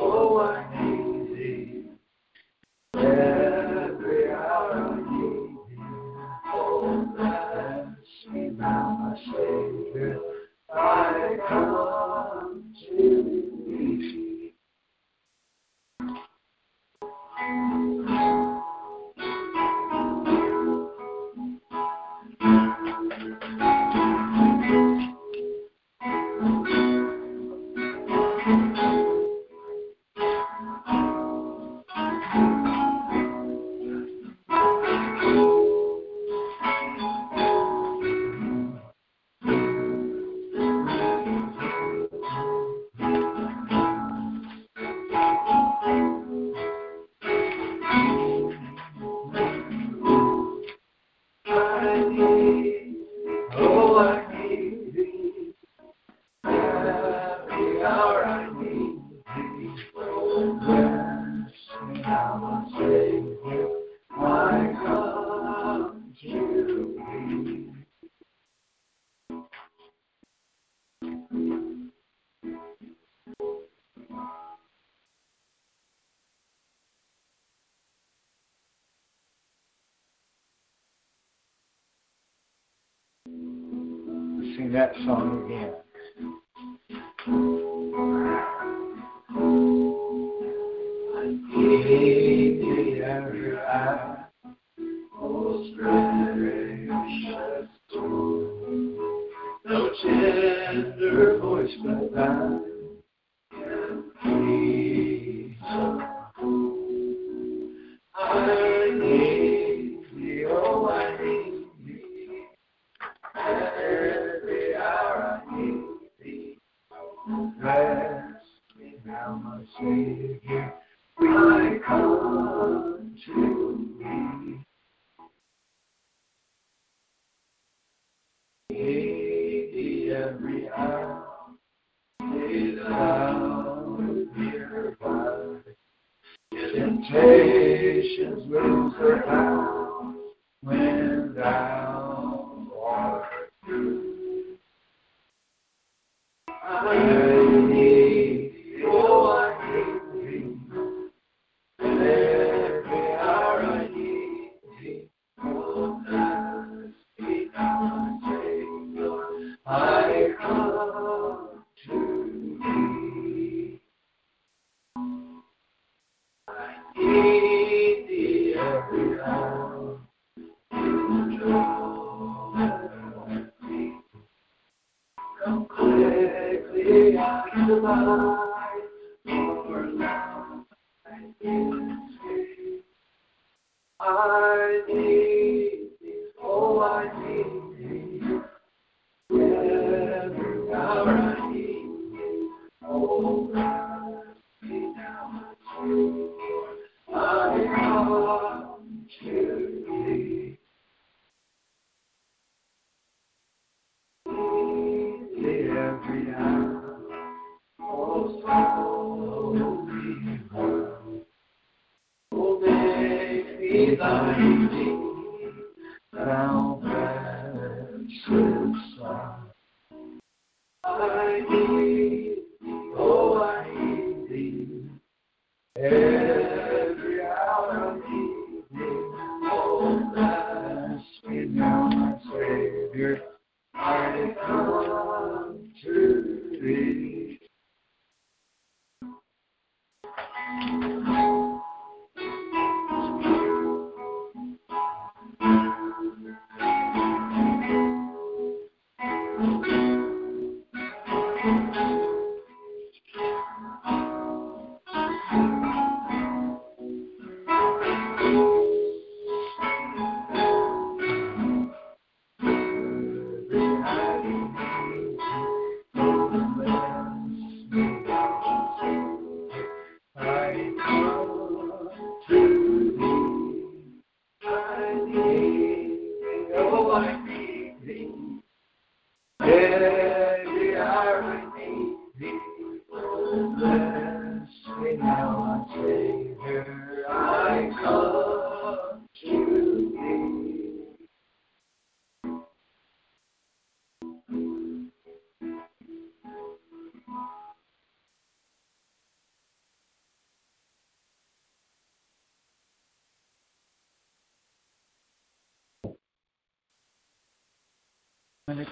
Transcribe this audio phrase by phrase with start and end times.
[0.00, 0.79] Oh, I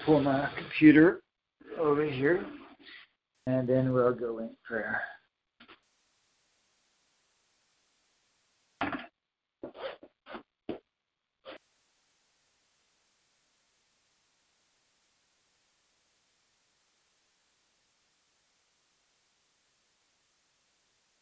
[0.09, 1.21] pull my computer
[1.79, 2.43] over here,
[3.45, 4.99] and then we'll go in prayer.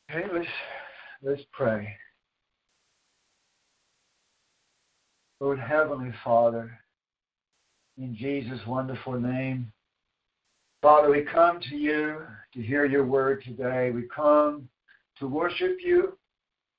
[0.10, 0.48] Okay, let's
[1.22, 1.94] let's pray.
[5.42, 6.80] Lord Heavenly Father,
[7.98, 9.72] in Jesus' wonderful name.
[10.82, 12.22] Father, we come to you
[12.54, 13.92] to hear your word today.
[13.92, 14.70] We come
[15.20, 16.18] to worship you,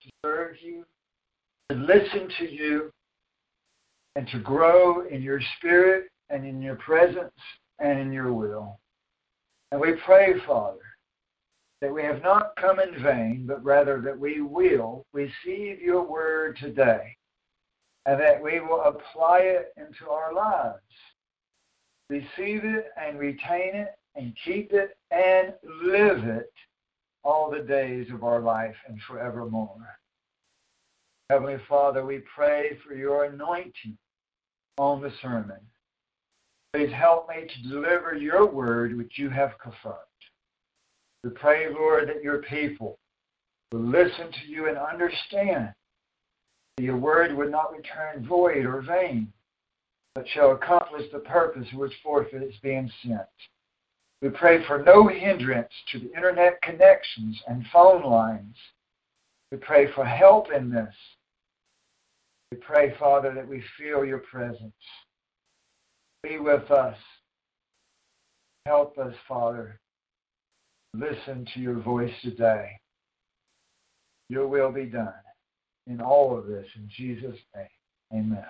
[0.03, 0.85] to serve you,
[1.71, 2.93] to listen to you,
[4.15, 7.33] and to grow in your spirit and in your presence
[7.81, 8.79] and in your will.
[9.73, 10.79] And we pray, Father,
[11.81, 16.57] that we have not come in vain, but rather that we will receive your word
[16.61, 17.17] today
[18.07, 20.81] and that we will apply it into our lives.
[22.11, 25.53] Receive it and retain it and keep it and
[25.85, 26.53] live it
[27.23, 29.99] all the days of our life and forevermore.
[31.31, 33.99] Heavenly Father, we pray for your anointing
[34.79, 35.61] on the sermon.
[36.73, 39.97] Please help me to deliver your word which you have confirmed.
[41.25, 42.99] We pray, Lord, that your people
[43.73, 45.75] will listen to you and understand
[46.77, 49.33] that your word would not return void or vain,
[50.19, 53.21] but shall accomplish the purpose which forth it is being sent.
[54.21, 58.57] We pray for no hindrance to the internet connections and phone lines.
[59.53, 60.93] We pray for help in this.
[62.51, 64.73] We pray, Father, that we feel your presence.
[66.25, 66.97] Be with us.
[68.67, 69.79] Help us, Father.
[70.95, 72.73] Listen to your voice today.
[74.29, 75.15] Your will be done
[75.87, 76.67] in all of this.
[76.75, 77.69] In Jesus' name,
[78.13, 78.47] amen.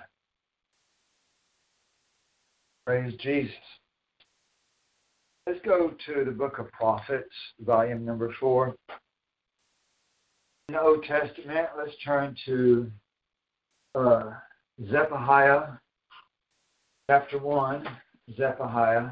[2.89, 3.53] Praise Jesus.
[5.45, 7.29] Let's go to the book of Prophets,
[7.59, 8.75] volume number four.
[10.69, 12.91] In the Old Testament, let's turn to
[13.93, 14.31] uh,
[14.89, 15.77] Zephaniah
[17.07, 17.85] chapter 1,
[18.35, 19.11] Zephaniah.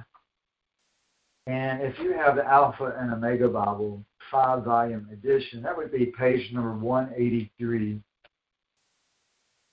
[1.45, 6.07] And if you have the Alpha and Omega Bible, five volume edition, that would be
[6.17, 8.01] page number 183.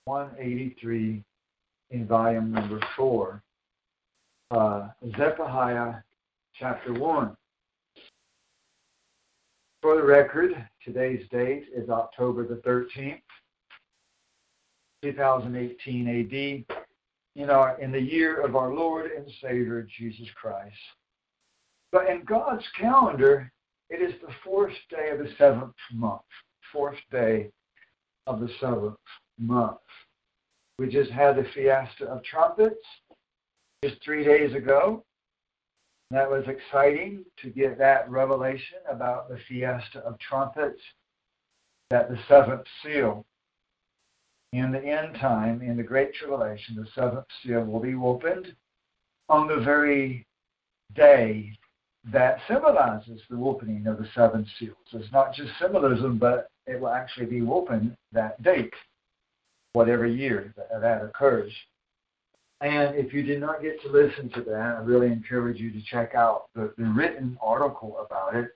[0.05, 1.23] 183
[1.89, 3.41] in volume number 4.
[4.51, 5.95] Uh, Zephaniah
[6.53, 7.35] chapter 1.
[9.81, 10.51] For the record,
[10.83, 13.21] today's date is October the 13th,
[15.01, 16.77] 2018 AD,
[17.35, 20.75] in, our, in the year of our Lord and Savior Jesus Christ.
[21.91, 23.51] But in God's calendar,
[23.89, 26.21] it is the fourth day of the seventh month.
[26.71, 27.49] Fourth day
[28.27, 28.97] of the seventh
[29.39, 29.77] month.
[30.77, 32.85] We just had the Fiesta of Trumpets
[33.87, 35.03] just three days ago.
[36.11, 40.79] That was exciting to get that revelation about the Fiesta of Trumpets,
[41.89, 43.25] that the seventh seal
[44.53, 48.55] in the end time, in the Great Tribulation, the seventh seal will be opened
[49.29, 50.25] on the very
[50.95, 51.51] day
[52.11, 54.77] that symbolizes the opening of the seven seals.
[54.93, 58.73] It's not just symbolism, but it will actually be opened that date,
[59.73, 61.51] whatever year that, that occurs.
[62.61, 65.81] And if you did not get to listen to that, I really encourage you to
[65.83, 68.49] check out the, the written article about it.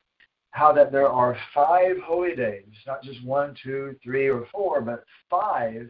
[0.52, 5.04] How that there are five holy days, not just one, two, three, or four, but
[5.30, 5.90] five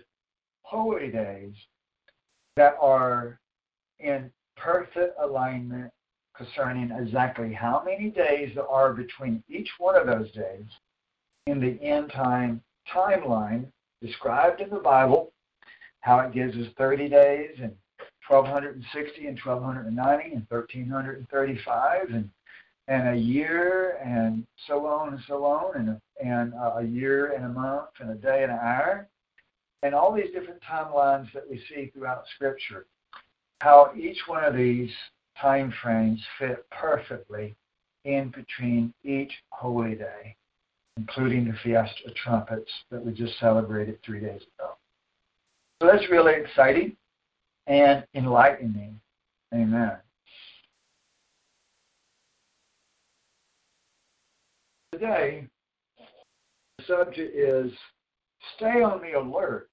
[0.64, 1.54] holy days
[2.58, 3.40] that are
[4.00, 5.92] in perfect alignment
[6.36, 10.66] concerning exactly how many days there are between each one of those days
[11.48, 12.62] in the end time
[12.94, 13.66] timeline
[14.02, 15.32] described in the Bible,
[16.02, 17.74] how it gives us 30 days and
[18.30, 22.30] 1260 and 1290 and 1335 and
[22.88, 27.50] and a year and so on and so on and and a year and a
[27.50, 29.08] month and a day and an hour
[29.84, 32.86] and all these different timelines that we see throughout Scripture,
[33.62, 34.92] how each one of these
[35.40, 37.56] time frames fit perfectly
[38.06, 40.36] in between each holy day,
[40.98, 44.72] including the Fiesta of Trumpets that we just celebrated three days ago.
[45.82, 46.98] So that's really exciting
[47.68, 49.00] and enlightening.
[49.54, 49.98] Amen.
[54.94, 55.48] Today,
[56.78, 57.72] the subject is
[58.56, 59.70] stay on the alert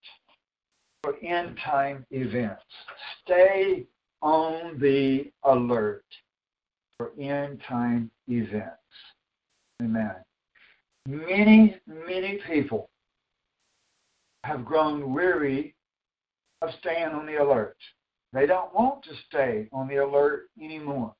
[1.03, 2.63] for end time events.
[3.25, 3.87] Stay
[4.23, 6.05] on the alert
[6.99, 8.73] for end time events.
[9.83, 10.17] Amen.
[11.07, 12.91] Many, many people
[14.43, 15.76] have grown weary
[16.67, 17.77] of staying on the alert.
[18.33, 21.15] They don't want to stay on the alert anymore.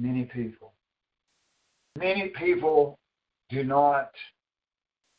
[0.00, 0.72] Many people.
[1.98, 2.98] Many people
[3.50, 4.10] do not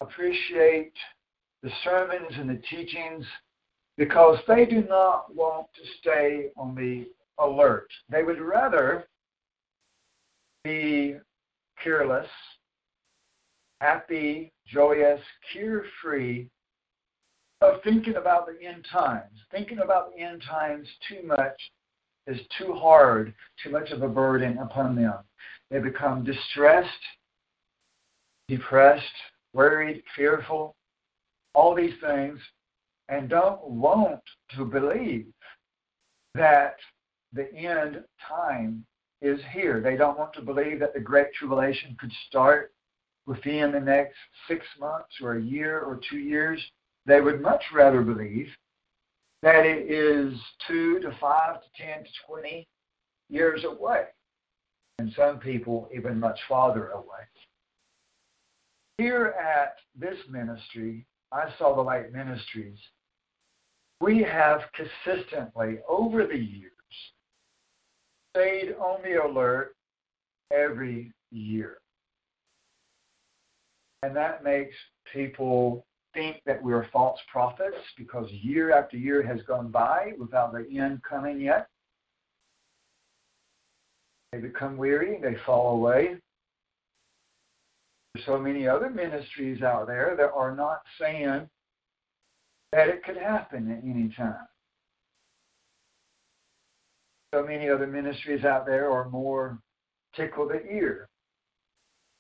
[0.02, 0.94] appreciate
[1.64, 3.26] the sermons and the teachings
[3.98, 7.08] because they do not want to stay on the
[7.44, 7.88] alert.
[8.10, 9.08] They would rather
[10.64, 11.18] be
[11.84, 12.28] careless,
[13.80, 15.22] happy, joyous,
[15.54, 16.48] carefree
[17.62, 19.32] of thinking about the end times.
[19.52, 21.72] Thinking about the end times too much
[22.28, 25.16] is too hard, too much of a burden upon them.
[25.70, 26.90] They become distressed,
[28.48, 29.06] depressed,
[29.54, 30.76] worried, fearful,
[31.54, 32.40] all these things,
[33.10, 34.22] and don't want
[34.56, 35.28] to believe
[36.34, 36.76] that
[37.34, 38.86] the end time
[39.22, 39.82] is here.
[39.82, 42.74] They don't want to believe that the Great Tribulation could start
[43.26, 44.16] within the next
[44.48, 46.62] six months or a year or two years.
[47.06, 48.48] They would much rather believe
[49.42, 52.68] that it is two to five to ten to twenty
[53.30, 54.06] years away,
[55.00, 57.26] and some people even much farther away.
[58.98, 62.78] Here at this ministry, I Saw the Light Ministries,
[64.00, 66.72] we have consistently over the years
[68.36, 69.76] stayed on the alert
[70.52, 71.78] every year.
[74.04, 74.76] And that makes
[75.14, 80.66] people think that we're false prophets because year after year has gone by without the
[80.78, 81.68] end coming yet.
[84.32, 86.16] They become weary, they fall away.
[88.14, 91.50] There's so many other ministries out there that are not saying
[92.72, 94.48] that it could happen at any time.
[97.34, 99.60] So many other ministries out there are more
[100.16, 101.08] tickle the ear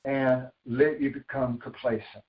[0.06, 2.24] and let you become complacent.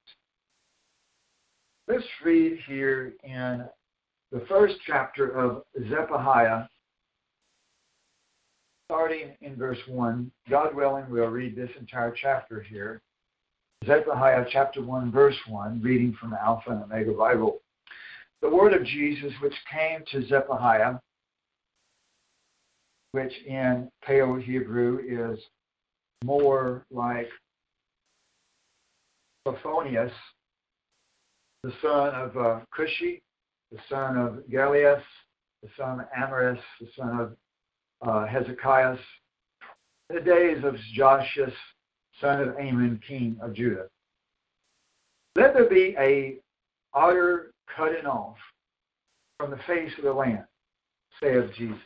[1.93, 3.67] Let's read here in
[4.31, 6.63] the first chapter of Zephaniah,
[8.91, 10.31] starting in verse 1.
[10.49, 13.03] God willing, we'll read this entire chapter here.
[13.85, 17.61] Zephaniah chapter 1, verse 1, reading from Alpha and Omega Bible.
[18.41, 20.95] The word of Jesus which came to Zephaniah,
[23.11, 25.39] which in Paleo Hebrew is
[26.25, 27.29] more like
[29.47, 30.13] Sophonius,
[31.63, 33.23] the son of uh, Cushi,
[33.71, 35.03] the son of Galias,
[35.63, 37.37] the son of Amaris, the son of
[38.07, 38.97] uh, Hezekiah,
[40.13, 41.53] the days of Josias,
[42.21, 43.87] son of Amon, king of Judah.
[45.37, 46.37] Let there be a
[46.95, 48.37] utter cutting off
[49.39, 50.45] from the face of the land,
[51.21, 51.79] saith Jesus.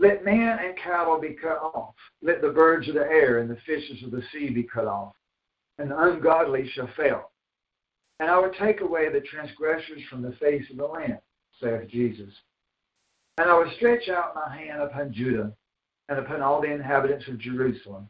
[0.00, 1.94] Let man and cattle be cut off.
[2.22, 5.12] Let the birds of the air and the fishes of the sea be cut off.
[5.78, 7.30] And the ungodly shall fail.
[8.18, 11.18] And I will take away the transgressors from the face of the land,
[11.60, 12.32] saith Jesus.
[13.38, 15.52] And I will stretch out my hand upon Judah
[16.08, 18.08] and upon all the inhabitants of Jerusalem.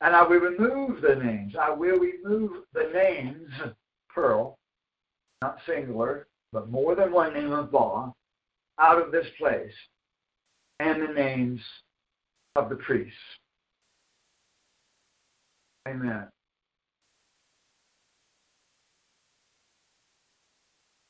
[0.00, 1.54] And I will remove the names.
[1.60, 3.50] I will remove the names,
[4.08, 4.58] pearl,
[5.40, 8.14] not singular, but more than one name of Baal,
[8.78, 9.72] out of this place,
[10.80, 11.60] and the names
[12.56, 13.14] of the priests.
[15.88, 16.28] Amen.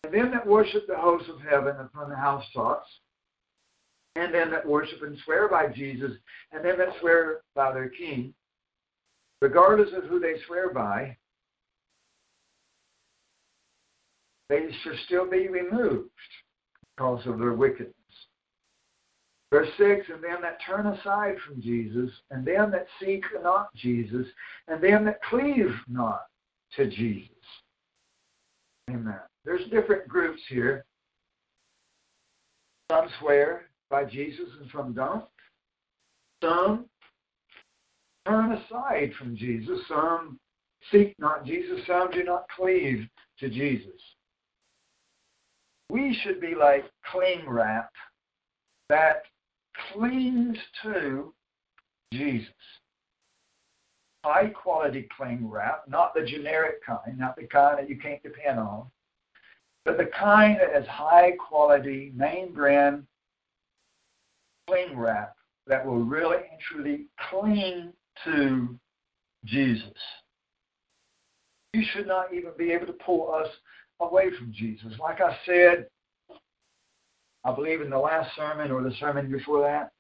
[0.04, 2.88] And them that worship the hosts of heaven upon the housetops,
[4.16, 6.12] and them that worship and swear by Jesus,
[6.50, 8.34] and them that swear by their king,
[9.40, 11.16] regardless of who they swear by,
[14.48, 16.10] they should still be removed
[16.96, 17.94] because of their wickedness.
[19.50, 24.26] Verse 6 And them that turn aside from Jesus, and them that seek not Jesus,
[24.68, 26.22] and them that cleave not
[26.76, 27.28] to Jesus.
[28.90, 29.20] Amen.
[29.44, 30.84] There's different groups here.
[32.90, 35.24] Some swear by Jesus and some don't.
[36.42, 36.86] Some
[38.26, 39.80] turn aside from Jesus.
[39.88, 40.38] Some
[40.90, 41.80] seek not Jesus.
[41.86, 43.08] Some do not cleave
[43.40, 44.00] to Jesus.
[45.90, 47.90] We should be like cling wrap
[48.88, 49.22] that
[49.92, 51.32] clings to
[52.12, 52.48] Jesus.
[54.24, 58.58] High quality cling wrap, not the generic kind, not the kind that you can't depend
[58.60, 58.86] on,
[59.84, 63.04] but the kind that is high quality, name brand
[64.68, 65.34] cling wrap
[65.66, 67.92] that will really and truly cling
[68.24, 68.78] to
[69.44, 69.92] Jesus.
[71.72, 73.48] You should not even be able to pull us
[74.00, 74.92] away from Jesus.
[75.00, 75.86] Like I said,
[77.44, 79.90] I believe in the last sermon or the sermon before that,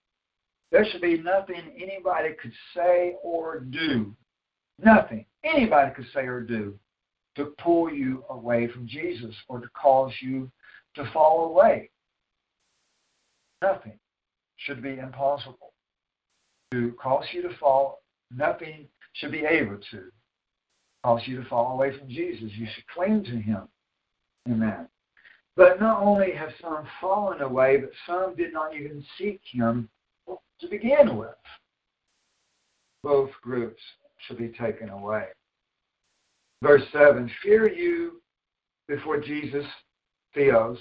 [0.70, 4.14] there should be nothing anybody could say or do,
[4.78, 6.78] nothing anybody could say or do
[7.36, 10.50] to pull you away from Jesus or to cause you
[10.94, 11.90] to fall away.
[13.62, 13.98] Nothing
[14.56, 15.72] should be impossible
[16.72, 18.00] to cause you to fall.
[18.34, 20.04] Nothing should be able to
[21.04, 22.50] cause you to fall away from Jesus.
[22.54, 23.68] You should cling to Him.
[24.48, 24.88] Amen.
[25.54, 29.88] But not only have some fallen away, but some did not even seek Him
[30.26, 31.28] to begin with.
[33.02, 33.82] Both groups
[34.26, 35.26] should be taken away.
[36.62, 38.22] Verse 7 Fear you
[38.86, 39.66] before Jesus,
[40.32, 40.78] Theos,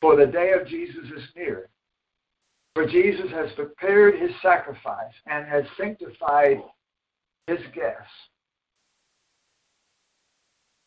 [0.00, 1.68] for the day of Jesus is near.
[2.74, 6.62] For Jesus has prepared his sacrifice and has sanctified
[7.48, 8.06] his guests.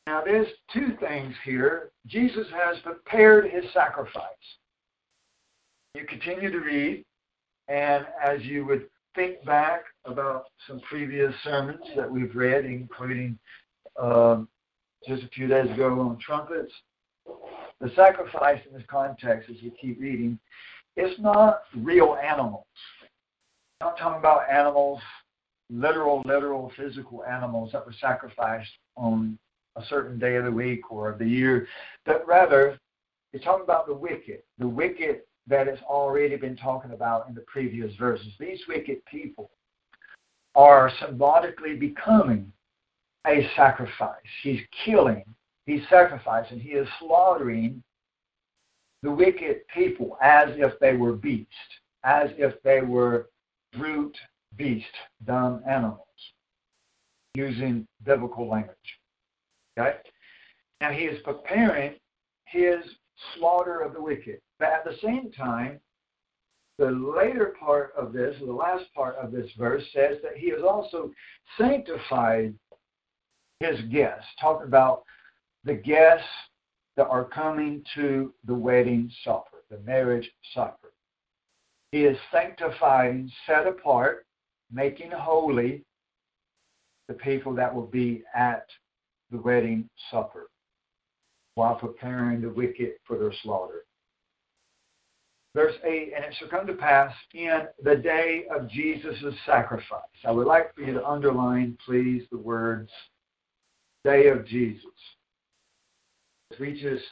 [0.07, 1.91] Now, there's two things here.
[2.07, 4.23] Jesus has prepared his sacrifice.
[5.95, 7.03] You continue to read,
[7.67, 13.38] and as you would think back about some previous sermons that we've read, including
[14.01, 14.47] um,
[15.08, 16.71] just a few days ago on trumpets.
[17.81, 20.39] The sacrifice in this context, as you keep reading,
[20.95, 22.65] it's not real animals.
[23.81, 25.01] I'm not talking about animals,
[25.69, 29.38] literal, literal, physical animals that were sacrificed on
[29.75, 31.67] a certain day of the week or of the year,
[32.05, 32.79] but rather,
[33.34, 37.41] it's talking about the wicked, the wicked that has already been talking about in the
[37.41, 38.27] previous verses.
[38.39, 39.51] These wicked people
[40.55, 42.51] are symbolically becoming
[43.27, 44.21] a sacrifice.
[44.43, 45.23] He's killing,
[45.65, 47.83] he's sacrificing, he is slaughtering
[49.03, 51.53] the wicked people as if they were beasts,
[52.03, 53.29] as if they were
[53.77, 54.17] brute
[54.55, 54.88] beasts,
[55.25, 55.99] dumb animals,
[57.35, 58.77] using biblical language.
[59.77, 59.97] Okay?
[60.81, 61.95] Now he is preparing
[62.45, 62.83] his
[63.35, 64.39] slaughter of the wicked.
[64.59, 65.79] But at the same time,
[66.77, 70.61] the later part of this, the last part of this verse says that he has
[70.61, 71.11] also
[71.57, 72.53] sanctified
[73.60, 75.04] his guests, talking about
[75.63, 76.28] the guests
[76.98, 80.91] that are coming to the wedding supper, the marriage supper.
[81.91, 84.26] He is sanctifying, set apart,
[84.72, 85.84] making holy
[87.08, 88.65] the people that will be at
[89.32, 90.50] the wedding supper
[91.56, 93.86] while preparing the wicked for their slaughter.
[95.54, 100.02] Verse 8, and it shall come to pass in the day of Jesus' sacrifice.
[100.26, 102.91] I would like for you to underline, please, the words
[104.06, 104.86] day of Jesus.
[106.60, 107.04] We just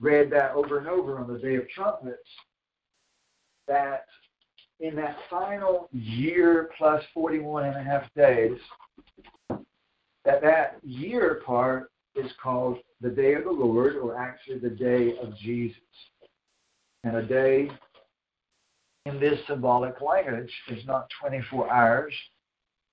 [0.00, 2.18] read that over and over on the Day of Trumpets,
[3.68, 4.04] that
[4.80, 8.58] in that final year plus 41 and a half days,
[10.24, 15.16] that that year part is called the day of the Lord, or actually the day
[15.22, 15.78] of Jesus.
[17.04, 17.70] And a day
[19.06, 22.12] in this symbolic language is not 24 hours,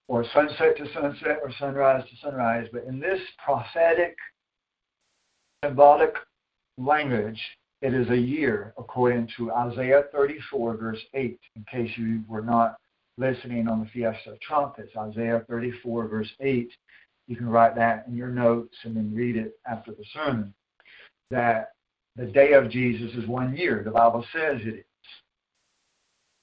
[0.10, 4.17] or sunset to sunset, or sunrise to sunrise, but in this prophetic,
[5.63, 6.13] symbolic
[6.78, 7.39] language,
[7.82, 12.76] it is a year, according to Isaiah 34, verse 8, in case you were not
[13.17, 14.91] listening on the Fiesta of Trumpets.
[14.98, 16.69] Isaiah 34, verse 8
[17.30, 20.52] you can write that in your notes and then read it after the sermon.
[21.30, 21.69] That
[22.15, 23.84] the day of Jesus is one year.
[23.86, 24.86] The Bible says it is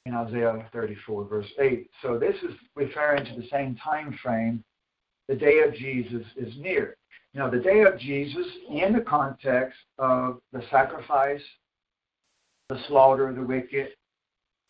[0.07, 1.91] in Isaiah 34, verse 8.
[2.01, 4.63] So this is referring to the same time frame.
[5.29, 6.97] The day of Jesus is near.
[7.35, 11.43] Now, the day of Jesus, in the context of the sacrifice,
[12.69, 13.89] the slaughter of the wicked,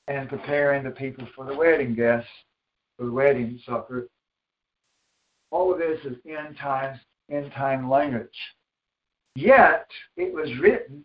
[0.08, 2.30] and preparing the people for the wedding guests,
[2.98, 4.08] the wedding supper,
[5.50, 6.98] all of this is end times,
[7.30, 8.28] end time language.
[9.34, 11.04] Yet it was written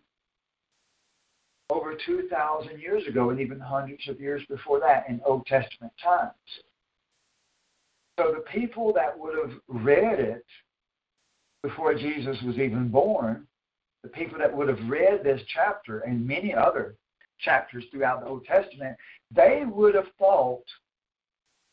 [1.72, 6.32] over 2,000 years ago and even hundreds of years before that in Old Testament times.
[8.18, 10.44] So the people that would have read it
[11.62, 13.46] before Jesus was even born,
[14.02, 16.96] the people that would have read this chapter and many other
[17.40, 18.96] chapters throughout the Old Testament,
[19.34, 20.64] they would have thought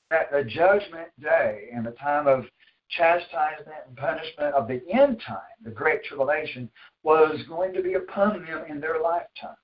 [0.09, 2.45] that the judgment day and the time of
[2.89, 6.69] chastisement and punishment of the end time, the Great Tribulation,
[7.03, 9.55] was going to be upon them in their lifetime.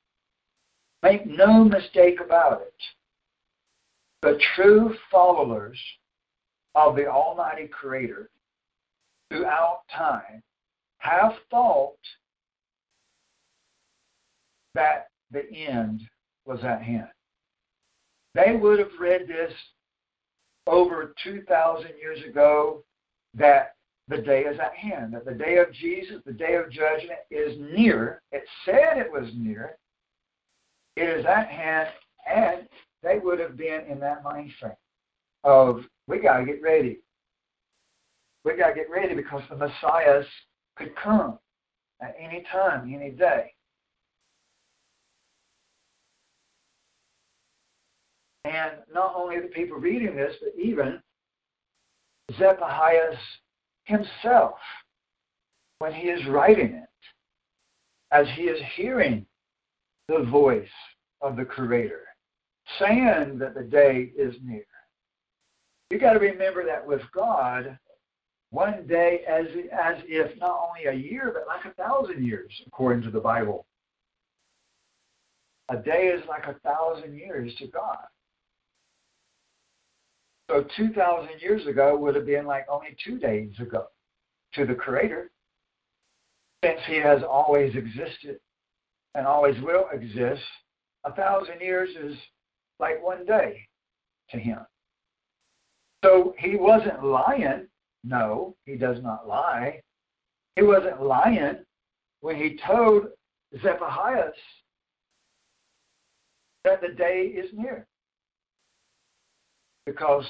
[1.06, 2.74] Make no mistake about it.
[4.24, 5.80] The true followers
[6.74, 8.32] of the Almighty Creator
[9.30, 10.41] throughout time
[10.98, 12.00] have thought
[14.74, 16.02] that the end
[16.44, 17.10] was at hand.
[18.34, 19.54] They would have read this
[20.65, 22.84] over 2,000 years ago
[23.36, 23.76] that
[24.08, 27.60] the day is at hand, that the day of Jesus, the day of judgment is
[27.60, 28.24] near.
[28.32, 29.78] It said it was near.
[30.96, 31.90] It is at hand,
[32.34, 32.68] and
[33.04, 34.74] they would have been in that mind frame
[35.44, 37.00] of we got to get ready.
[38.44, 40.24] We got to get ready because the Messiah
[40.76, 41.40] could come
[42.02, 43.52] at any time, any day.
[48.46, 51.02] And not only the people reading this, but even
[52.38, 53.16] Zephaniah
[53.86, 54.56] himself
[55.80, 56.90] when he is writing it,
[58.12, 59.26] as he is hearing
[60.08, 60.68] the voice
[61.22, 62.02] of the Creator,
[62.80, 64.65] saying that the day is near.
[65.89, 67.78] You got to remember that with God,
[68.52, 73.04] one day as as if not only a year, but like a thousand years, according
[73.04, 73.65] to the Bible.
[75.70, 78.06] A day is like a thousand years to God.
[80.50, 83.86] So 2,000 years ago would have been like only two days ago
[84.54, 85.32] to the Creator,
[86.63, 88.39] since He has always existed
[89.15, 90.43] and always will exist.
[91.06, 92.17] A thousand years is
[92.80, 93.67] like one day
[94.30, 94.60] to Him.
[96.04, 97.67] So He wasn't lying.
[98.04, 99.82] No, He does not lie.
[100.56, 101.58] He wasn't lying
[102.21, 103.08] when He told
[103.62, 104.32] Zephaniah
[106.65, 107.88] that the day is near.
[109.86, 110.25] Because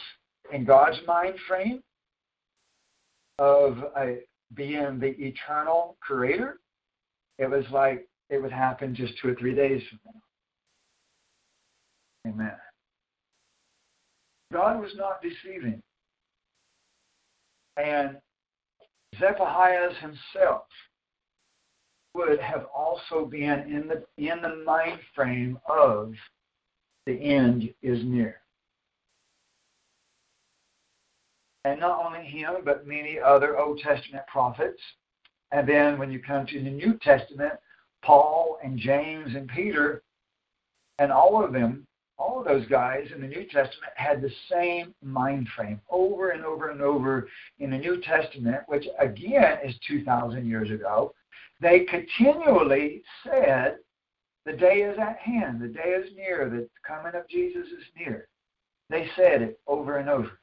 [0.51, 1.81] in God's mind frame
[3.39, 4.19] of a,
[4.53, 6.59] being the eternal creator,
[7.39, 10.21] it was like it would happen just two or three days from now.
[12.31, 12.55] Amen.
[14.51, 15.81] God was not deceiving.
[17.77, 18.17] And
[19.19, 20.63] Zephaniah himself
[22.13, 26.13] would have also been in the in the mind frame of
[27.05, 28.39] the end is near.
[31.65, 34.79] And not only him, but many other Old Testament prophets.
[35.51, 37.53] And then when you come to the New Testament,
[38.05, 40.03] Paul and James and Peter
[40.99, 41.87] and all of them
[42.17, 46.45] all of those guys in the New Testament had the same mind frame over and
[46.45, 47.27] over and over
[47.59, 51.13] in the New Testament, which again is 2,000 years ago.
[51.59, 53.77] They continually said,
[54.45, 58.27] The day is at hand, the day is near, the coming of Jesus is near.
[58.89, 60.39] They said it over and over.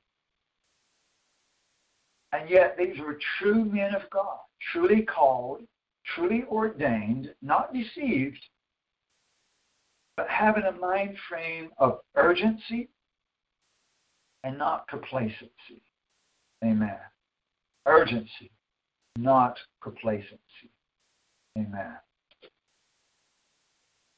[2.32, 4.38] And yet, these were true men of God,
[4.72, 5.60] truly called,
[6.04, 8.38] truly ordained, not deceived,
[10.16, 12.88] but having a mind frame of urgency
[14.44, 15.82] and not complacency.
[16.64, 16.98] Amen.
[17.86, 18.50] Urgency,
[19.16, 20.38] not complacency.
[21.58, 21.96] Amen.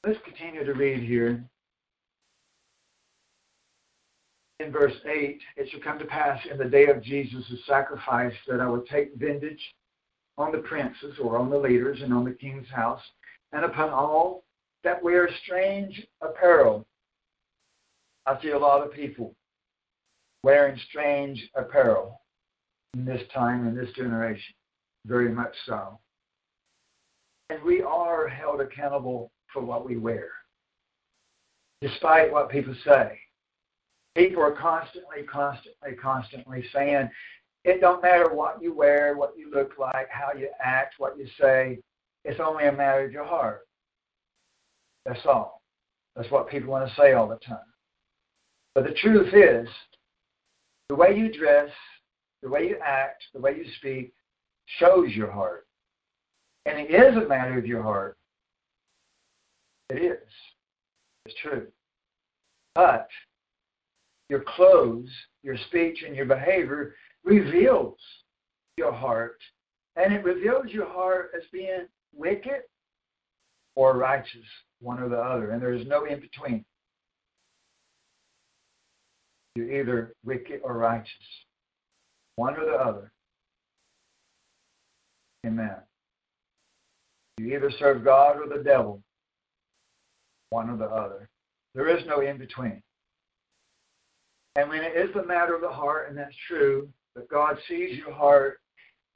[0.06, 1.44] Let's continue to read here.
[4.60, 8.60] In verse 8, it shall come to pass in the day of Jesus' sacrifice that
[8.60, 9.60] I will take vintage
[10.36, 13.00] on the princes or on the leaders and on the king's house
[13.52, 14.44] and upon all
[14.82, 16.86] that wear strange apparel.
[18.26, 19.34] I see a lot of people
[20.42, 22.20] wearing strange apparel
[22.94, 24.54] in this time, in this generation.
[25.06, 25.98] Very much so.
[27.50, 30.28] And we are held accountable for what we wear,
[31.80, 33.18] despite what people say.
[34.16, 37.10] People are constantly, constantly, constantly saying,
[37.64, 41.26] it don't matter what you wear, what you look like, how you act, what you
[41.40, 41.78] say.
[42.24, 43.66] It's only a matter of your heart.
[45.06, 45.62] That's all.
[46.14, 47.58] That's what people want to say all the time.
[48.74, 49.68] But the truth is,
[50.88, 51.70] the way you dress,
[52.42, 54.12] the way you act, the way you speak
[54.78, 55.66] shows your heart.
[56.66, 58.16] And it is a matter of your heart.
[59.90, 60.28] It is.
[61.26, 61.66] It's true.
[62.74, 63.08] But
[64.28, 65.08] your clothes,
[65.42, 67.98] your speech, and your behavior reveals
[68.76, 69.38] your heart.
[69.96, 72.62] And it reveals your heart as being wicked
[73.76, 74.46] or righteous
[74.80, 76.64] one or the other, and there is no in between.
[79.54, 81.12] You're either wicked or righteous,
[82.36, 83.12] one or the other.
[85.46, 85.76] Amen.
[87.38, 89.02] You either serve God or the devil,
[90.50, 91.28] one or the other.
[91.74, 92.82] There is no in between.
[94.56, 97.96] And when it is the matter of the heart, and that's true, that God sees
[97.96, 98.60] your heart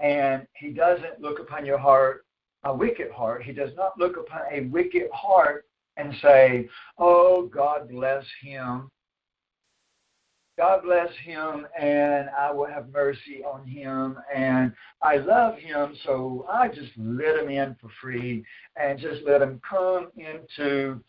[0.01, 2.25] and He doesn't look upon your heart
[2.65, 3.43] a wicked heart.
[3.43, 8.91] He does not look upon a wicked heart and say, Oh, God bless him.
[10.57, 16.47] God bless him, and I will have mercy on him, and I love him, so
[16.51, 21.01] I just let him in for free and just let him come into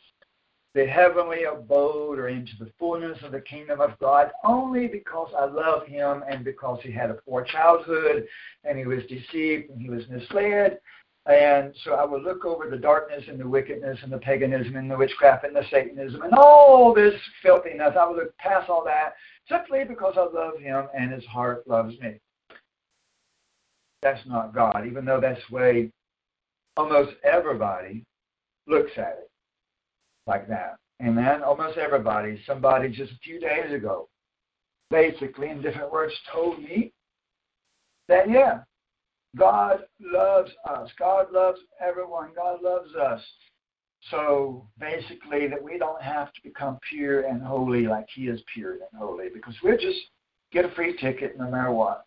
[0.75, 5.45] the heavenly abode or into the fullness of the kingdom of God only because I
[5.45, 8.27] love him and because he had a poor childhood
[8.63, 10.79] and he was deceived and he was misled
[11.25, 14.89] and so I will look over the darkness and the wickedness and the paganism and
[14.89, 17.93] the witchcraft and the Satanism and all this filthiness.
[17.99, 19.13] I will look past all that
[19.47, 22.19] simply because I love him and his heart loves me.
[24.01, 25.91] That's not God, even though that's the way
[26.77, 28.05] almost everybody
[28.65, 29.28] looks at it
[30.27, 30.77] like that.
[31.01, 31.43] Amen.
[31.43, 32.41] Almost everybody.
[32.45, 34.09] Somebody just a few days ago,
[34.89, 36.91] basically in different words, told me
[38.07, 38.61] that yeah,
[39.37, 40.89] God loves us.
[40.97, 42.29] God loves everyone.
[42.35, 43.21] God loves us.
[44.11, 48.73] So basically, that we don't have to become pure and holy like He is pure
[48.73, 49.99] and holy because we just
[50.51, 52.05] get a free ticket no matter what.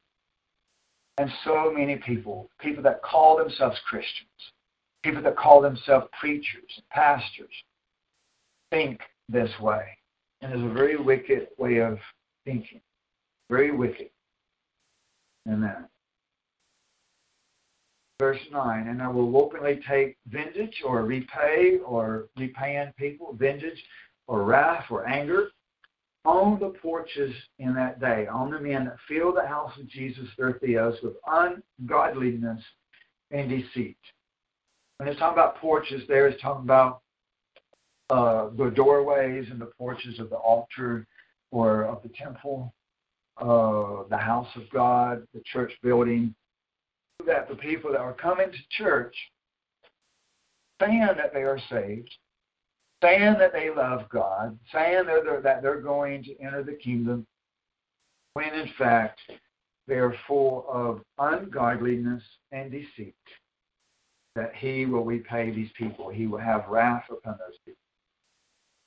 [1.18, 4.28] And so many people, people that call themselves Christians,
[5.02, 7.52] people that call themselves preachers pastors,
[8.72, 9.84] think this way.
[10.40, 11.98] And it's a very wicked way of
[12.44, 12.80] thinking.
[13.48, 14.10] Very wicked.
[15.48, 15.86] Amen
[18.22, 23.80] verse 9, and I will openly take vengeance or repay or repaying people, vengeance
[24.28, 25.48] or wrath or anger
[26.24, 30.28] on the porches in that day, on the men that fill the house of Jesus,
[30.38, 32.62] their theos, with ungodliness
[33.32, 33.98] and deceit.
[34.98, 37.00] When it's talking about porches, there it's talking about
[38.12, 41.06] uh, the doorways and the porches of the altar
[41.50, 42.74] or of the temple,
[43.38, 46.34] uh, the house of God, the church building,
[47.26, 49.16] that the people that are coming to church
[50.78, 52.14] saying that they are saved,
[53.02, 57.26] saying that they love God, saying that they're, that they're going to enter the kingdom,
[58.34, 59.20] when in fact
[59.88, 63.14] they are full of ungodliness and deceit.
[64.36, 67.81] That he will repay these people, he will have wrath upon those people.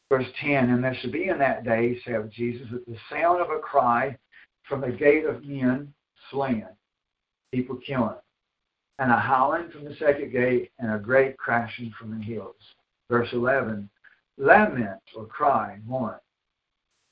[0.10, 3.50] Verse 10 And there shall be in that day, saith Jesus, at the sound of
[3.50, 4.18] a cry
[4.68, 5.94] from the gate of men
[6.32, 6.68] slain,
[7.54, 8.16] people killing,
[9.00, 12.56] and a howling from the second gate, and a great crashing from the hills.
[13.10, 13.90] Verse 11
[14.38, 16.16] Lament or cry, mourn,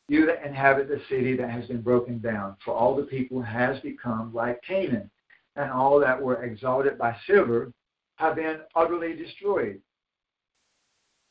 [0.10, 3.80] you that inhabit the city that has been broken down, for all the people has
[3.80, 5.10] become like Canaan,
[5.56, 7.72] and all that were exalted by silver
[8.16, 9.82] have been utterly destroyed.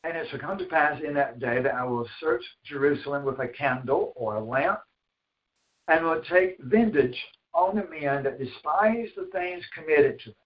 [0.04, 3.38] And it shall come to pass in that day that I will search Jerusalem with
[3.38, 4.80] a candle or a lamp,
[5.88, 7.16] and will take vintage
[7.54, 10.36] on the men that despise the things committed to them.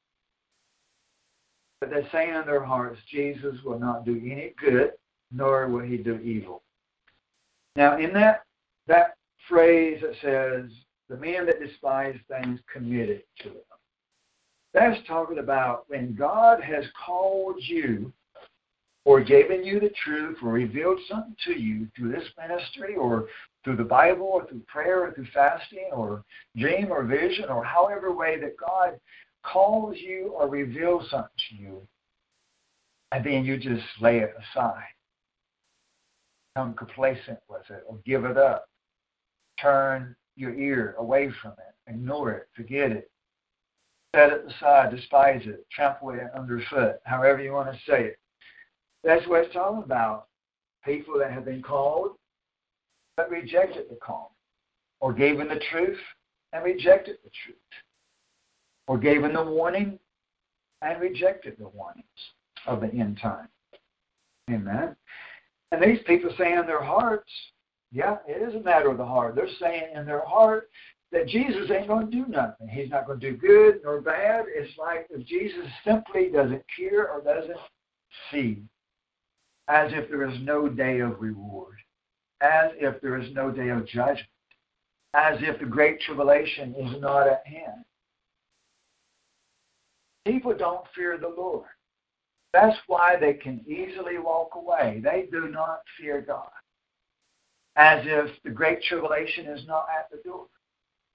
[1.81, 4.92] But they say in their hearts, Jesus will not do any good,
[5.31, 6.62] nor will he do evil.
[7.77, 8.45] Now, in that
[8.87, 9.16] that
[9.49, 10.71] phrase that says,
[11.09, 13.59] the men that despise things committed to them,
[14.73, 18.12] that's talking about when God has called you
[19.07, 23.29] or given you the truth or revealed something to you through this ministry or
[23.62, 26.25] through the Bible or through prayer or through fasting or
[26.57, 28.99] dream or vision or however way that God
[29.45, 31.83] calls you or reveals something to you,
[33.12, 34.83] and then you just lay it aside.
[36.57, 38.66] Become complacent with it or give it up.
[39.61, 41.90] Turn your ear away from it.
[41.90, 42.49] Ignore it.
[42.57, 43.09] Forget it.
[44.16, 44.90] Set it aside.
[44.90, 45.64] Despise it.
[45.71, 46.97] Trample it underfoot.
[47.05, 48.19] However you want to say it.
[49.07, 50.27] That's what it's talking about.
[50.85, 52.16] People that have been called
[53.16, 54.35] but rejected the call,
[55.01, 55.99] or given the truth
[56.53, 57.57] and rejected the truth,
[58.88, 59.99] or given the warning
[60.83, 62.05] and rejected the warnings
[62.66, 63.49] of the end time.
[64.51, 64.95] Amen.
[65.73, 67.31] And these people say in their hearts,
[67.92, 69.35] yeah, it is a matter of the heart.
[69.35, 70.69] They're saying in their heart
[71.12, 72.69] that Jesus ain't going to do nothing.
[72.69, 74.45] He's not going to do good nor bad.
[74.49, 77.57] It's like if Jesus simply doesn't care or doesn't
[78.31, 78.62] see
[79.68, 81.76] as if there is no day of reward,
[82.40, 84.29] as if there is no day of judgment,
[85.14, 87.85] as if the great tribulation is not at hand.
[90.24, 91.66] People don't fear the Lord.
[92.52, 95.00] That's why they can easily walk away.
[95.02, 96.48] They do not fear God.
[97.76, 100.46] As if the great tribulation is not at the door.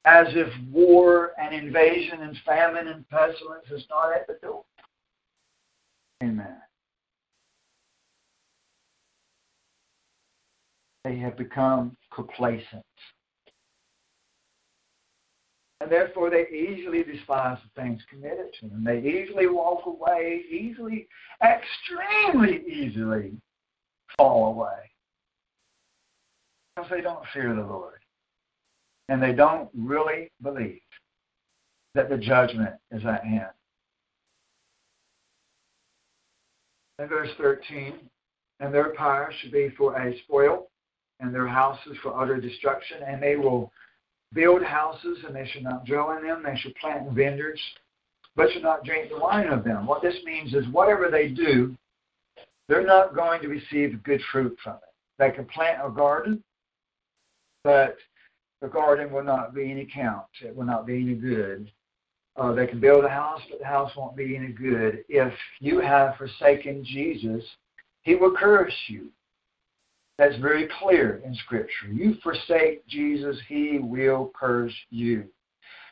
[0.05, 4.63] As if war and invasion and famine and pestilence is not at the door.
[6.23, 6.57] Amen.
[11.03, 12.83] They have become complacent.
[15.81, 18.83] And therefore, they easily despise the things committed to them.
[18.83, 21.07] They easily walk away, easily,
[21.43, 23.33] extremely easily
[24.15, 24.91] fall away.
[26.75, 27.99] Because they don't fear the Lord.
[29.09, 30.81] And they don't really believe
[31.95, 33.49] that the judgment is at hand.
[36.99, 37.95] In verse 13,
[38.59, 40.67] and their power should be for a spoil
[41.21, 43.71] and their houses for utter destruction, and they will
[44.33, 46.43] build houses, and they shall not dwell in them.
[46.43, 47.61] They shall plant vineyards,
[48.35, 49.85] but shall not drink the wine of them.
[49.85, 51.75] What this means is whatever they do,
[52.67, 54.81] they're not going to receive good fruit from it.
[55.19, 56.43] They can plant a garden,
[57.63, 57.97] but
[58.61, 60.25] the garden will not be any count.
[60.41, 61.71] It will not be any good.
[62.37, 65.03] Uh, they can build a house, but the house won't be any good.
[65.09, 67.43] If you have forsaken Jesus,
[68.03, 69.09] he will curse you.
[70.17, 71.87] That's very clear in Scripture.
[71.91, 75.25] You forsake Jesus, he will curse you.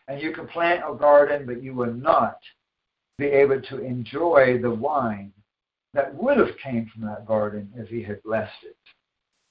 [0.07, 2.37] And you can plant a garden, but you will not
[3.17, 5.31] be able to enjoy the wine
[5.93, 8.77] that would have came from that garden if he had blessed it.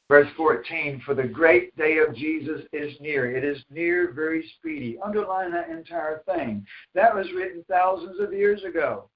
[0.08, 3.36] Verse 14, for the great day of Jesus is near.
[3.36, 4.98] It is near, very speedy.
[5.04, 6.66] Underline that entire thing.
[6.94, 9.10] That was written thousands of years ago.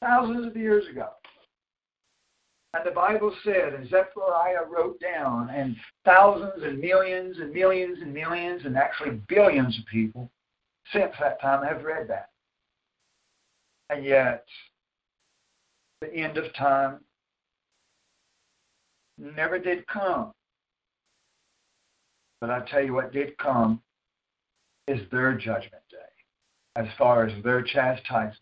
[0.00, 1.08] Thousands of years ago.
[2.72, 8.14] And the Bible said, and Zechariah wrote down, and thousands and millions and millions and
[8.14, 10.30] millions and actually billions of people
[10.92, 12.30] since that time have read that.
[13.88, 14.44] And yet,
[16.00, 17.00] the end of time
[19.18, 20.32] never did come.
[22.40, 23.82] But I tell you what did come
[24.86, 25.96] is their judgment day,
[26.76, 28.36] as far as their chastisement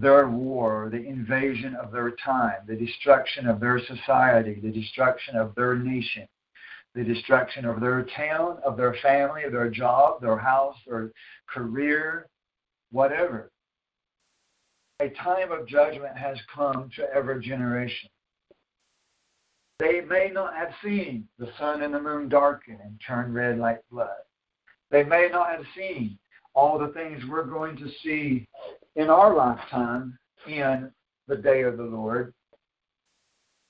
[0.00, 5.54] their war, the invasion of their time, the destruction of their society, the destruction of
[5.54, 6.28] their nation,
[6.94, 11.12] the destruction of their town, of their family, of their job, their house, their
[11.46, 12.26] career,
[12.90, 13.50] whatever.
[15.00, 18.10] A time of judgment has come to every generation.
[19.78, 23.80] They may not have seen the sun and the moon darken and turn red like
[23.92, 24.08] blood.
[24.90, 26.18] They may not have seen
[26.54, 28.48] all the things we're going to see
[28.98, 30.18] in our lifetime
[30.48, 30.90] in
[31.28, 32.34] the day of the Lord,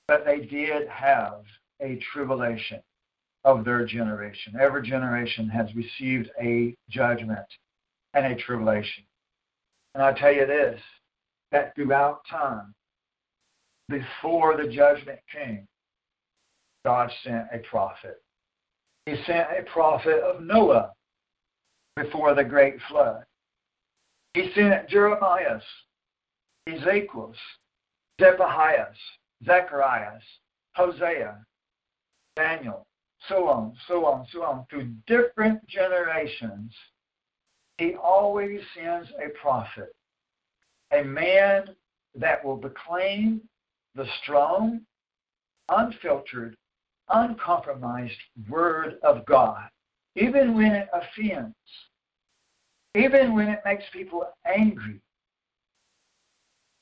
[0.07, 1.43] but they did have
[1.79, 2.81] a tribulation
[3.45, 4.55] of their generation.
[4.59, 7.45] Every generation has received a judgment
[8.15, 9.03] and a tribulation.
[9.93, 10.81] And I tell you this
[11.51, 12.73] that throughout time,
[13.87, 15.67] before the judgment came,
[16.85, 18.21] God sent a prophet.
[19.05, 20.91] He sent a prophet of Noah
[21.95, 23.23] before the great flood.
[24.33, 25.59] He sent Jeremiah,
[26.67, 27.33] Ezekiel,
[28.21, 28.87] Zephaniah,
[29.45, 30.23] Zacharias,
[30.75, 31.37] Hosea,
[32.35, 32.85] Daniel,
[33.27, 36.73] so on, so on, so on, through different generations,
[37.77, 39.93] he always sends a prophet,
[40.91, 41.75] a man
[42.15, 43.41] that will proclaim
[43.95, 44.81] the strong,
[45.69, 46.55] unfiltered,
[47.09, 49.69] uncompromised Word of God,
[50.15, 51.55] even when it offends,
[52.95, 54.99] even when it makes people angry.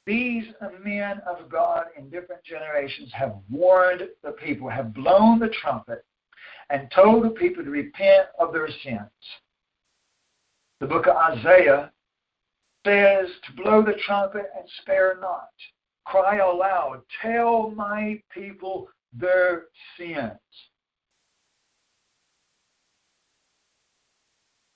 [0.05, 0.45] These
[0.83, 6.05] men of God in different generations have warned the people, have blown the trumpet,
[6.69, 9.09] and told the people to repent of their sins.
[10.79, 11.91] The book of Isaiah
[12.85, 15.49] says to blow the trumpet and spare not.
[16.05, 19.65] Cry aloud, tell my people their
[19.97, 20.39] sins.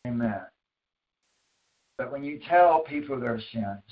[0.06, 0.42] Amen.
[2.02, 3.84] But when you tell people their sins,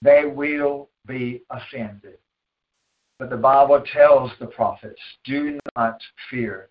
[0.00, 2.18] they will be offended.
[3.18, 6.68] But the Bible tells the prophets, do not fear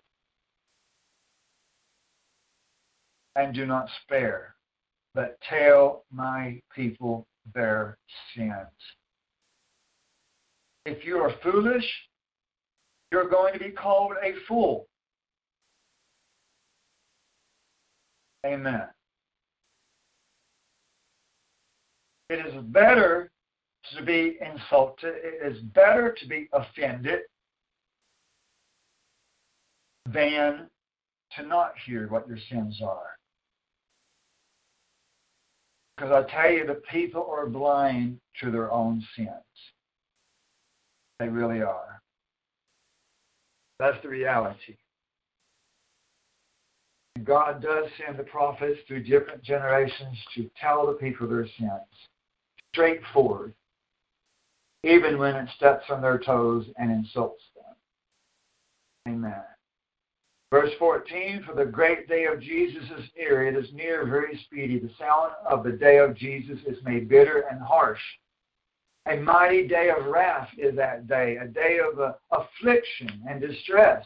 [3.36, 4.54] and do not spare,
[5.14, 7.98] but tell my people their
[8.34, 8.54] sins.
[10.86, 11.84] If you are foolish,
[13.12, 14.86] you're going to be called a fool.
[18.46, 18.93] Amen.
[22.30, 23.30] It is better
[23.96, 27.20] to be insulted, it is better to be offended
[30.10, 30.68] than
[31.36, 33.16] to not hear what your sins are.
[35.96, 39.28] Because I tell you, the people are blind to their own sins.
[41.20, 42.00] They really are.
[43.78, 44.76] That's the reality.
[47.22, 51.70] God does send the prophets through different generations to tell the people their sins.
[52.74, 53.54] Straightforward.
[54.82, 59.14] Even when it steps on their toes and insults them.
[59.14, 59.44] Amen.
[60.50, 63.46] Verse 14, for the great day of Jesus is near.
[63.46, 64.80] It is near, very speedy.
[64.80, 68.00] The sound of the day of Jesus is made bitter and harsh.
[69.08, 74.04] A mighty day of wrath is that day, a day of uh, affliction and distress,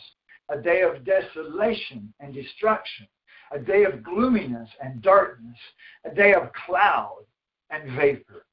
[0.51, 3.07] a day of desolation and destruction,
[3.53, 5.57] a day of gloominess and darkness,
[6.05, 7.25] a day of cloud
[7.71, 8.45] and vapor,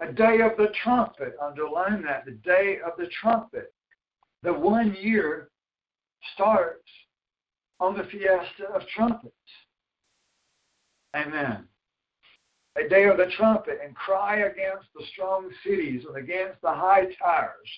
[0.00, 1.36] a day of the trumpet.
[1.42, 3.72] Underline that, the day of the trumpet.
[4.42, 5.48] The one year
[6.34, 6.88] starts
[7.80, 9.34] on the fiesta of trumpets.
[11.16, 11.64] Amen.
[12.76, 17.06] A day of the trumpet and cry against the strong cities and against the high
[17.22, 17.68] towers.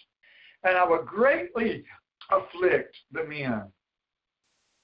[0.65, 1.85] And I will greatly
[2.31, 3.65] afflict the men.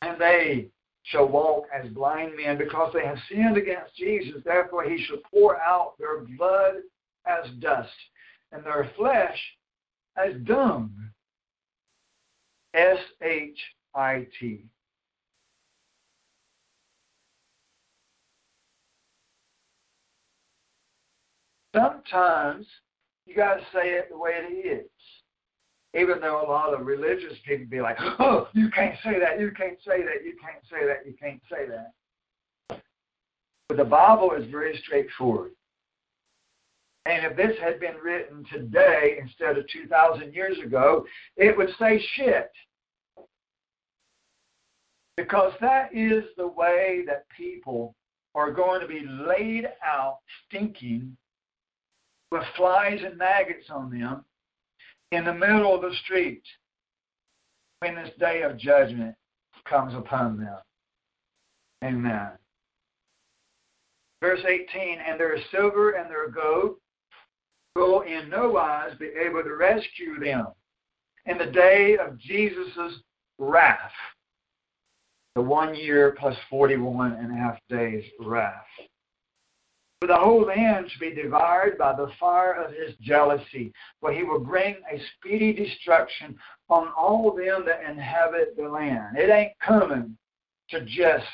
[0.03, 0.69] And they
[1.05, 4.43] shall walk as blind men because they have sinned against Jesus.
[4.45, 6.75] Therefore, he shall pour out their blood
[7.27, 7.91] as dust
[8.53, 9.39] and their flesh
[10.17, 10.91] as dung.
[12.75, 13.59] S H
[13.95, 14.65] I T.
[21.75, 22.67] sometimes
[23.27, 24.91] you got to say it the way it is.
[25.95, 29.51] Even though a lot of religious people be like, oh, you can't say that, you
[29.51, 32.81] can't say that, you can't say that, you can't say that.
[33.69, 35.53] But the Bible is very straightforward.
[37.07, 41.05] And if this had been written today instead of 2,000 years ago,
[41.37, 42.51] it would say shit.
[45.17, 47.95] Because that is the way that people
[48.35, 51.17] are going to be laid out stinking
[52.31, 54.25] with flies and maggots on them
[55.11, 56.43] in the middle of the street
[57.81, 59.15] when this day of judgment
[59.69, 60.59] comes upon them.
[61.85, 62.31] Amen.
[64.23, 66.77] Verse 18, and there is silver and their gold
[67.77, 70.47] will in no wise be able to rescue them
[71.27, 73.01] in the day of Jesus'
[73.39, 73.93] wrath.
[75.35, 78.67] The one year plus 41 and a half days wrath.
[80.01, 84.25] For the whole land shall be devoured by the fire of his jealousy, for he
[84.25, 86.37] will bring a speedy destruction
[86.69, 89.17] on all them that inhabit the land.
[89.17, 90.17] It ain't coming
[90.71, 91.25] to just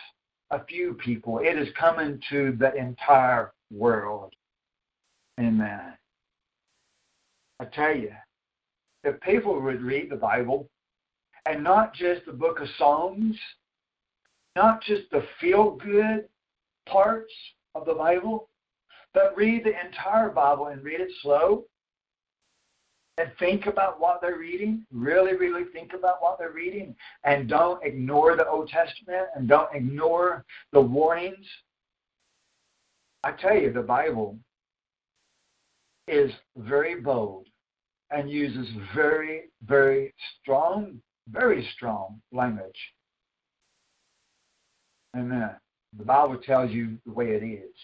[0.51, 4.35] a few people, it is coming to the entire world.
[5.39, 5.98] Amen.
[7.61, 8.13] I tell you,
[9.05, 10.69] if people would read the Bible
[11.47, 13.37] and not just the book of Psalms,
[14.55, 16.29] not just the feel good
[16.87, 17.33] parts
[17.75, 18.49] of the Bible,
[19.15, 21.65] but read the entire Bible and read it slow
[23.19, 24.85] and think about what they're reading.
[24.93, 26.95] Really, really think about what they're reading.
[27.25, 31.47] And don't ignore the Old Testament and don't ignore the warnings.
[33.25, 34.39] I tell you, the Bible
[36.09, 37.47] is very bold
[38.11, 41.01] and uses very, very strong,
[41.31, 42.79] very strong language.
[45.17, 45.51] Amen.
[45.97, 47.75] The Bible tells you the way it is.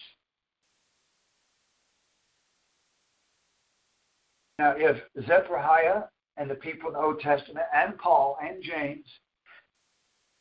[4.57, 6.03] Now, if Zechariah
[6.37, 9.05] and the people in the Old Testament and Paul and James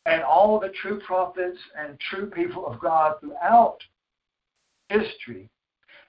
[0.07, 3.79] and all the true prophets and true people of God throughout
[4.89, 5.49] history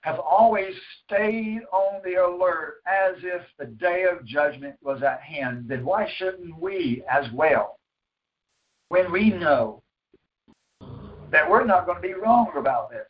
[0.06, 0.72] have always
[1.04, 6.08] stayed on the alert as if the day of judgment was at hand, then why
[6.18, 7.80] shouldn't we as well?
[8.90, 9.82] When we know
[11.32, 13.08] that we're not going to be wrong about this.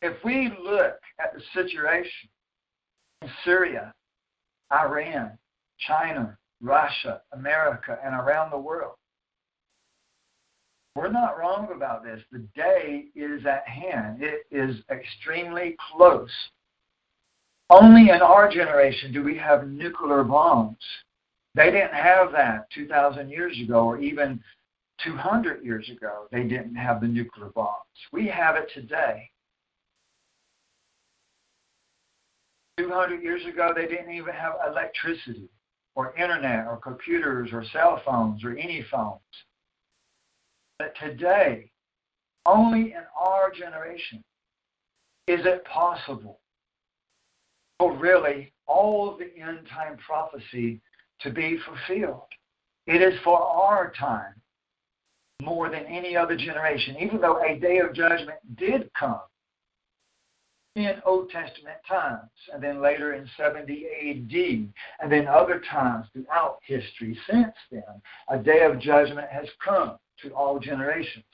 [0.00, 2.28] If we look at the situation
[3.22, 3.92] in Syria,
[4.72, 5.32] Iran,
[5.88, 8.94] China, Russia, America, and around the world.
[10.98, 12.20] We're not wrong about this.
[12.32, 14.20] The day is at hand.
[14.20, 16.28] It is extremely close.
[17.70, 20.82] Only in our generation do we have nuclear bombs.
[21.54, 24.42] They didn't have that 2,000 years ago or even
[25.04, 26.26] 200 years ago.
[26.32, 27.76] They didn't have the nuclear bombs.
[28.12, 29.30] We have it today.
[32.76, 35.48] 200 years ago, they didn't even have electricity
[35.94, 39.20] or internet or computers or cell phones or any phones.
[40.78, 41.70] But today,
[42.46, 44.22] only in our generation
[45.26, 46.40] is it possible
[47.78, 50.80] for really all of the end time prophecy
[51.20, 52.28] to be fulfilled.
[52.86, 54.34] It is for our time
[55.42, 59.20] more than any other generation, even though a day of judgment did come
[60.74, 66.58] in Old Testament times, and then later in 70 AD, and then other times throughout
[66.62, 67.82] history since then.
[68.28, 71.24] A day of judgment has come to all generations.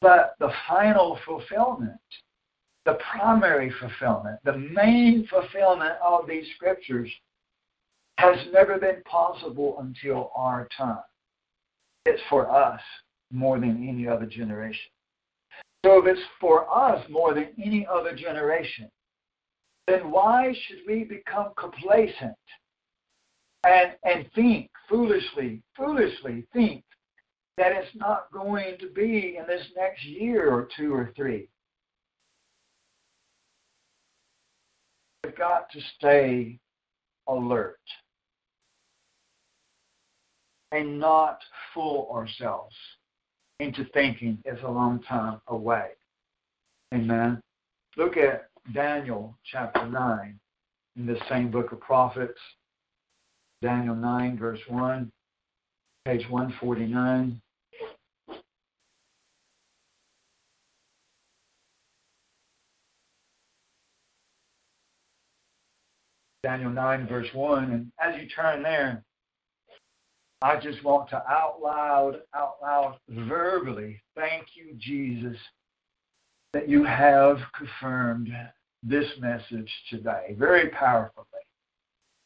[0.00, 2.00] But the final fulfillment,
[2.84, 7.10] the primary fulfillment, the main fulfillment of these scriptures
[8.18, 10.98] has never been possible until our time.
[12.04, 12.80] It's for us
[13.30, 14.90] more than any other generation.
[15.84, 18.88] So if it's for us more than any other generation,
[19.88, 22.36] then why should we become complacent
[23.64, 26.84] and, and think foolishly, foolishly think
[27.58, 31.48] that it's not going to be in this next year or two or three?
[35.24, 36.58] We've got to stay
[37.28, 37.78] alert
[40.72, 41.38] and not
[41.72, 42.74] fool ourselves
[43.60, 45.90] into thinking it's a long time away.
[46.92, 47.40] Amen.
[47.96, 50.38] Look at Daniel chapter 9
[50.96, 52.38] in the same book of prophets.
[53.60, 55.12] Daniel 9, verse 1,
[56.04, 57.40] page 149.
[66.42, 67.70] Daniel 9, verse 1.
[67.70, 69.04] And as you turn there,
[70.42, 75.38] I just want to out loud, out loud, verbally thank you, Jesus,
[76.52, 78.28] that you have confirmed
[78.82, 80.34] this message today.
[80.36, 81.41] Very powerfully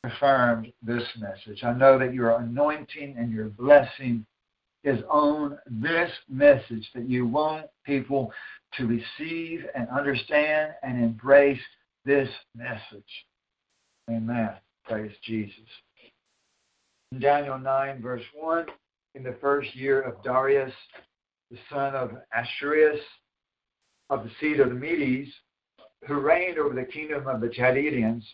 [0.06, 1.64] confirmed this message.
[1.64, 4.24] I know that your anointing and your blessing
[4.84, 8.32] is on this message, that you want people
[8.74, 11.60] to receive and understand and embrace
[12.04, 13.26] this message.
[14.08, 14.50] Amen.
[14.84, 15.58] Praise Jesus.
[17.12, 18.66] In Daniel 9, verse 1,
[19.14, 20.72] in the first year of Darius,
[21.50, 23.00] the son of Ahasuerus,
[24.10, 25.30] of the seed of the Medes,
[26.06, 28.24] who reigned over the kingdom of the Chaldeans,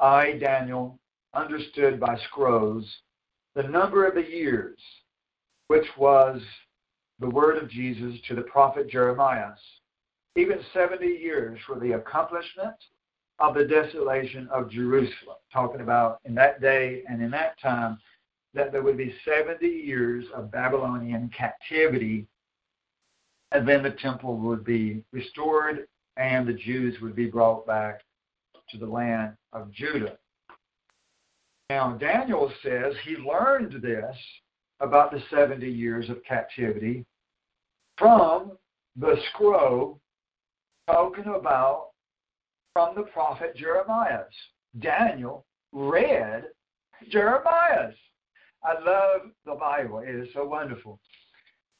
[0.00, 0.98] I, Daniel,
[1.34, 2.84] understood by scrolls
[3.54, 4.78] the number of the years,
[5.68, 6.40] which was
[7.18, 9.52] the word of Jesus to the prophet Jeremiah,
[10.36, 12.74] even 70 years for the accomplishment
[13.38, 17.98] of the desolation of Jerusalem, talking about in that day and in that time
[18.54, 22.26] that there would be 70 years of Babylonian captivity
[23.52, 25.86] and then the temple would be restored
[26.16, 28.00] and the Jews would be brought back
[28.70, 30.18] to the land of Judah.
[31.70, 34.16] Now, Daniel says he learned this
[34.80, 37.04] about the 70 years of captivity
[37.96, 38.52] from
[38.96, 40.00] the scroll
[40.88, 41.90] spoken about
[42.72, 44.32] from the prophet Jeremiah's.
[44.80, 46.44] Daniel read
[47.10, 47.94] Jeremiah's.
[48.64, 50.00] I love the Bible.
[50.00, 50.98] It is so wonderful.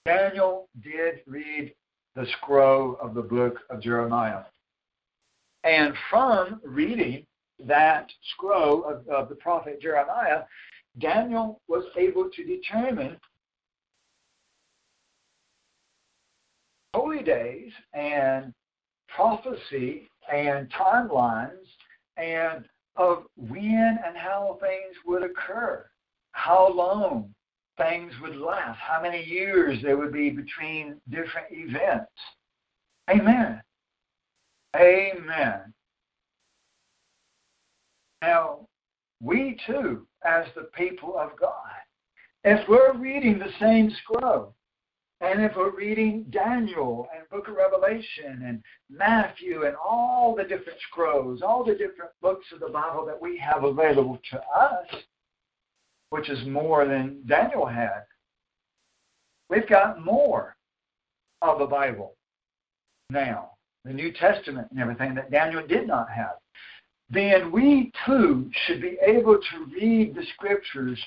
[0.06, 1.74] Daniel did read
[2.16, 4.44] the scroll of the book of Jeremiah.
[5.64, 7.26] And from reading
[7.66, 10.42] that scroll of, of the prophet Jeremiah,
[10.98, 13.16] Daniel was able to determine
[16.94, 18.52] holy days and
[19.08, 21.66] prophecy and timelines
[22.16, 22.64] and
[22.96, 25.86] of when and how things would occur,
[26.32, 27.32] how long
[27.78, 32.12] things would last, how many years there would be between different events.
[33.08, 33.62] Amen.
[34.76, 35.72] Amen.
[38.22, 38.66] Now,
[39.20, 41.54] we too, as the people of God,
[42.44, 44.54] if we're reading the same scroll,
[45.22, 50.78] and if we're reading Daniel and Book of Revelation and Matthew and all the different
[50.90, 54.86] scrolls, all the different books of the Bible that we have available to us,
[56.08, 58.04] which is more than Daniel had,
[59.50, 60.56] we've got more
[61.42, 62.14] of the Bible
[63.10, 63.50] now,
[63.84, 66.36] the New Testament and everything that Daniel did not have
[67.10, 70.98] then we too should be able to read the scriptures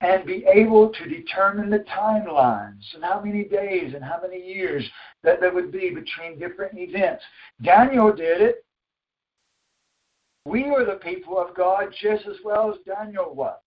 [0.00, 4.88] and be able to determine the timelines and how many days and how many years
[5.22, 7.22] that there would be between different events.
[7.62, 8.64] Daniel did it.
[10.46, 13.58] We are the people of God just as well as Daniel was.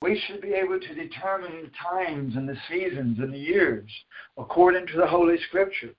[0.00, 3.90] We should be able to determine the times and the seasons and the years
[4.38, 5.96] according to the Holy Scriptures.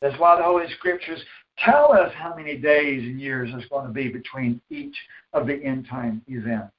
[0.00, 1.20] That's why the Holy Scriptures
[1.64, 4.96] tell us how many days and years there's going to be between each
[5.32, 6.74] of the end time events.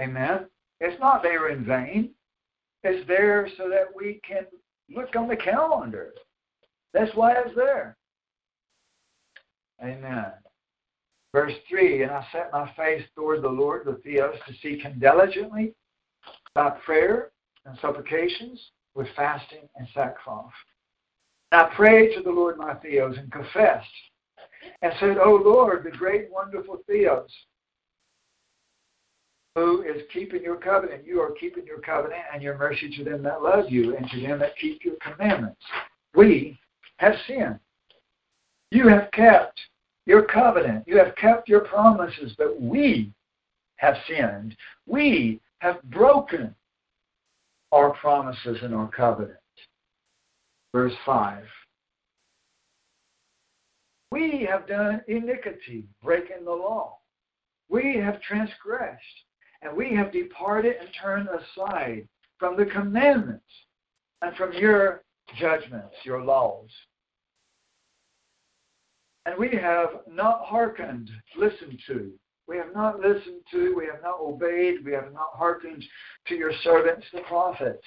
[0.00, 0.46] Amen.
[0.80, 2.10] It's not there in vain.
[2.82, 4.46] It's there so that we can
[4.90, 6.12] look on the calendar.
[6.92, 7.96] That's why it's there.
[9.82, 10.32] Amen.
[11.32, 14.98] Verse 3 And I set my face toward the Lord, the Theos, to seek him
[14.98, 15.74] diligently
[16.54, 17.30] by prayer
[17.64, 18.60] and supplications
[18.94, 20.52] with fasting and sackcloth.
[21.52, 23.86] I prayed to the Lord my Theos and confessed
[24.80, 27.30] and said, O Lord, the great wonderful Theos,
[29.54, 31.06] who is keeping your covenant.
[31.06, 34.20] You are keeping your covenant and your mercy to them that love you and to
[34.20, 35.60] them that keep your commandments.
[36.14, 36.58] We
[36.96, 37.58] have sinned.
[38.70, 39.60] You have kept
[40.06, 40.88] your covenant.
[40.88, 43.12] You have kept your promises, but we
[43.76, 44.56] have sinned.
[44.86, 46.54] We have broken
[47.72, 49.38] our promises and our covenant.
[50.72, 51.44] Verse 5.
[54.10, 56.98] We have done iniquity, breaking the law.
[57.68, 58.98] We have transgressed
[59.62, 62.06] and we have departed and turned aside
[62.38, 63.44] from the commandments
[64.20, 65.02] and from your
[65.38, 66.68] judgments, your laws.
[69.24, 72.12] And we have not hearkened, listened to.
[72.48, 75.84] We have not listened to, we have not obeyed, we have not hearkened
[76.26, 77.86] to your servants, the prophets,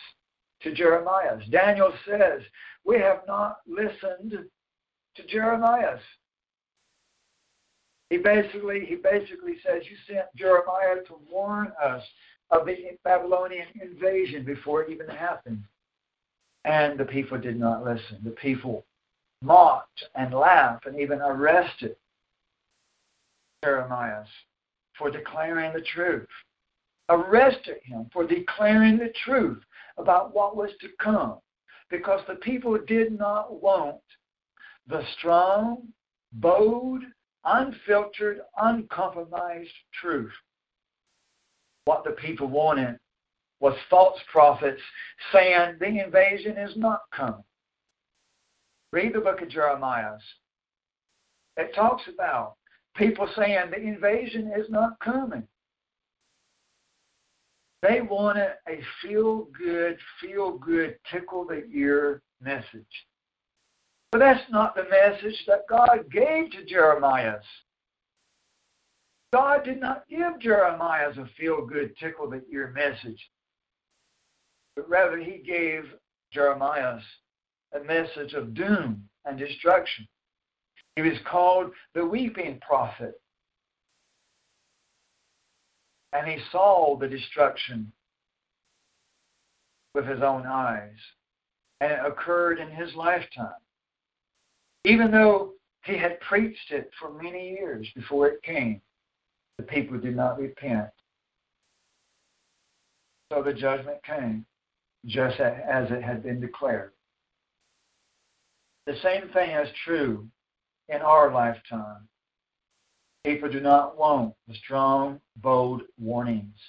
[0.65, 1.37] to Jeremiah.
[1.51, 2.41] Daniel says,
[2.83, 4.33] We have not listened
[5.15, 5.97] to Jeremiah.
[8.09, 12.03] He basically he basically says you sent Jeremiah to warn us
[12.51, 15.63] of the Babylonian invasion before it even happened.
[16.65, 18.19] And the people did not listen.
[18.23, 18.85] The people
[19.43, 21.95] mocked and laughed and even arrested
[23.63, 24.23] Jeremiah
[24.97, 26.27] for declaring the truth.
[27.09, 29.61] Arrested him for declaring the truth
[29.97, 31.39] about what was to come
[31.89, 34.01] because the people did not want
[34.87, 35.87] the strong,
[36.33, 37.03] bold,
[37.43, 39.69] unfiltered, uncompromised
[40.01, 40.31] truth.
[41.85, 42.97] What the people wanted
[43.59, 44.81] was false prophets
[45.31, 47.43] saying the invasion is not coming.
[48.91, 50.17] Read the book of Jeremiah.
[51.57, 52.55] It talks about
[52.95, 55.47] people saying the invasion is not coming.
[57.87, 63.05] They wanted a feel good, feel good, tickle the ear message.
[64.11, 67.37] But that's not the message that God gave to Jeremiah.
[69.33, 73.19] God did not give Jeremiah a feel good, tickle the ear message,
[74.75, 75.83] but rather he gave
[76.31, 76.99] Jeremiah
[77.73, 80.07] a message of doom and destruction.
[80.95, 83.21] He was called the weeping prophet.
[86.15, 87.91] And he saw the destruction
[89.93, 90.95] with his own eyes.
[91.81, 93.59] And it occurred in his lifetime.
[94.85, 95.53] Even though
[95.83, 98.81] he had preached it for many years before it came,
[99.57, 100.89] the people did not repent.
[103.31, 104.45] So the judgment came,
[105.05, 106.93] just as it had been declared.
[108.85, 110.27] The same thing is true
[110.87, 112.07] in our lifetime.
[113.25, 116.59] People do not want the strong, bold warnings,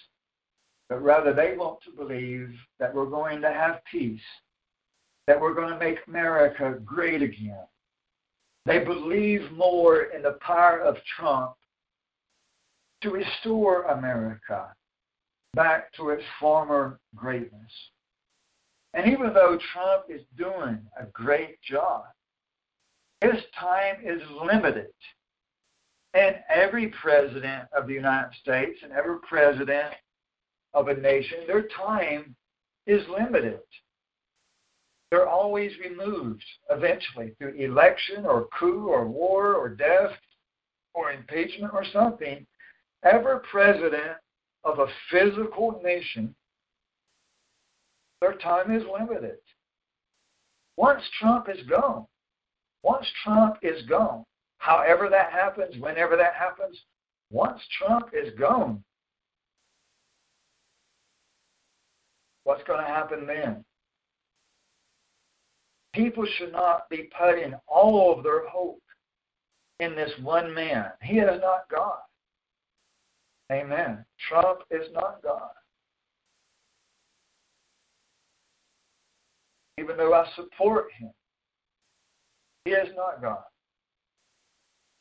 [0.88, 2.48] but rather they want to believe
[2.80, 4.22] that we're going to have peace,
[5.26, 7.66] that we're going to make America great again.
[8.64, 11.52] They believe more in the power of Trump
[13.02, 14.74] to restore America
[15.52, 17.72] back to its former greatness.
[18.94, 22.04] And even though Trump is doing a great job,
[23.20, 24.86] his time is limited.
[26.16, 29.92] And every president of the United States and every president
[30.72, 32.34] of a nation, their time
[32.86, 33.60] is limited.
[35.10, 40.12] They're always removed eventually through election or coup or war or death
[40.94, 42.46] or impeachment or something.
[43.02, 44.16] Every president
[44.64, 46.34] of a physical nation,
[48.22, 49.36] their time is limited.
[50.78, 52.06] Once Trump is gone,
[52.82, 54.24] once Trump is gone,
[54.58, 56.78] however that happens, whenever that happens,
[57.30, 58.82] once Trump is gone,
[62.44, 63.64] what's going to happen then?
[65.94, 68.82] People should not be putting all of their hope
[69.80, 70.86] in this one man.
[71.02, 71.98] He is not God.
[73.50, 74.04] Amen.
[74.28, 75.50] Trump is not God.
[79.78, 81.10] Even though I support him,
[82.64, 83.42] he is not God.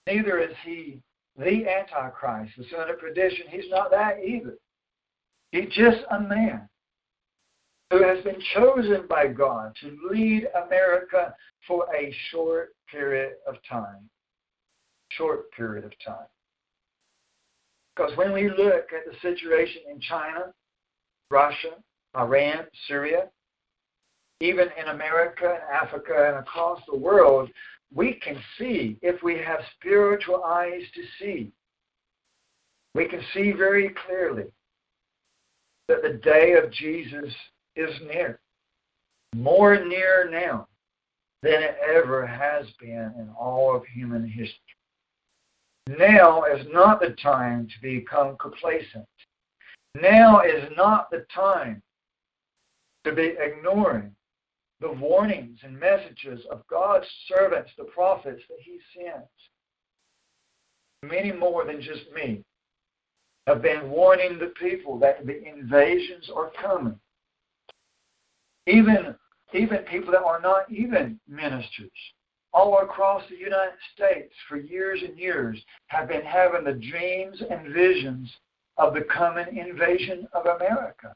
[0.08, 1.02] Neither is he
[1.38, 3.46] the Antichrist, the son of perdition.
[3.50, 4.56] He's not that either.
[5.52, 6.68] He's just a man
[7.92, 11.34] who has been chosen by God to lead America
[11.68, 14.10] for a short period of time.
[15.12, 16.28] Short period of time.
[17.96, 20.54] Because when we look at the situation in China,
[21.32, 21.76] Russia,
[22.18, 23.30] Iran, Syria,
[24.42, 27.50] even in America and Africa and across the world,
[27.96, 31.52] we can see if we have spiritual eyes to see.
[32.94, 34.46] We can see very clearly
[35.88, 37.34] that the day of Jesus
[37.76, 38.40] is near,
[39.34, 40.68] more near now
[41.42, 44.60] than it ever has been in all of human history.
[45.88, 49.06] Now is not the time to become complacent.
[50.02, 51.82] Now is not the time
[53.06, 54.16] to be ignoring
[54.82, 59.28] the warnings and messages of God's servants, the prophets that He sends.
[61.04, 62.44] Many more than just me
[63.48, 67.00] have been warning the people that the invasions are coming.
[68.68, 69.16] Even,
[69.54, 71.92] even people that are not even ministers
[72.54, 77.74] all across the United States for years and years have been having the dreams and
[77.74, 78.32] visions
[78.78, 81.14] of the coming invasion of America.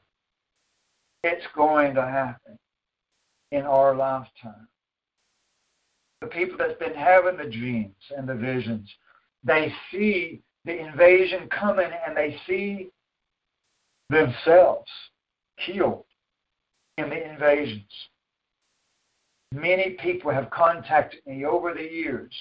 [1.24, 2.58] It's going to happen
[3.52, 4.68] in our lifetime.
[6.20, 8.88] The people that's been having the dreams and the visions,
[9.42, 12.90] they see the invasion coming and they see
[14.10, 14.90] themselves
[15.64, 16.04] killed
[16.98, 17.90] in the invasions.
[19.52, 22.32] Many people have contacted me over the years.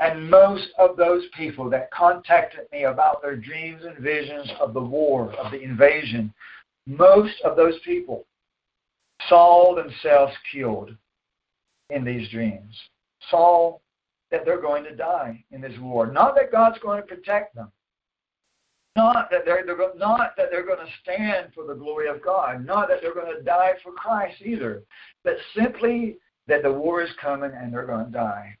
[0.00, 4.82] And most of those people that contacted me about their dreams and visions of the
[4.82, 6.34] war, of the invasion,
[6.86, 8.26] most of those people
[9.28, 10.96] saw themselves killed
[11.90, 12.74] in these dreams,
[13.30, 13.78] saw
[14.30, 16.06] that they're going to die in this war.
[16.06, 17.70] Not that God's going to protect them,
[18.96, 22.64] not that they're, they're not that they're going to stand for the glory of God,
[22.64, 24.82] not that they're going to die for Christ either,
[25.24, 26.16] but simply
[26.46, 28.56] that the war is coming and they're going to die.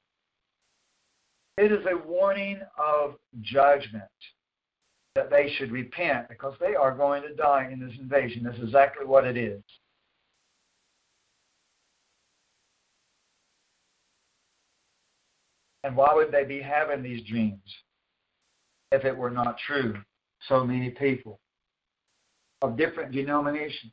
[1.56, 4.02] It is a warning of judgment
[5.14, 8.42] that they should repent because they are going to die in this invasion.
[8.42, 9.62] That's exactly what it is.
[15.84, 17.60] And why would they be having these dreams
[18.90, 19.94] if it were not true?
[20.48, 21.38] So many people
[22.62, 23.92] of different denominations,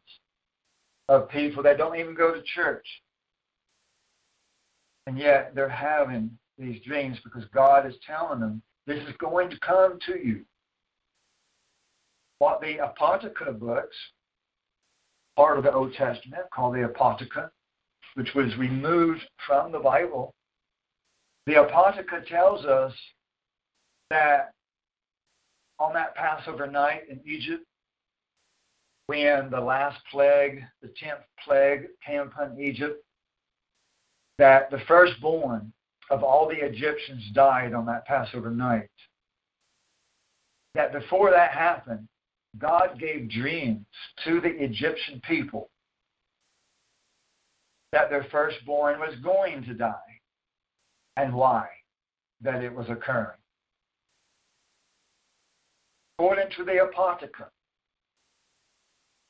[1.10, 2.86] of people that don't even go to church.
[5.06, 9.60] And yet they're having these dreams because God is telling them this is going to
[9.60, 10.46] come to you.
[12.39, 13.96] What the Apocrypha books,
[15.36, 17.52] part of the Old Testament called the Apocrypha,
[18.16, 20.34] which was removed from the Bible,
[21.48, 22.94] the Apocrypha tells us
[24.10, 24.54] that
[25.80, 27.66] on that Passover night in Egypt,
[29.08, 33.04] when the last plague, the tenth plague, came upon Egypt,
[34.38, 35.74] that the firstborn
[36.10, 38.89] of all the Egyptians died on that Passover night.
[40.76, 42.08] That before that happened,
[42.58, 43.86] God gave dreams
[44.26, 45.70] to the Egyptian people
[47.92, 50.11] that their firstborn was going to die
[51.18, 51.68] and why
[52.41, 53.38] that it was occurring.
[56.18, 57.49] According to the Apocrypha,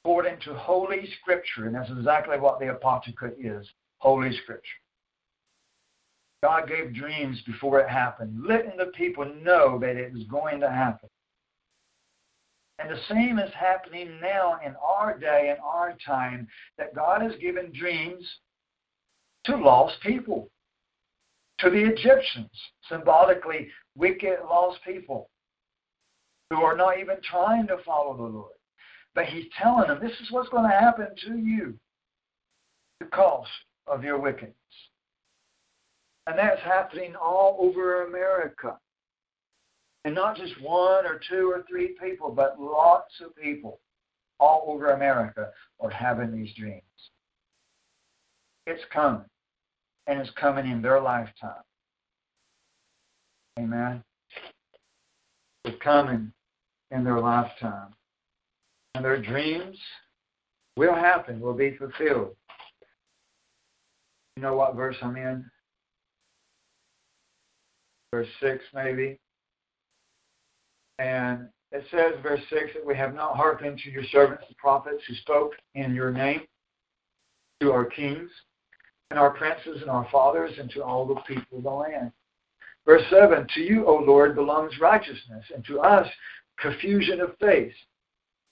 [0.03, 3.67] according to Holy Scripture, and that's exactly what the Apocrypha is
[3.99, 4.81] Holy Scripture.
[6.43, 10.69] God gave dreams before it happened, letting the people know that it was going to
[10.69, 11.07] happen.
[12.79, 16.47] And the same is happening now in our day and our time
[16.79, 18.27] that God has given dreams
[19.45, 20.49] to lost people,
[21.61, 22.49] to the Egyptians,
[22.89, 25.29] symbolically wicked, lost people
[26.49, 28.53] who are not even trying to follow the Lord.
[29.13, 31.77] But He's telling them this is what's going to happen to you
[32.99, 33.47] because
[33.87, 34.55] of your wickedness.
[36.27, 38.77] And that's happening all over America.
[40.05, 43.79] And not just one or two or three people, but lots of people
[44.39, 45.49] all over America
[45.79, 46.81] are having these dreams.
[48.65, 49.25] It's coming.
[50.07, 51.63] And is coming in their lifetime.
[53.59, 54.03] Amen.
[55.65, 56.31] It's coming
[56.89, 57.93] in their lifetime.
[58.95, 59.77] And their dreams
[60.75, 62.35] will happen, will be fulfilled.
[64.35, 65.45] You know what verse I'm in?
[68.13, 69.19] Verse 6, maybe.
[70.99, 75.03] And it says, verse 6, that we have not hearkened to your servants, the prophets,
[75.07, 76.41] who spoke in your name
[77.61, 78.29] to our kings
[79.11, 82.11] and our princes and our fathers and to all the people of the land.
[82.85, 86.07] Verse 7 To you, O Lord, belongs righteousness, and to us
[86.57, 87.73] confusion of face,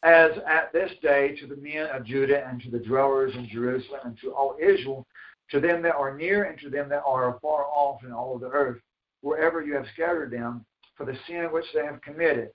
[0.04, 4.02] as at this day to the men of Judah and to the dwellers in Jerusalem
[4.04, 5.08] and to all Israel,
[5.52, 8.42] to them that are near and to them that are far off in all of
[8.42, 8.82] the earth,
[9.22, 12.50] wherever you have scattered them, for the sin which they have committed.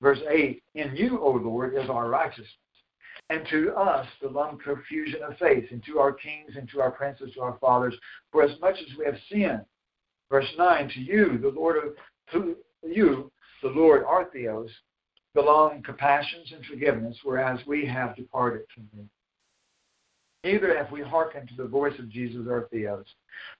[0.00, 2.48] Verse 8 In you, O Lord, is our righteousness.
[3.30, 7.32] And to us belong confusion of faith, and to our kings, and to our princes,
[7.34, 7.94] to our fathers,
[8.32, 9.64] for as much as we have sinned.
[10.28, 11.94] Verse 9 To you, the Lord of
[12.32, 13.30] to you,
[13.62, 14.70] the Lord, our Theos,
[15.34, 19.08] belong compassions and forgiveness, whereas we have departed from thee.
[20.42, 22.68] Neither have we hearkened to the voice of Jesus our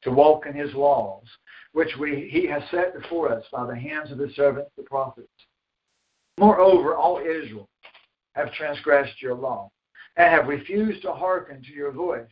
[0.02, 1.24] to walk in his laws,
[1.72, 5.28] which we, he has set before us by the hands of his servants the prophets.
[6.38, 7.69] Moreover, all Israel
[8.34, 9.70] have transgressed your law,
[10.16, 12.30] and have refused to hearken to your voice.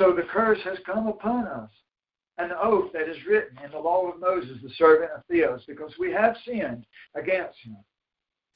[0.00, 1.70] So the curse has come upon us,
[2.38, 5.92] an oath that is written in the law of Moses, the servant of Theos, because
[5.98, 6.84] we have sinned
[7.14, 7.76] against him.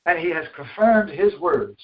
[0.06, 1.78] And he has confirmed his words,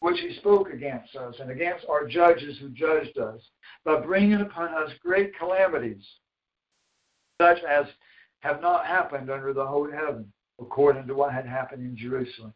[0.00, 3.40] which he spoke against us and against our judges who judged us,
[3.84, 6.04] by bringing upon us great calamities,
[7.40, 7.86] such as
[8.40, 12.54] have not happened under the whole heaven, according to what had happened in Jerusalem.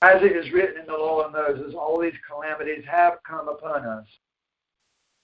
[0.00, 3.84] As it is written in the law of Moses, all these calamities have come upon
[3.84, 4.06] us.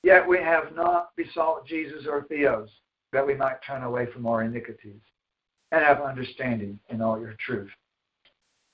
[0.03, 2.69] Yet we have not besought Jesus or Theos
[3.13, 5.01] that we might turn away from our iniquities
[5.71, 7.71] and have understanding in all your truth.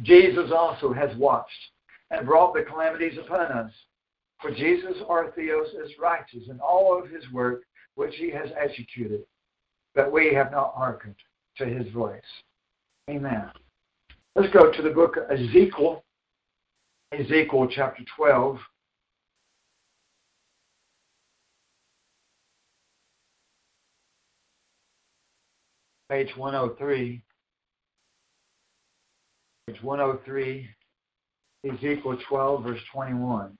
[0.02, 1.52] Jesus also has watched
[2.10, 3.72] and brought the calamities upon us.
[4.40, 7.62] For Jesus our Theos is righteous in all of his work
[7.94, 9.20] which he has executed,
[9.94, 11.16] but we have not hearkened
[11.58, 12.22] to his voice.
[13.10, 13.50] Amen.
[14.36, 16.04] Let's go to the book of Ezekiel,
[17.12, 18.58] Ezekiel chapter 12.
[26.08, 27.22] Page 103.
[29.66, 30.68] Page 103,
[31.64, 33.56] Ezekiel 12, verse 21.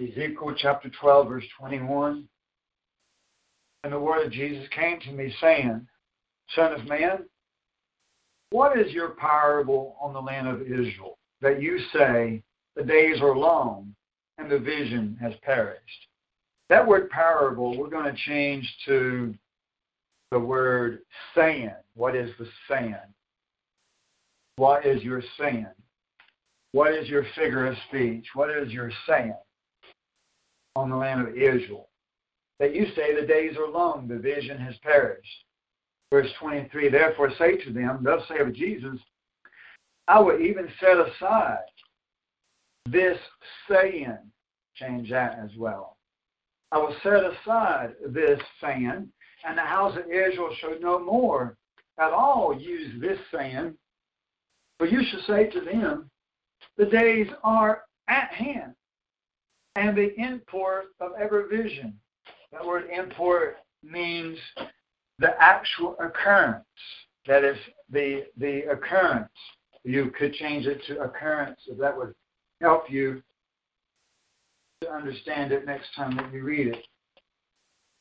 [0.00, 2.26] Ezekiel chapter 12, verse 21.
[3.84, 5.86] And the word of Jesus came to me, saying,
[6.54, 7.24] Son of man,
[8.50, 12.42] what is your parable on the land of Israel, that you say,
[12.76, 13.94] The days are long,
[14.38, 15.82] and the vision has perished?
[16.68, 19.34] That word parable, we're going to change to
[20.30, 21.00] the word
[21.34, 21.72] saying.
[21.94, 22.94] What is the saying?
[24.56, 25.66] What is your saying?
[26.72, 28.26] What is your figure of speech?
[28.34, 29.34] What is your saying?
[30.76, 31.88] On the land of Israel.
[32.58, 35.44] That you say the days are long, the vision has perished.
[36.12, 38.98] Verse 23 Therefore say to them, Thus say of Jesus,
[40.08, 41.64] I will even set aside
[42.86, 43.18] this
[43.68, 44.18] saying.
[44.74, 45.96] Change that as well.
[46.72, 49.08] I will set aside this saying,
[49.44, 51.56] and the house of Israel shall no more
[51.98, 53.74] at all use this saying.
[54.78, 56.10] For you shall say to them,
[56.76, 58.74] The days are at hand,
[59.80, 61.94] and the import of every vision.
[62.52, 64.36] That word import means
[65.18, 66.64] the actual occurrence.
[67.26, 67.56] That is
[67.90, 69.30] the the occurrence.
[69.82, 72.14] You could change it to occurrence if that would
[72.60, 73.22] help you
[74.82, 76.86] to understand it next time that you read it.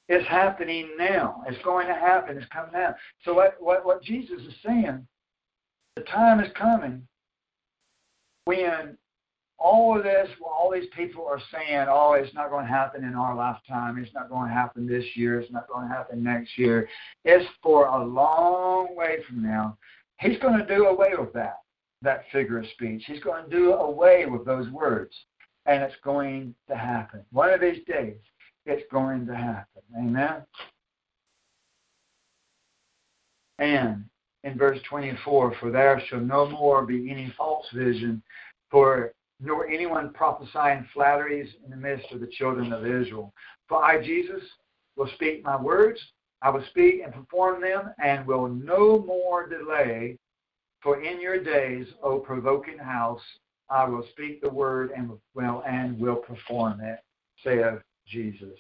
[0.10, 1.44] It's happening now.
[1.48, 2.38] It's going to happen.
[2.38, 2.96] It's coming now.
[3.24, 5.06] So what, what, what Jesus is saying,
[5.96, 7.08] the time is coming
[8.46, 8.98] when
[9.60, 13.14] all of this, all these people are saying, oh, it's not going to happen in
[13.14, 13.98] our lifetime.
[13.98, 15.40] It's not going to happen this year.
[15.40, 16.88] It's not going to happen next year.
[17.26, 19.78] It's for a long way from now.
[20.20, 21.60] He's going to do away with that,
[22.02, 23.04] that figure of speech.
[23.06, 25.14] He's going to do away with those words.
[25.66, 27.22] And it's going to happen.
[27.32, 28.18] One of these days,
[28.66, 29.82] it's going to happen.
[29.98, 30.42] Amen?
[33.60, 34.06] And
[34.46, 38.24] in verse 24, for there shall no more be any false vision,
[38.72, 43.34] for nor anyone prophesying flatteries in the midst of the children of Israel.
[43.68, 44.44] For I, Jesus,
[44.96, 46.00] will speak my words,
[46.42, 50.18] I will speak and perform them, and will no more delay.
[50.82, 53.22] For in your days, O provoking house,
[53.70, 57.00] I will speak the word and will and will perform it,
[57.44, 58.58] saith Jesus.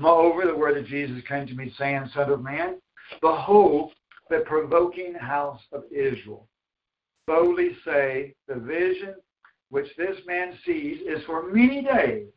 [0.00, 2.80] Moreover, the word of Jesus came to me, saying, Son of man,
[3.20, 3.92] behold
[4.28, 6.46] the provoking house of Israel.
[7.26, 9.14] Boldly say, the vision
[9.70, 12.28] which this man sees is for many days,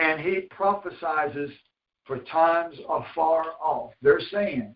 [0.00, 1.50] and he prophesies
[2.04, 3.92] for times afar off.
[4.02, 4.74] They're saying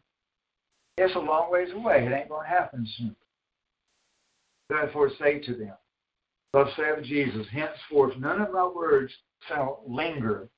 [0.99, 2.07] it's a long ways away.
[2.07, 3.17] It ain't going to happen soon.
[4.69, 5.75] Therefore, say to them,
[6.53, 9.12] Thus saith Jesus, henceforth none of my words
[9.47, 10.49] shall linger,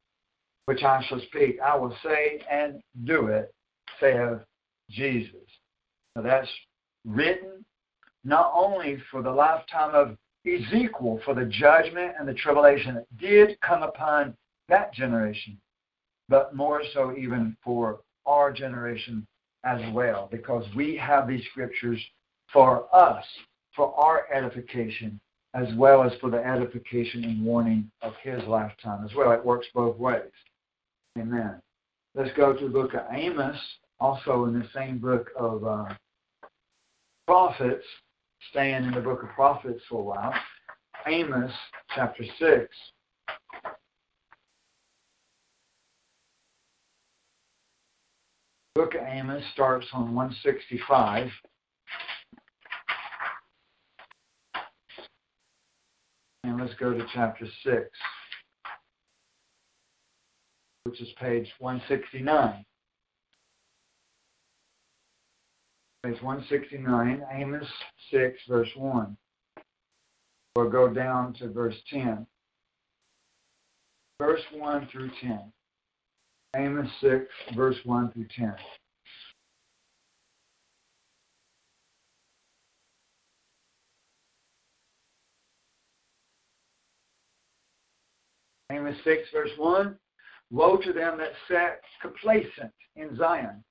[0.66, 1.58] which I shall speak.
[1.60, 3.52] I will say and do it,
[4.00, 4.38] saith
[4.90, 5.34] Jesus.
[6.14, 6.48] Now that's
[7.04, 7.64] written
[8.24, 13.60] not only for the lifetime of Ezekiel for the judgment and the tribulation that did
[13.60, 14.36] come upon
[14.68, 15.58] that generation,
[16.28, 19.26] but more so even for our generation
[19.64, 22.00] as well, because we have these scriptures
[22.52, 23.24] for us,
[23.74, 25.20] for our edification,
[25.54, 29.32] as well as for the edification and warning of his lifetime as well.
[29.32, 30.30] It works both ways.
[31.18, 31.60] Amen.
[32.14, 33.56] Let's go to the book of Amos,
[34.00, 35.94] also in the same book of uh,
[37.26, 37.84] prophets,
[38.50, 40.34] staying in the book of prophets for a while.
[41.06, 41.52] Amos
[41.94, 42.68] chapter 6.
[48.74, 51.28] Book of Amos starts on 165.
[56.44, 57.88] And let's go to chapter 6,
[60.84, 62.64] which is page 169.
[66.04, 67.66] Page 169, Amos
[68.12, 69.16] 6, verse 1.
[70.54, 72.24] We'll go down to verse 10.
[74.20, 75.52] Verse 1 through 10.
[76.56, 77.24] Amos 6,
[77.56, 78.54] verse 1 through 10.
[88.70, 89.98] Amos 6, verse 1
[90.50, 93.64] Woe to them that sat complacent in Zion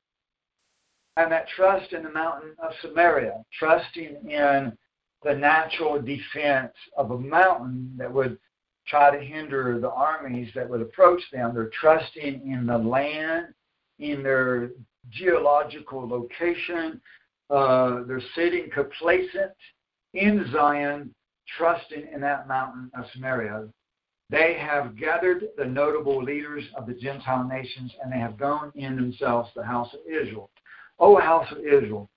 [1.17, 4.77] and that trust in the mountain of Samaria, trusting in
[5.23, 8.37] the natural defense of a mountain that would
[8.87, 11.53] try to hinder the armies that would approach them.
[11.53, 13.47] They're trusting in the land,
[13.97, 14.69] in their
[15.09, 17.01] geological location.
[17.49, 19.53] Uh, they're sitting complacent
[20.13, 21.13] in Zion,
[21.57, 23.67] trusting in that mountain of Samaria.
[24.29, 28.95] They have gathered the notable leaders of the Gentile nations, and they have gone in
[28.95, 30.51] themselves the house of Israel.
[30.99, 32.09] O house of Israel,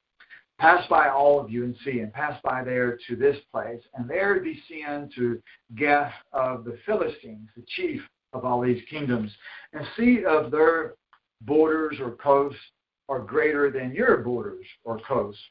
[0.59, 4.09] pass by all of you and see, and pass by there to this place, and
[4.09, 5.43] there descend to
[5.77, 8.01] Gath of the Philistines, the chief
[8.33, 9.33] of all these kingdoms,
[9.73, 10.95] and see if their
[11.43, 12.61] borders or coasts
[13.09, 15.43] are greater than your borders or coasts.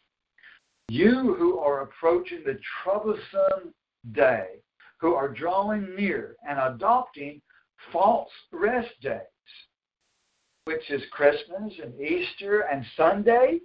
[0.87, 3.73] You who are approaching the troublesome
[4.13, 4.61] day,
[4.97, 7.41] who are drawing near and adopting
[7.91, 9.19] false rest days,
[10.65, 13.59] which is Christmas and Easter and Sunday,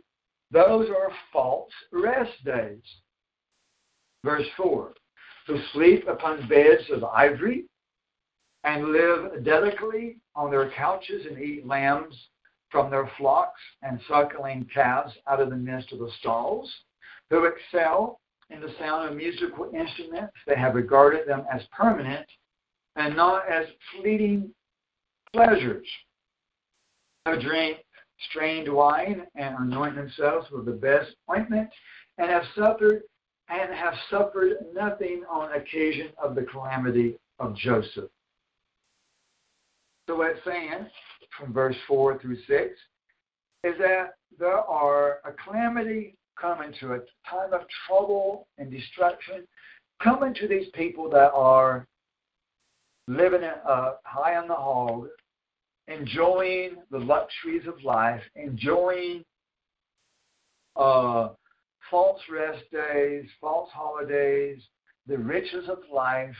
[0.51, 2.83] those are false rest days.
[4.25, 4.95] Verse 4
[5.47, 7.67] Who sleep upon beds of ivory
[8.65, 12.15] and live delicately on their couches and eat lambs
[12.71, 16.73] from their flocks and suckling calves out of the midst of the stalls,
[17.31, 18.21] who excel
[18.51, 20.33] in the sound of musical instruments.
[20.47, 22.27] They have regarded them as permanent
[22.97, 24.51] and not as fleeting
[25.33, 25.87] pleasures.
[27.27, 27.79] Who drink
[28.31, 31.71] strained wine and anoint themselves with the best ointment
[32.19, 33.03] and have suffered
[33.49, 38.11] and have suffered nothing on occasion of the calamity of Joseph.
[40.07, 40.87] So what it's saying
[41.39, 42.49] from verse 4 through 6
[43.65, 46.99] is that there are a calamity coming to a
[47.29, 49.47] time of trouble and destruction
[50.03, 51.87] coming to these people that are
[53.09, 55.09] living uh, high on the hog,
[55.89, 59.25] enjoying the luxuries of life, enjoying
[60.77, 61.29] uh,
[61.91, 64.61] false rest days, false holidays,
[65.07, 66.35] the riches of life,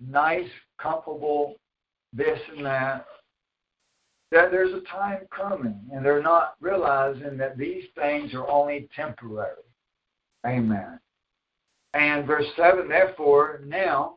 [0.00, 1.56] nice, comfortable,
[2.12, 3.06] this and that.
[4.32, 9.62] That there's a time coming, and they're not realizing that these things are only temporary.
[10.44, 10.98] Amen.
[11.94, 14.16] And verse 7 Therefore, now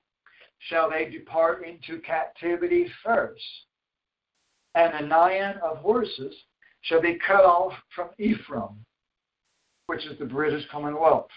[0.67, 3.41] shall they depart into captivity first,
[4.76, 6.34] and a nyan of horses
[6.82, 8.86] shall be cut off from Ephraim,
[9.88, 11.30] which is the British Commonwealth.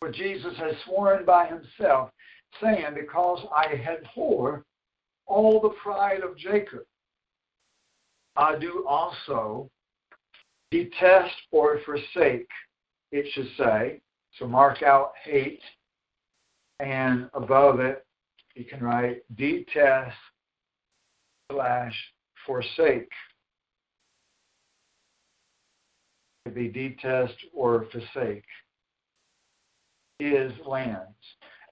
[0.00, 2.10] For Jesus has sworn by himself,
[2.60, 4.64] saying, Because I abhor
[5.26, 6.84] all the pride of Jacob,
[8.36, 9.70] I do also
[10.70, 12.48] detest or forsake,
[13.10, 14.00] it should say.
[14.38, 15.60] So mark out hate,
[16.80, 18.04] and above it,
[18.54, 20.16] you can write detest
[21.52, 21.94] slash
[22.46, 23.10] forsake.
[26.46, 28.44] It be detest or forsake
[30.18, 31.14] his lands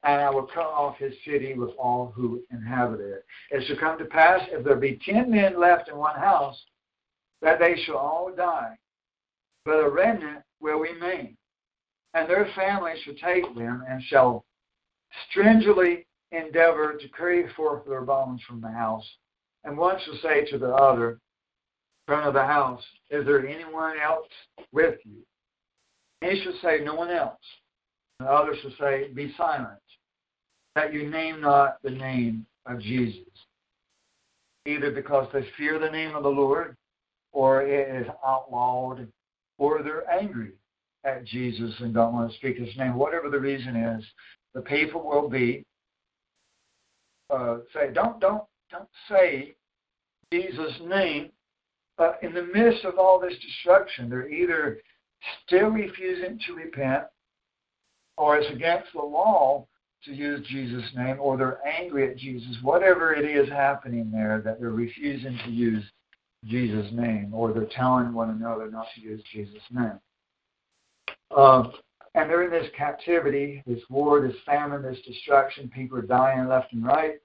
[0.03, 3.25] and I will cut off his city with all who inhabit it.
[3.51, 6.59] It shall come to pass, if there be ten men left in one house,
[7.43, 8.79] that they shall all die,
[9.65, 11.37] but a remnant will remain.
[12.15, 14.45] And their families shall take them, and shall
[15.29, 19.09] stringently endeavor to carry forth their bones from the house.
[19.65, 21.19] And one shall say to the other,
[22.07, 24.27] front of the house, Is there anyone else
[24.73, 25.19] with you?
[26.23, 27.39] And he shall say, No one else.
[28.19, 29.79] And the other shall say, Be silent
[30.75, 33.27] that you name not the name of Jesus,
[34.67, 36.77] either because they fear the name of the Lord,
[37.33, 39.07] or it is outlawed,
[39.59, 40.53] or they're angry
[41.05, 42.95] at Jesus and don't want to speak his name.
[42.95, 44.05] Whatever the reason is,
[44.55, 45.65] the people will be
[47.31, 49.55] uh, say, don't don't don't say
[50.33, 51.31] Jesus' name.
[51.97, 54.79] But in the midst of all this destruction, they're either
[55.47, 57.05] still refusing to repent,
[58.17, 59.67] or it's against the law
[60.05, 64.59] to use Jesus' name or they're angry at Jesus, whatever it is happening there that
[64.59, 65.85] they're refusing to use
[66.47, 70.01] Jesus' name or they're telling one another not to use Jesus' name.
[71.37, 71.73] Um,
[72.15, 75.69] and they're in this captivity, this war, this famine, this destruction.
[75.69, 77.21] People are dying left and right.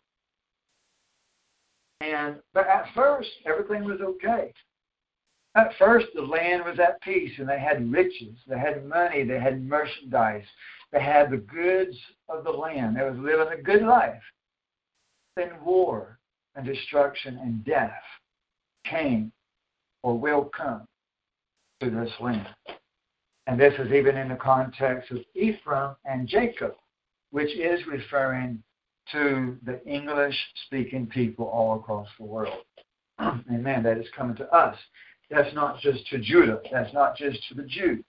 [2.01, 4.53] And but at first, everything was okay.
[5.55, 9.39] At first, the land was at peace, and they had riches, they had money, they
[9.39, 10.43] had merchandise,
[10.91, 11.97] they had the goods
[12.27, 12.97] of the land.
[12.97, 14.21] They was living a good life.
[15.35, 16.19] Then war
[16.55, 17.91] and destruction and death
[18.85, 19.31] came
[20.03, 20.87] or will come
[21.81, 22.47] to this land.
[23.47, 26.75] And this is even in the context of Ephraim and Jacob,
[27.31, 28.63] which is referring
[29.11, 32.63] to the English speaking people all across the world.
[33.19, 33.83] Amen.
[33.83, 34.77] That is coming to us.
[35.29, 38.03] That's not just to Judah, that's not just to the Jews,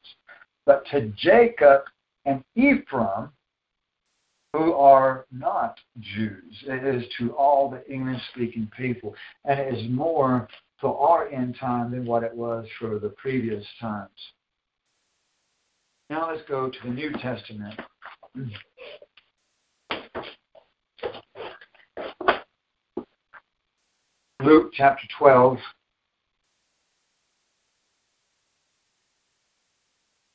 [0.67, 1.83] but to Jacob
[2.27, 3.31] and Ephraim,
[4.53, 6.65] who are not Jews.
[6.67, 9.15] It is to all the English speaking people.
[9.45, 10.49] And it is more
[10.81, 14.11] for our end time than what it was for the previous times.
[16.11, 17.81] Now let's go to the New Testament.
[24.47, 25.59] Luke chapter 12.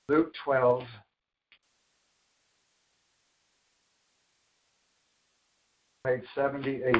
[0.09, 0.83] Luke 12.
[6.05, 6.93] page 78.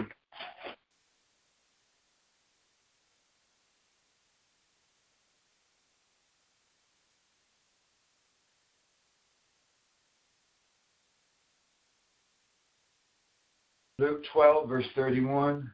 [13.99, 15.69] Luke 12, verse 31.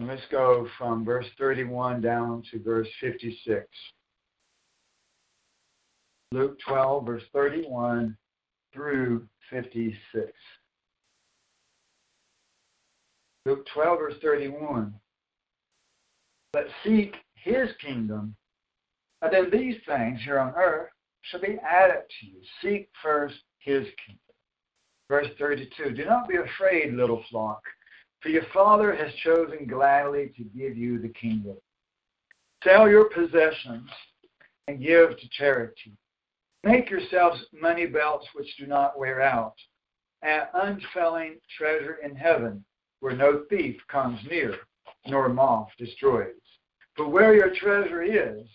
[0.00, 3.66] Let's go from verse 31 down to verse 56.
[6.32, 8.16] Luke 12, verse 31
[8.74, 10.32] through 56.
[13.46, 14.94] Luke 12, verse 31.
[16.52, 18.34] But seek his kingdom,
[19.22, 20.90] and then these things here on earth
[21.22, 22.40] shall be added to you.
[22.62, 24.20] Seek first his kingdom.
[25.08, 27.62] Verse 32 Do not be afraid, little flock,
[28.20, 31.56] for your Father has chosen gladly to give you the kingdom.
[32.64, 33.88] Sell your possessions
[34.66, 35.92] and give to charity.
[36.64, 39.54] Make yourselves money belts which do not wear out,
[40.22, 42.64] an unfailing treasure in heaven,
[43.00, 44.56] where no thief comes near,
[45.06, 46.34] nor moth destroys.
[46.96, 48.48] For where your treasure is,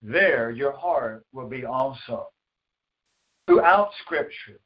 [0.00, 2.28] there your heart will be also.
[3.46, 4.60] Throughout Scripture,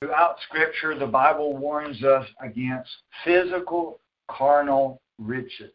[0.00, 2.90] throughout Scripture, the Bible warns us against
[3.24, 4.00] physical,
[4.30, 5.72] carnal riches.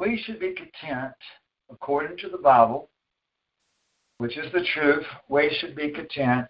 [0.00, 1.14] We should be content,
[1.70, 2.90] according to the Bible,
[4.18, 6.48] which is the truth, we should be content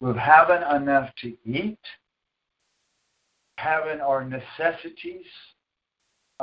[0.00, 1.78] with having enough to eat,
[3.58, 5.26] having our necessities,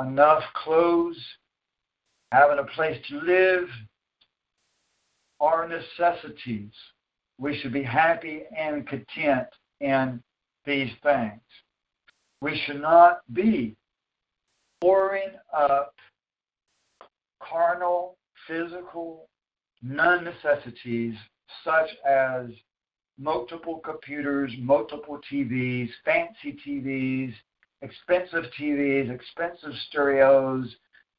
[0.00, 1.18] enough clothes,
[2.32, 3.68] having a place to live,
[5.44, 6.72] our necessities.
[7.38, 9.48] We should be happy and content
[9.80, 10.22] in
[10.64, 11.40] these things.
[12.40, 13.76] We should not be
[14.80, 15.94] pouring up
[17.42, 18.16] carnal,
[18.46, 19.28] physical,
[19.82, 21.14] non necessities
[21.62, 22.46] such as
[23.18, 27.34] multiple computers, multiple TVs, fancy TVs,
[27.82, 30.74] expensive TVs, expensive stereos,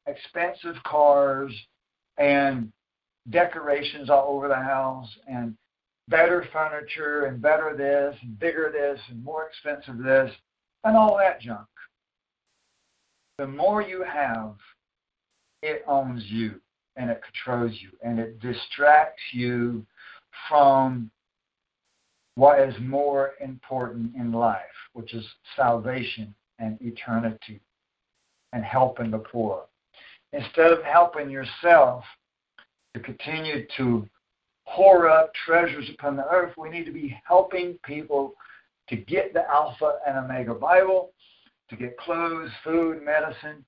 [0.07, 1.53] expensive cars,
[2.17, 2.71] and
[3.29, 5.55] decorations all over the house, and
[6.07, 10.31] better furniture, and better this, and bigger this, and more expensive this,
[10.83, 11.67] and all that junk.
[13.37, 14.55] The more you have,
[15.61, 16.61] it owns you
[16.95, 19.85] and it controls you and it distracts you
[20.47, 21.09] from
[22.35, 24.61] what is more important in life,
[24.93, 25.25] which is
[25.55, 27.59] salvation and eternity
[28.53, 29.65] and helping the poor.
[30.33, 32.03] Instead of helping yourself
[32.95, 34.07] to continue to
[34.65, 38.33] pour up treasures upon the earth, we need to be helping people
[38.87, 41.11] to get the Alpha and Omega Bible,
[41.69, 43.65] to get clothes, food, medicine.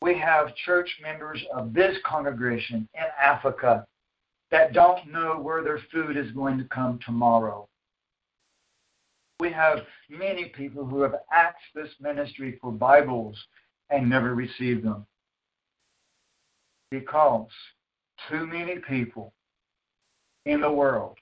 [0.00, 3.84] We have church members of this congregation in Africa
[4.52, 7.68] that don't know where their food is going to come tomorrow.
[9.40, 13.36] We have many people who have asked this ministry for Bibles
[13.90, 15.04] and never received them
[16.90, 17.48] because
[18.28, 19.32] too many people
[20.46, 21.18] in the world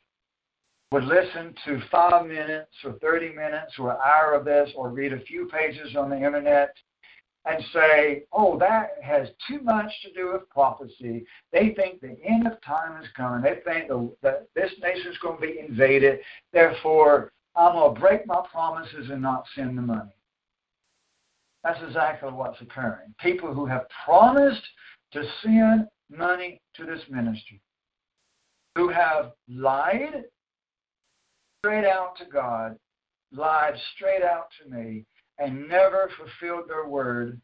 [0.92, 5.12] would listen to five minutes or 30 minutes or an hour of this or read
[5.12, 6.74] a few pages on the internet
[7.46, 11.24] and say, oh, that has too much to do with prophecy.
[11.52, 13.42] They think the end of time is coming.
[13.42, 16.18] They think the, that this nation is going to be invaded.
[16.52, 20.10] Therefore, I'm going to break my promises and not send the money.
[21.64, 23.14] That's exactly what's occurring.
[23.20, 24.62] People who have promised
[25.12, 27.60] to send money to this ministry,
[28.76, 30.24] who have lied
[31.58, 32.76] straight out to God,
[33.32, 35.04] lied straight out to me,
[35.38, 37.40] and never fulfilled their word,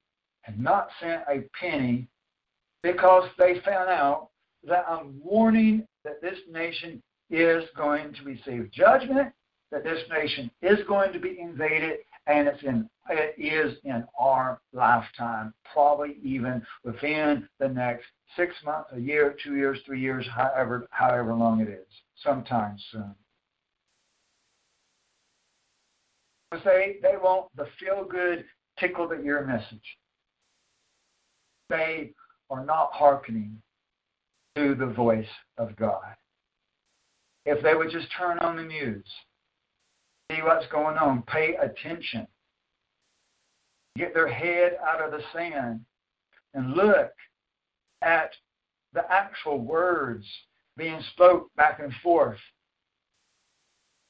[0.46, 2.06] and not sent a penny
[2.82, 4.28] because they found out
[4.64, 9.32] that I'm warning that this nation is going to receive judgment,
[9.72, 14.60] that this nation is going to be invaded, and it's in it is in our
[14.72, 20.86] lifetime, probably even within the next six months, a year, two years, three years, however
[20.90, 21.86] however long it is,
[22.22, 23.14] sometime soon.
[26.64, 28.44] They, they want the feel good,
[28.78, 29.98] tickle the ear message.
[31.68, 32.12] They
[32.50, 33.60] are not hearkening
[34.56, 35.26] to the voice
[35.58, 36.14] of God.
[37.44, 39.04] If they would just turn on the news,
[40.30, 42.26] see what's going on, pay attention,
[43.96, 45.80] get their head out of the sand,
[46.54, 47.12] and look
[48.02, 48.30] at
[48.92, 50.24] the actual words
[50.76, 52.38] being spoke back and forth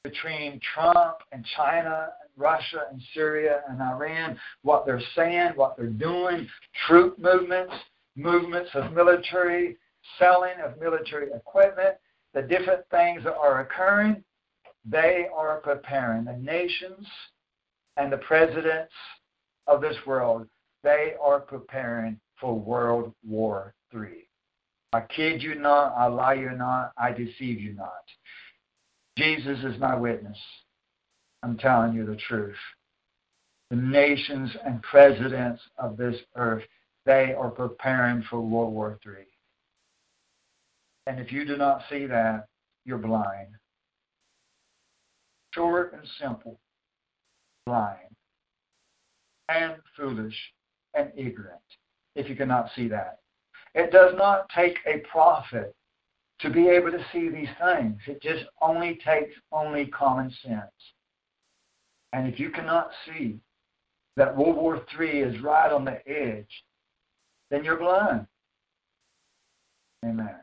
[0.03, 5.87] between Trump and China and Russia and Syria and Iran, what they're saying, what they're
[5.87, 6.47] doing,
[6.87, 7.73] troop movements,
[8.15, 9.77] movements of military,
[10.17, 11.95] selling of military equipment,
[12.33, 14.23] the different things that are occurring,
[14.89, 16.25] they are preparing.
[16.25, 17.05] The nations
[17.97, 18.93] and the presidents
[19.67, 20.47] of this world,
[20.83, 24.27] they are preparing for World War III.
[24.93, 28.03] I kid you not, I lie you not, I deceive you not.
[29.17, 30.37] Jesus is my witness.
[31.43, 32.55] I'm telling you the truth.
[33.69, 36.63] The nations and presidents of this earth,
[37.05, 39.25] they are preparing for World War III.
[41.07, 42.47] And if you do not see that,
[42.85, 43.47] you're blind.
[45.57, 46.59] Short and simple,
[47.65, 48.15] blind,
[49.49, 50.35] and foolish,
[50.93, 51.59] and ignorant,
[52.15, 53.19] if you cannot see that.
[53.73, 55.75] It does not take a prophet
[56.39, 57.97] to be able to see these things.
[58.07, 60.61] It just only takes only common sense.
[62.13, 63.39] And if you cannot see
[64.15, 66.63] that World War III is right on the edge,
[67.49, 68.27] then you're blind.
[70.05, 70.35] Amen.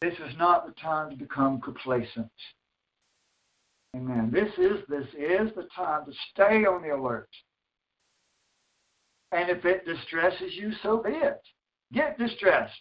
[0.00, 2.30] This is not the time to become complacent.
[3.96, 4.30] Amen.
[4.30, 7.30] This is this is the time to stay on the alert.
[9.32, 11.40] And if it distresses you, so be it.
[11.92, 12.72] Get distressed.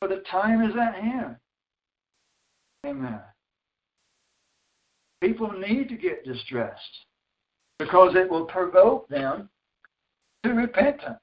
[0.00, 1.36] For the time is at hand.
[2.86, 3.20] Amen.
[5.20, 7.06] People need to get distressed
[7.78, 9.48] because it will provoke them
[10.44, 11.18] to repentance.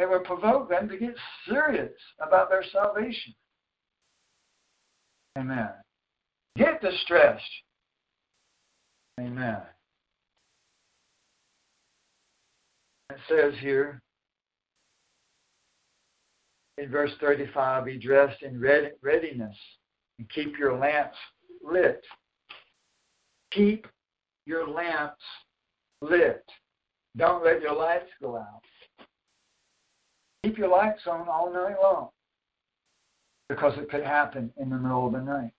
[0.00, 1.14] It will provoke them to get
[1.48, 1.92] serious
[2.24, 3.34] about their salvation.
[5.36, 5.70] Amen.
[6.56, 7.42] Get distressed.
[9.20, 9.60] Amen.
[13.10, 14.00] It says here
[16.76, 19.56] in verse 35 be dressed in readiness
[20.18, 21.16] and keep your lamps
[21.62, 22.04] lit.
[23.50, 23.86] Keep
[24.46, 25.22] your lamps
[26.02, 26.44] lit.
[27.16, 28.62] Don't let your lights go out.
[30.44, 32.08] Keep your lights on all night long
[33.48, 35.52] because it could happen in the middle of the night.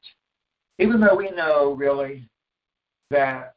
[0.77, 2.29] Even though we know really
[3.09, 3.55] that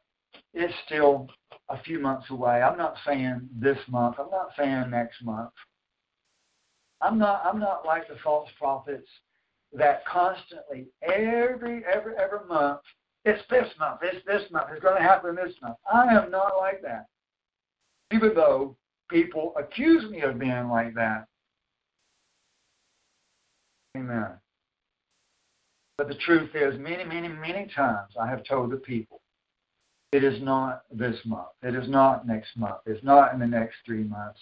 [0.53, 1.29] it's still
[1.69, 2.61] a few months away.
[2.61, 4.15] I'm not saying this month.
[4.19, 5.51] I'm not saying next month.
[7.01, 9.07] I'm not I'm not like the false prophets
[9.73, 12.81] that constantly every every every month
[13.25, 15.77] it's this month, it's this month, it's going to happen this month.
[15.91, 17.05] I am not like that.
[18.11, 18.75] Even though
[19.13, 21.27] people accuse me of being like that.
[23.95, 24.31] Amen.
[25.97, 29.21] But the truth is, many, many, many times I have told the people,
[30.11, 31.49] it is not this month.
[31.61, 32.79] It is not next month.
[32.87, 34.39] It's not in the next three months.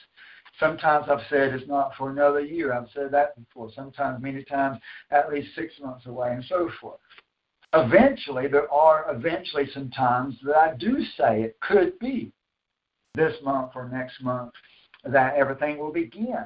[0.59, 2.73] Sometimes I've said it's not for another year.
[2.73, 3.69] I've said that before.
[3.75, 4.79] Sometimes, many times,
[5.11, 6.99] at least six months away, and so forth.
[7.73, 12.33] Eventually, there are eventually some times that I do say it could be
[13.15, 14.51] this month or next month
[15.05, 16.45] that everything will begin.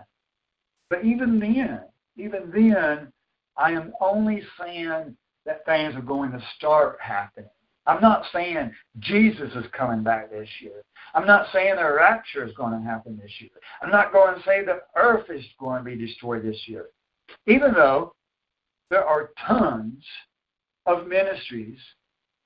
[0.90, 1.82] But even then,
[2.18, 3.12] even then,
[3.58, 5.16] I am only saying
[5.46, 7.50] that things are going to start happening.
[7.88, 10.84] I'm not saying Jesus is coming back this year.
[11.14, 13.52] I'm not saying the rapture is going to happen this year.
[13.82, 16.88] I'm not going to say the earth is going to be destroyed this year.
[17.48, 18.14] Even though
[18.90, 20.04] there are tons
[20.88, 21.78] of ministries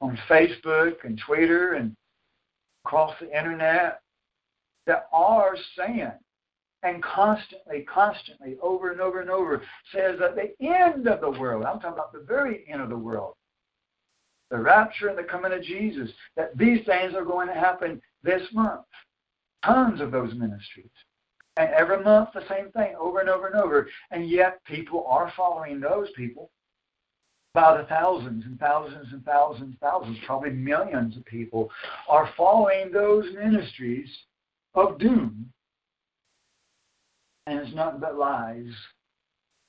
[0.01, 1.95] on Facebook and Twitter and
[2.85, 4.01] across the internet
[4.89, 6.11] that are saying
[6.81, 9.61] and constantly, constantly, over and over and over,
[9.93, 12.97] says that the end of the world, I'm talking about the very end of the
[12.97, 13.35] world,
[14.49, 18.41] the rapture and the coming of Jesus, that these things are going to happen this
[18.51, 18.81] month.
[19.63, 20.89] Tons of those ministries.
[21.57, 23.89] And every month the same thing, over and over and over.
[24.09, 26.49] And yet people are following those people
[27.53, 31.69] by the thousands and thousands and thousands and thousands, probably millions of people
[32.07, 34.09] are following those ministries
[34.75, 35.51] of doom.
[37.47, 38.71] And it's nothing but lies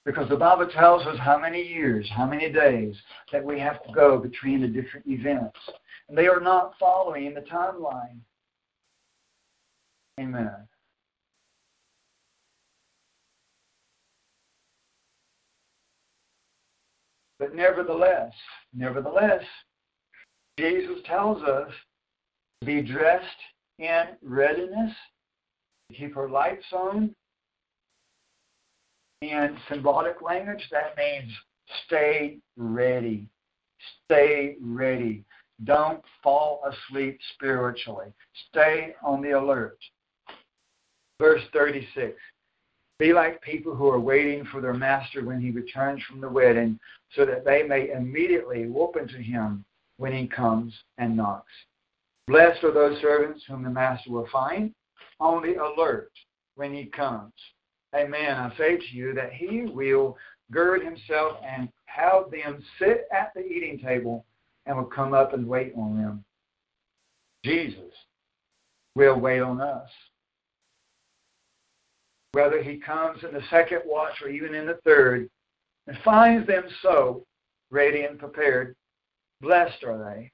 [0.04, 2.94] because the Bible tells us how many years, how many days
[3.32, 5.58] that we have to go between the different events.
[6.08, 8.18] And they are not following the timeline.
[10.18, 10.68] Amen.
[17.38, 18.32] But nevertheless,
[18.74, 19.42] nevertheless,
[20.58, 21.70] Jesus tells us
[22.60, 23.24] to be dressed
[23.80, 24.92] in readiness,
[25.88, 27.14] to keep our lights on,
[29.22, 31.30] in symbolic language, that means
[31.86, 33.26] stay ready.
[34.04, 35.24] Stay ready.
[35.64, 38.12] Don't fall asleep spiritually.
[38.48, 39.78] Stay on the alert.
[41.18, 42.14] Verse 36
[42.98, 46.78] Be like people who are waiting for their master when he returns from the wedding,
[47.14, 49.64] so that they may immediately open to him
[49.98, 51.52] when he comes and knocks.
[52.30, 54.72] Blessed are those servants whom the master will find
[55.18, 56.12] on the alert
[56.54, 57.32] when he comes.
[57.92, 58.36] Amen.
[58.36, 60.16] I say to you that he will
[60.52, 64.24] gird himself and have them sit at the eating table
[64.64, 66.24] and will come up and wait on them.
[67.44, 67.92] Jesus
[68.94, 69.90] will wait on us.
[72.30, 75.28] Whether he comes in the second watch or even in the third
[75.88, 77.26] and finds them so
[77.72, 78.76] ready and prepared,
[79.40, 80.30] blessed are they.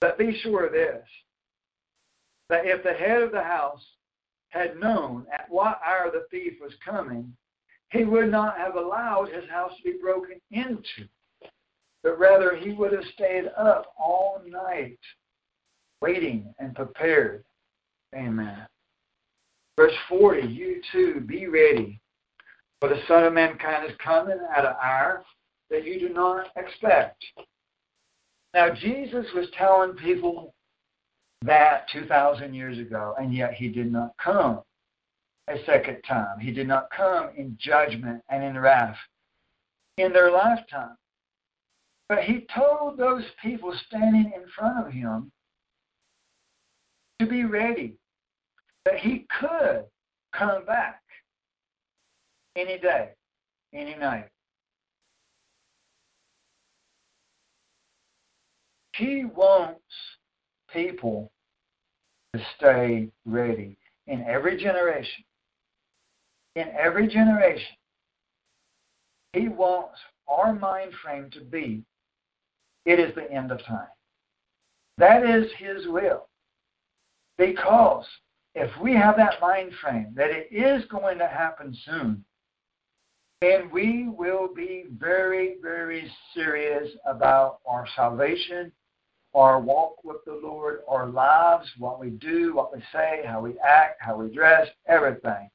[0.00, 1.06] But be sure of this
[2.48, 3.84] that if the head of the house
[4.48, 7.32] had known at what hour the thief was coming,
[7.90, 11.08] he would not have allowed his house to be broken into,
[12.02, 14.98] but rather he would have stayed up all night
[16.00, 17.44] waiting and prepared.
[18.14, 18.66] Amen.
[19.76, 22.00] Verse 40, you too be ready,
[22.80, 25.24] for the Son of Mankind is coming at an hour
[25.70, 27.24] that you do not expect.
[28.54, 30.54] Now, Jesus was telling people
[31.42, 34.60] that 2,000 years ago, and yet he did not come
[35.48, 36.38] a second time.
[36.40, 38.96] He did not come in judgment and in wrath
[39.96, 40.96] in their lifetime.
[42.08, 45.30] But he told those people standing in front of him
[47.20, 47.94] to be ready,
[48.84, 49.84] that he could
[50.32, 51.02] come back
[52.56, 53.10] any day,
[53.72, 54.28] any night.
[59.00, 59.80] He wants
[60.70, 61.32] people
[62.34, 65.24] to stay ready in every generation.
[66.54, 67.76] In every generation,
[69.32, 69.98] He wants
[70.28, 71.82] our mind frame to be
[72.84, 73.88] it is the end of time.
[74.98, 76.28] That is His will.
[77.38, 78.04] Because
[78.54, 82.22] if we have that mind frame that it is going to happen soon,
[83.40, 88.70] then we will be very, very serious about our salvation
[89.34, 93.58] our walk with the Lord, our lives, what we do, what we say, how we
[93.60, 95.48] act, how we dress, everything.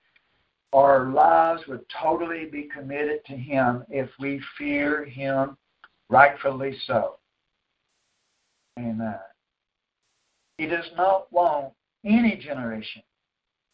[0.73, 5.57] Our lives would totally be committed to Him if we fear Him,
[6.09, 7.17] rightfully so.
[8.79, 9.19] Amen.
[10.57, 11.73] He does not want
[12.05, 13.03] any generation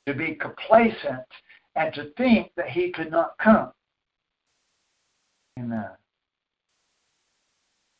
[0.07, 1.25] to be complacent
[1.75, 3.71] and to think that He could not come.
[5.59, 5.89] Amen.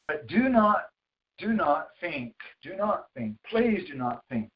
[0.08, 0.91] But do not
[1.42, 4.50] do not think, do not think, please do not think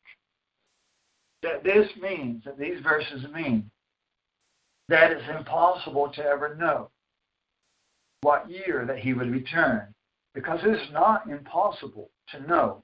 [1.44, 3.70] that this means, that these verses mean,
[4.90, 6.90] that it's impossible to ever know
[8.22, 9.94] what year that he would return.
[10.34, 12.84] Because it's not impossible to know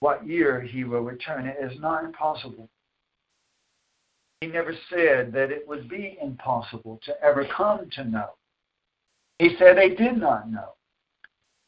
[0.00, 1.46] what year he will return.
[1.46, 2.68] It is not impossible.
[4.40, 8.30] He never said that it would be impossible to ever come to know.
[9.38, 10.75] He said they did not know.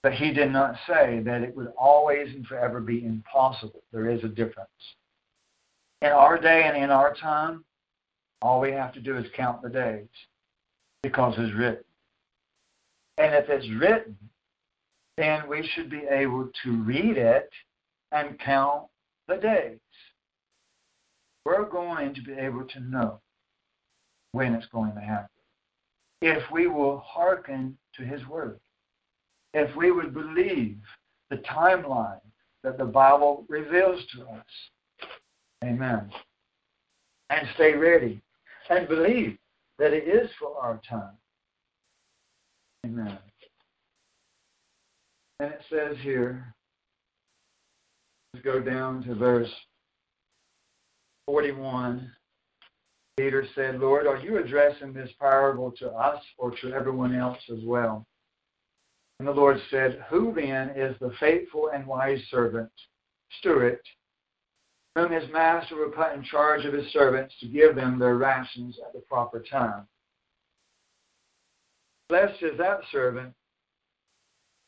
[0.02, 3.82] But he did not say that it would always and forever be impossible.
[3.92, 4.68] There is a difference.
[6.02, 7.64] In our day and in our time,
[8.40, 10.06] all we have to do is count the days
[11.02, 11.84] because it's written.
[13.16, 14.16] And if it's written,
[15.16, 17.50] then we should be able to read it
[18.12, 18.84] and count
[19.26, 19.80] the days.
[21.44, 23.20] We're going to be able to know
[24.30, 25.28] when it's going to happen
[26.20, 28.58] if we will hearken to his word
[29.58, 30.78] if we would believe
[31.30, 32.20] the timeline
[32.62, 34.44] that the Bible reveals to us.
[35.64, 36.10] Amen.
[37.30, 38.22] And stay ready
[38.70, 39.36] and believe
[39.78, 41.16] that it is for our time.
[42.86, 43.18] Amen.
[45.40, 46.54] And it says here,
[48.34, 49.50] let's go down to verse
[51.26, 52.10] 41.
[53.16, 57.64] Peter said, Lord, are you addressing this parable to us or to everyone else as
[57.64, 58.06] well?
[59.18, 62.70] And the Lord said, Who then is the faithful and wise servant,
[63.38, 63.80] steward,
[64.94, 68.78] whom his master will put in charge of his servants to give them their rations
[68.86, 69.86] at the proper time?
[72.08, 73.34] Blessed is that servant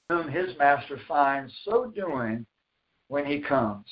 [0.09, 2.45] whom his master finds so doing
[3.09, 3.87] when he comes.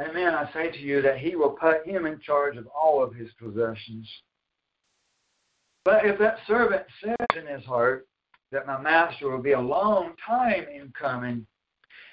[0.00, 0.34] Amen.
[0.34, 3.28] I say to you that he will put him in charge of all of his
[3.40, 4.08] possessions.
[5.84, 8.06] But if that servant says in his heart,
[8.54, 11.44] that my master will be a long time in coming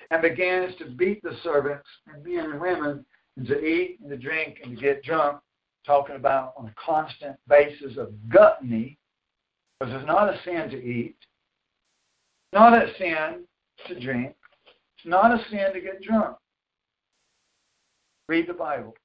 [0.10, 3.06] and begins to beat the servants and men and women
[3.38, 5.40] and to eat and to drink and to get drunk,
[5.86, 8.98] talking about on a constant basis of gluttony,
[9.80, 11.16] because it's not a sin to eat,
[12.54, 13.44] not a sin
[13.88, 14.36] to drink,
[14.98, 16.36] it's not a sin to get drunk.
[18.28, 18.96] Read the Bible.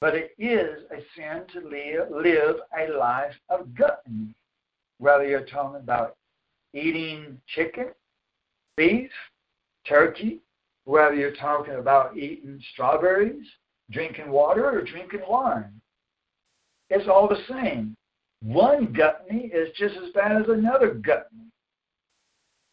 [0.00, 4.34] But it is a sin to live, live a life of gluttony,
[4.98, 6.16] whether you're talking about
[6.74, 7.88] eating chicken,
[8.76, 9.10] beef,
[9.86, 10.40] turkey,
[10.84, 13.46] whether you're talking about eating strawberries,
[13.90, 15.80] drinking water, or drinking wine.
[16.90, 17.96] It's all the same.
[18.42, 21.50] One gluttony is just as bad as another gluttony.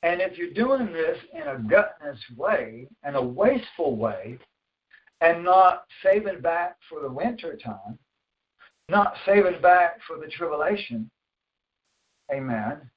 [0.03, 4.39] And if you're doing this in a gluttonous way and a wasteful way,
[5.21, 7.97] and not saving back for the winter time,
[8.89, 11.09] not saving back for the tribulation,
[12.33, 12.89] amen,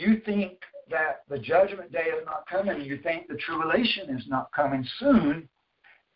[0.00, 0.58] you think
[0.90, 5.48] that the judgment day is not coming, you think the tribulation is not coming soon,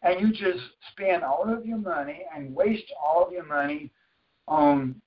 [0.02, 3.90] and you just spend all of your money and waste all of your money
[4.48, 5.00] on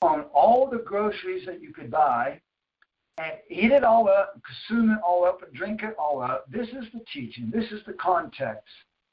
[0.00, 2.40] on all the groceries that you could buy
[3.18, 6.46] and eat it all up, consume it all up, and drink it all up.
[6.50, 7.50] This is the teaching.
[7.52, 8.68] This is the context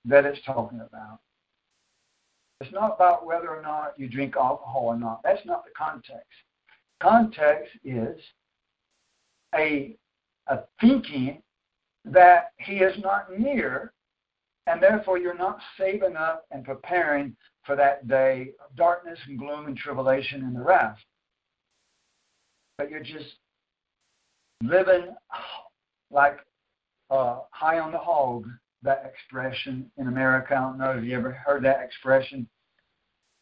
[0.06, 1.20] that it's talking about.
[2.62, 5.22] It's not about whether or not you drink alcohol or not.
[5.24, 6.30] That's not the context.
[7.02, 8.18] Context is
[9.58, 9.96] a,
[10.48, 11.42] a thinking
[12.06, 13.94] that he is not near,
[14.68, 19.66] and therefore you're not saving up and preparing for that day of darkness and gloom
[19.66, 20.98] and tribulation and the wrath.
[22.78, 23.36] But you're just
[24.64, 25.14] living
[26.12, 26.40] like
[27.10, 28.48] uh, high on the hog,
[28.84, 30.56] that expression in America.
[30.56, 32.48] I don't know if you ever heard that expression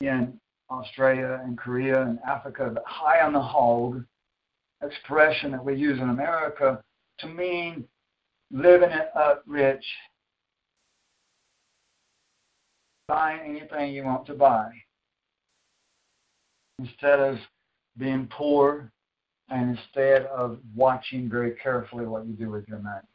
[0.01, 4.03] in Australia and Korea and Africa, but high on the hog
[4.83, 6.83] expression that we use in America
[7.19, 7.85] to mean
[8.51, 9.85] living it up rich,
[13.07, 14.69] buying anything you want to buy,
[16.79, 17.37] instead of
[17.97, 18.91] being poor
[19.49, 23.07] and instead of watching very carefully what you do with your money.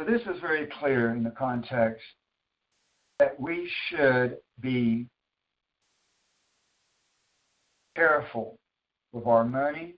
[0.00, 2.02] So this is very clear in the context
[3.18, 5.06] that we should be
[7.96, 8.58] careful
[9.14, 9.94] with our money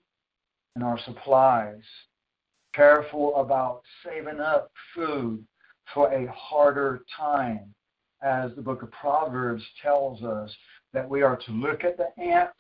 [0.75, 1.83] and our supplies,
[2.75, 5.43] careful about saving up food
[5.95, 7.75] for a harder time,
[8.23, 10.55] as the book of Proverbs tells us
[10.93, 12.53] that we are to look at the ants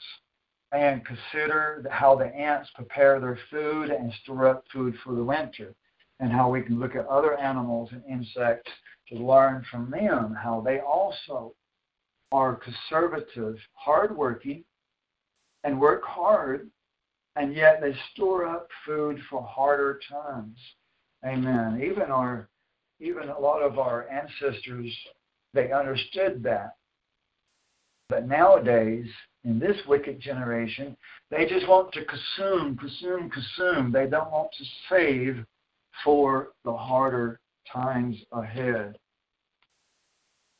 [0.72, 5.74] and consider how the ants prepare their food and store up food for the winter,
[6.20, 8.70] and how we can look at other animals and insects
[9.08, 11.54] to learn from them how they also
[12.32, 14.64] are conservative, hardworking,
[15.66, 16.70] and work hard,
[17.34, 20.56] and yet they store up food for harder times.
[21.26, 21.82] Amen.
[21.84, 22.48] Even our,
[23.00, 24.96] even a lot of our ancestors,
[25.52, 26.76] they understood that.
[28.08, 29.06] But nowadays,
[29.44, 30.96] in this wicked generation,
[31.32, 33.90] they just want to consume, consume, consume.
[33.90, 35.44] They don't want to save
[36.04, 37.40] for the harder
[37.72, 38.96] times ahead.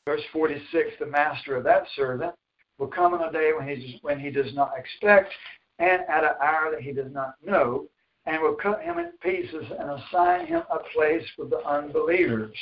[0.05, 2.35] Verse 46 The master of that servant
[2.77, 5.33] will come in a day when he, when he does not expect,
[5.79, 7.87] and at an hour that he does not know,
[8.25, 12.55] and will cut him in pieces and assign him a place with the unbelievers.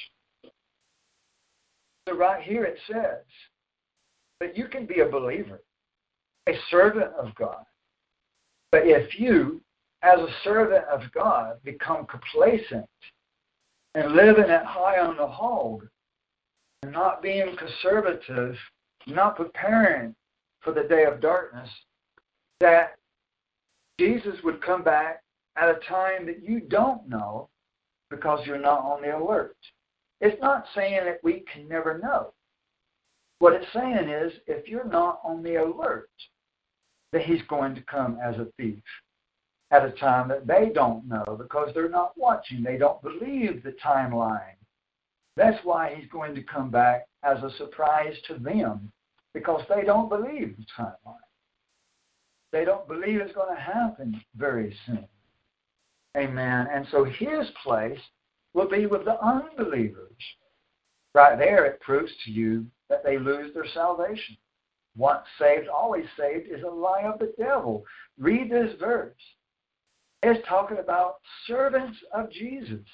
[2.07, 3.23] So, right here it says
[4.39, 5.61] that you can be a believer,
[6.47, 7.65] a servant of God.
[8.71, 9.61] But if you,
[10.03, 12.85] as a servant of God, become complacent
[13.95, 15.87] and living at high on the hog,
[16.83, 18.55] and not being conservative,
[19.07, 20.15] not preparing
[20.61, 21.69] for the day of darkness,
[22.59, 22.95] that
[23.99, 25.21] Jesus would come back
[25.57, 27.49] at a time that you don't know
[28.09, 29.55] because you're not on the alert.
[30.21, 32.33] It's not saying that we can never know.
[33.39, 36.09] What it's saying is if you're not on the alert,
[37.11, 38.83] that he's going to come as a thief
[39.71, 42.63] at a time that they don't know because they're not watching.
[42.63, 44.55] They don't believe the timeline.
[45.35, 48.91] That's why he's going to come back as a surprise to them
[49.33, 51.15] because they don't believe the timeline.
[52.51, 55.07] They don't believe it's going to happen very soon.
[56.15, 56.67] Amen.
[56.71, 57.99] And so his place
[58.53, 60.15] will be with the unbelievers.
[61.13, 64.37] Right there, it proves to you that they lose their salvation.
[64.95, 67.83] Once saved, always saved is a lie of the devil.
[68.17, 69.15] Read this verse.
[70.23, 71.15] It's talking about
[71.47, 72.85] servants of Jesus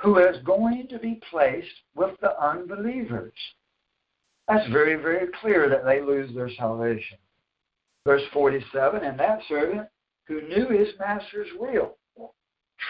[0.00, 3.32] who is going to be placed with the unbelievers.
[4.46, 7.18] That's very, very clear that they lose their salvation.
[8.06, 9.88] Verse 47 And that servant
[10.26, 11.96] who knew his master's will,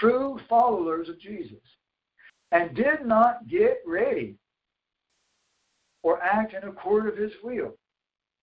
[0.01, 1.59] true followers of Jesus,
[2.53, 4.37] and did not get ready
[6.03, 7.75] or act in accord of his will,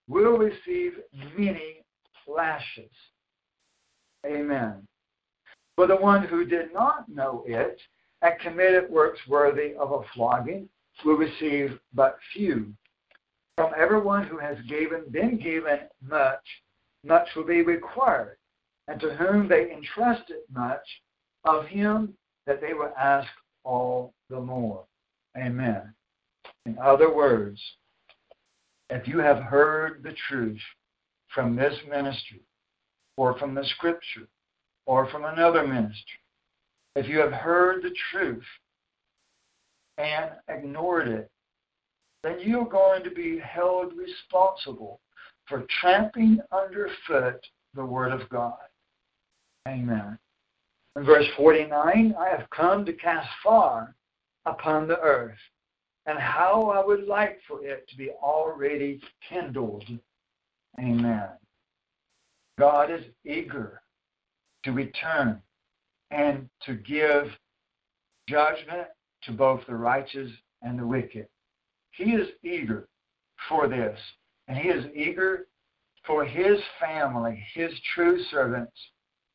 [0.08, 0.92] will receive
[1.36, 1.82] many
[2.26, 2.90] lashes.
[4.26, 4.86] Amen.
[5.76, 7.80] But the one who did not know it
[8.22, 10.68] and committed works worthy of a flogging
[11.04, 12.72] will receive but few.
[13.56, 16.44] From everyone who has given, been given much,
[17.04, 18.36] much will be required,
[18.88, 20.86] and to whom they entrusted much,
[21.44, 22.14] of him
[22.46, 23.28] that they will ask
[23.64, 24.84] all the more.
[25.36, 25.94] Amen.
[26.64, 27.60] In other words,
[28.90, 30.60] if you have heard the truth
[31.34, 32.42] from this ministry,
[33.16, 34.28] or from the scripture,
[34.86, 36.20] or from another ministry,
[36.96, 38.42] if you have heard the truth
[39.98, 41.30] and ignored it,
[42.22, 45.00] then you're going to be held responsible
[45.46, 47.38] for tramping underfoot
[47.74, 48.56] the Word of God.
[49.68, 50.18] Amen.
[50.96, 53.94] In verse 49, I have come to cast fire
[54.46, 55.36] upon the earth,
[56.06, 59.84] and how I would like for it to be already kindled.
[60.78, 61.28] Amen.
[62.58, 63.82] God is eager
[64.64, 65.42] to return
[66.10, 67.26] and to give
[68.28, 68.88] judgment
[69.24, 70.30] to both the righteous
[70.62, 71.26] and the wicked.
[71.92, 72.88] He is eager
[73.48, 73.98] for this,
[74.48, 75.46] and He is eager
[76.06, 78.76] for His family, His true servants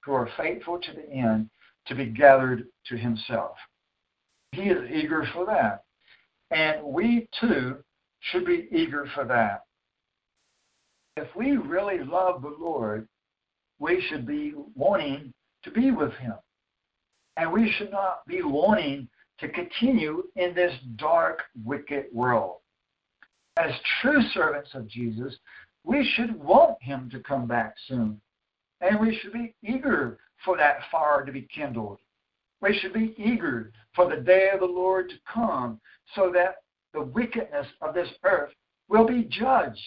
[0.04, 1.50] who are faithful to the end,
[1.88, 3.56] to be gathered to Himself.
[4.52, 5.84] He is eager for that.
[6.52, 7.78] And we too
[8.20, 9.64] should be eager for that.
[11.18, 13.08] If we really love the Lord,
[13.80, 15.34] we should be wanting
[15.64, 16.34] to be with Him.
[17.42, 19.08] And we should not be wanting
[19.40, 22.58] to continue in this dark, wicked world.
[23.58, 25.36] As true servants of Jesus,
[25.84, 28.22] we should want Him to come back soon.
[28.82, 31.98] And we should be eager for that fire to be kindled.
[32.62, 35.82] We should be eager for the day of the Lord to come
[36.14, 36.58] so that
[36.94, 38.52] the wickedness of this earth
[38.88, 39.82] will be judged.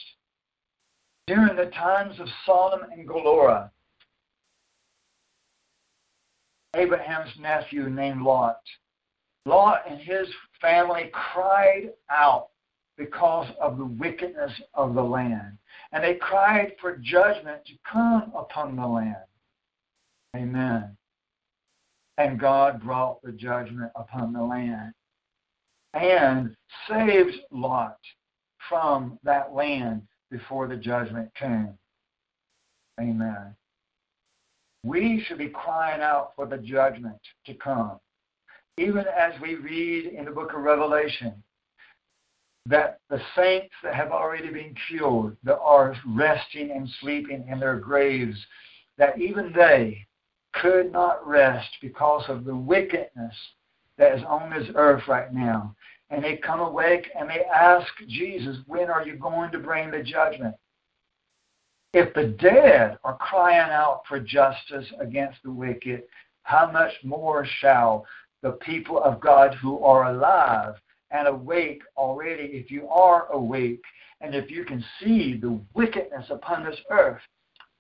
[1.28, 3.70] During the times of Sodom and Gomorrah,
[6.74, 8.60] Abraham's nephew named Lot.
[9.46, 10.26] Lot and his
[10.60, 12.48] family cried out
[12.96, 15.58] because of the wickedness of the land.
[15.92, 19.16] And they cried for judgment to come upon the land.
[20.36, 20.96] Amen.
[22.18, 24.92] And God brought the judgment upon the land
[25.94, 26.56] and
[26.88, 27.98] saved Lot
[28.68, 31.76] from that land before the judgment came.
[33.00, 33.54] Amen.
[34.84, 37.98] We should be crying out for the judgment to come.
[38.76, 41.42] Even as we read in the book of Revelation
[42.66, 47.78] that the saints that have already been killed, that are resting and sleeping in their
[47.78, 48.36] graves,
[48.98, 50.06] that even they
[50.52, 53.34] could not rest because of the wickedness
[53.96, 55.74] that is on this earth right now.
[56.10, 60.02] And they come awake and they ask Jesus, When are you going to bring the
[60.02, 60.54] judgment?
[61.94, 66.02] If the dead are crying out for justice against the wicked,
[66.42, 68.04] how much more shall
[68.42, 70.74] the people of God who are alive
[71.12, 73.80] and awake already, if you are awake,
[74.20, 77.22] and if you can see the wickedness upon this earth,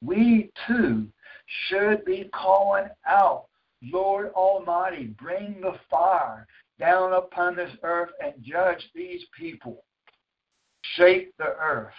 [0.00, 1.08] we too
[1.66, 3.46] should be calling out,
[3.82, 6.46] Lord Almighty, bring the fire
[6.78, 9.82] down upon this earth and judge these people.
[10.94, 11.94] Shake the earth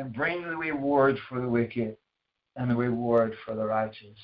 [0.00, 1.96] and bring the reward for the wicked
[2.56, 4.18] and the reward for the righteous.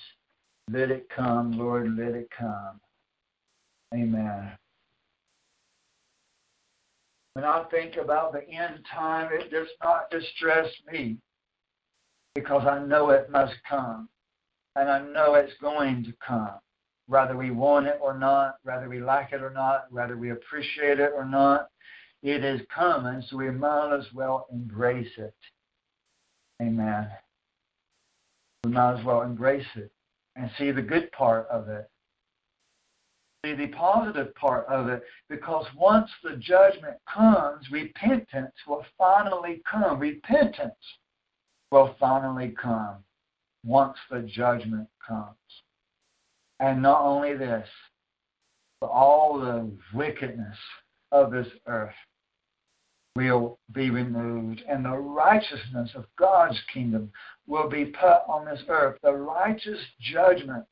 [0.70, 2.80] Let it come, Lord, let it come.
[3.92, 4.52] Amen.
[7.34, 11.18] When I think about the end time, it does not distress me
[12.34, 14.08] because I know it must come.
[14.76, 16.58] And I know it's going to come.
[17.06, 20.98] Whether we want it or not, whether we like it or not, whether we appreciate
[20.98, 21.68] it or not,
[22.22, 25.34] it is coming, so we might as well embrace it.
[26.62, 27.08] Amen.
[28.64, 29.90] We might as well embrace it
[30.36, 31.88] and see the good part of it.
[33.44, 39.98] See the positive part of it because once the judgment comes, repentance will finally come.
[39.98, 40.74] Repentance
[41.70, 43.04] will finally come
[43.64, 45.36] once the judgment comes.
[46.60, 47.68] And not only this,
[48.80, 50.56] but all the wickedness
[51.12, 51.94] of this earth
[53.16, 57.12] will be removed, and the righteousness of God's kingdom
[57.46, 58.98] will be put on this earth.
[59.02, 60.66] The righteous judgment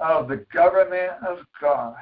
[0.00, 1.96] of the government of God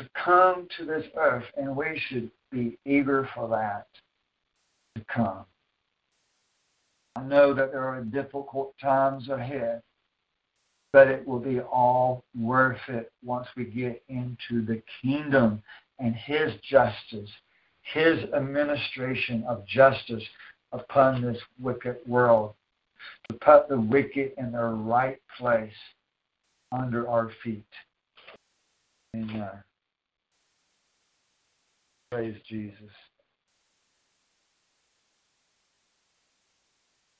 [0.00, 3.86] to come to this earth, and we should be eager for that
[4.96, 5.44] to come.
[7.16, 9.82] I know that there are difficult times ahead,
[10.92, 15.62] but it will be all worth it once we get into the kingdom
[15.98, 17.30] and His justice
[17.92, 20.22] his administration of justice
[20.72, 22.54] upon this wicked world,
[23.28, 25.72] to put the wicked in their right place
[26.72, 27.64] under our feet.
[29.14, 29.50] Amen.
[32.10, 32.90] Praise Jesus.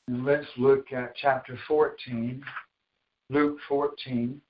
[0.09, 2.43] And let's look at chapter 14,
[3.31, 4.41] Luke 14.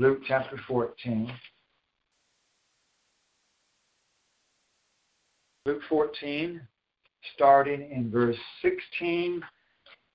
[0.00, 1.32] Luke chapter 14.
[5.66, 6.60] Luke 14,
[7.34, 9.42] starting in verse 16,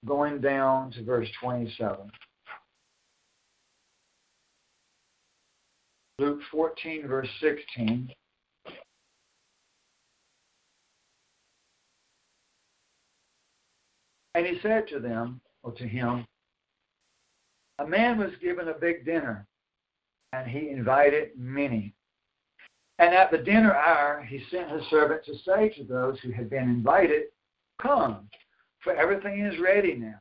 [0.06, 2.12] going down to verse 27.
[6.20, 8.14] Luke 14, verse 16.
[14.36, 16.26] And he said to them, or to him,
[17.80, 19.48] a man was given a big dinner,
[20.32, 21.96] and he invited many.
[23.00, 26.50] And at the dinner hour, he sent his servant to say to those who had
[26.50, 27.28] been invited,
[27.82, 28.30] Come,
[28.82, 30.20] for everything is ready now.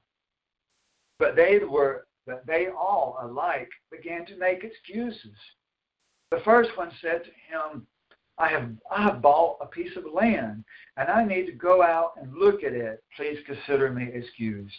[1.19, 5.35] But they were but they all alike began to make excuses.
[6.31, 7.87] The first one said to him,
[8.37, 10.63] I have I have bought a piece of land
[10.97, 13.03] and I need to go out and look at it.
[13.17, 14.77] Please consider me excused.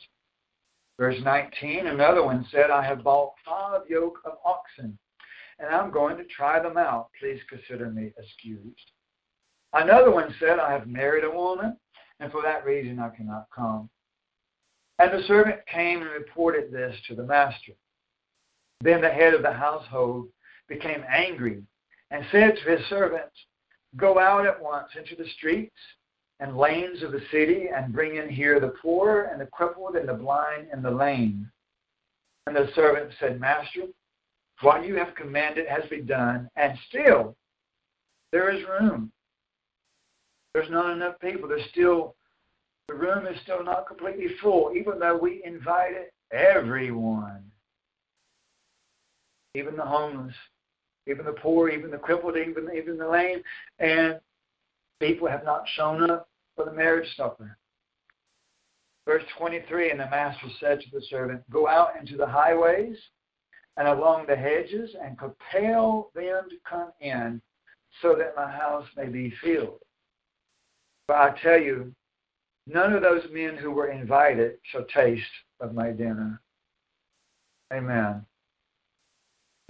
[0.97, 4.97] Verse 19, another one said, I have bought five yoke of oxen
[5.59, 7.09] and I'm going to try them out.
[7.19, 8.91] Please consider me excused.
[9.73, 11.77] Another one said, I have married a woman,
[12.19, 13.89] and for that reason I cannot come.
[14.97, 17.73] And the servant came and reported this to the master.
[18.81, 20.29] Then the head of the household
[20.67, 21.61] became angry
[22.11, 23.35] and said to his servants,
[23.97, 25.75] Go out at once into the streets
[26.39, 30.07] and lanes of the city and bring in here the poor and the crippled and
[30.07, 31.49] the blind and the lame.
[32.45, 33.83] And the servant said, Master,
[34.61, 37.35] what you have commanded has been done, and still
[38.31, 39.11] there is room.
[40.53, 41.47] There's not enough people.
[41.47, 42.15] There's still
[42.87, 47.43] the room is still not completely full, even though we invited everyone.
[49.55, 50.33] Even the homeless,
[51.07, 53.41] even the poor, even the crippled, even even the lame,
[53.79, 54.19] and
[54.99, 57.57] people have not shown up for the marriage supper.
[59.05, 62.95] Verse 23, and the master said to the servant, Go out into the highways
[63.77, 67.41] and along the hedges and compel them to come in
[68.01, 69.79] so that my house may be filled.
[71.07, 71.93] But I tell you,
[72.67, 75.23] none of those men who were invited shall taste
[75.59, 76.41] of my dinner.
[77.73, 78.25] Amen.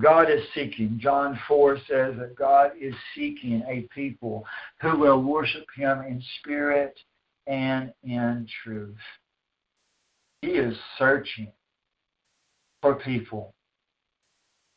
[0.01, 0.97] God is seeking.
[1.01, 4.45] John 4 says that God is seeking a people
[4.81, 6.97] who will worship Him in spirit
[7.47, 8.95] and in truth.
[10.41, 11.51] He is searching
[12.81, 13.53] for people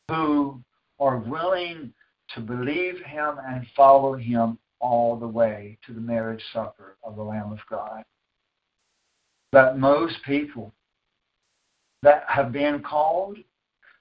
[0.09, 0.61] who
[0.99, 1.93] are willing
[2.35, 7.23] to believe him and follow him all the way to the marriage supper of the
[7.23, 8.03] Lamb of God.
[9.51, 10.73] But most people
[12.01, 13.37] that have been called,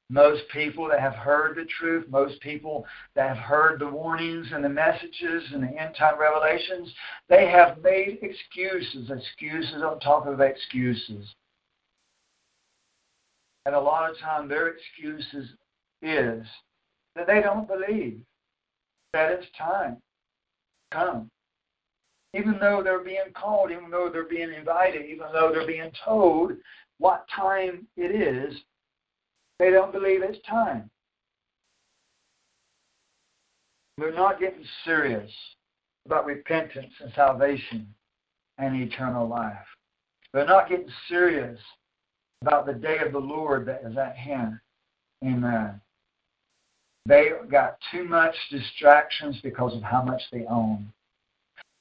[0.08, 2.84] most people that have heard the truth, most people
[3.14, 6.92] that have heard the warnings and the messages and the end time revelations,
[7.28, 11.26] they have made excuses, excuses on top of excuses.
[13.64, 15.50] And a lot of time their excuses
[16.02, 16.44] is
[17.16, 18.20] that they don't believe
[19.12, 19.96] that it's time
[20.90, 21.30] to come.
[22.34, 26.52] Even though they're being called, even though they're being invited, even though they're being told
[26.98, 28.54] what time it is,
[29.58, 30.90] they don't believe it's time.
[33.98, 35.30] They're not getting serious
[36.06, 37.86] about repentance and salvation
[38.58, 39.56] and eternal life.
[40.32, 41.58] They're not getting serious
[42.40, 44.58] about the day of the Lord that is at hand.
[45.24, 45.80] Amen.
[47.06, 50.92] They got too much distractions because of how much they own.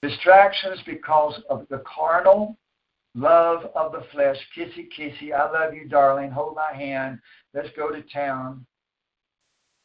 [0.02, 2.58] Distractions because of the carnal
[3.14, 4.38] love of the flesh.
[4.58, 6.32] Kissy, kissy, I love you, darling.
[6.32, 7.20] Hold my hand.
[7.54, 8.66] Let's go to town.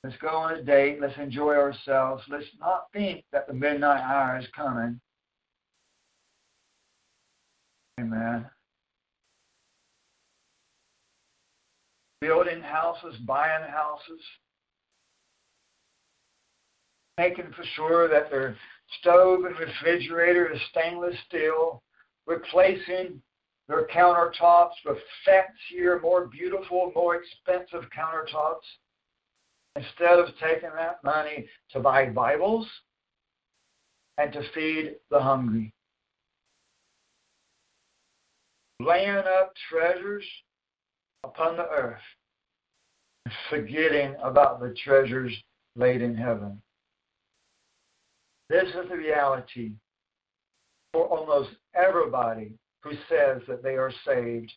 [0.03, 1.01] Let's go on a date.
[1.01, 2.23] Let's enjoy ourselves.
[2.29, 5.01] Let's not think that the midnight hour is coming.
[8.01, 8.47] Amen.
[12.21, 14.21] Building houses, buying houses,
[17.19, 18.57] making for sure that their
[19.01, 21.83] stove and refrigerator is stainless steel,
[22.27, 23.21] replacing
[23.69, 28.67] their countertops with fancier, more beautiful, more expensive countertops,
[29.75, 32.67] instead of taking that money to buy Bibles
[34.19, 35.73] and to feed the hungry.
[38.79, 40.25] Laying up treasures
[41.25, 42.01] upon the earth,
[43.51, 45.33] forgetting about the treasures
[45.77, 46.61] laid in heaven.
[48.49, 49.73] This is the reality
[50.93, 52.53] for almost everybody
[52.83, 54.53] who says that they are saved.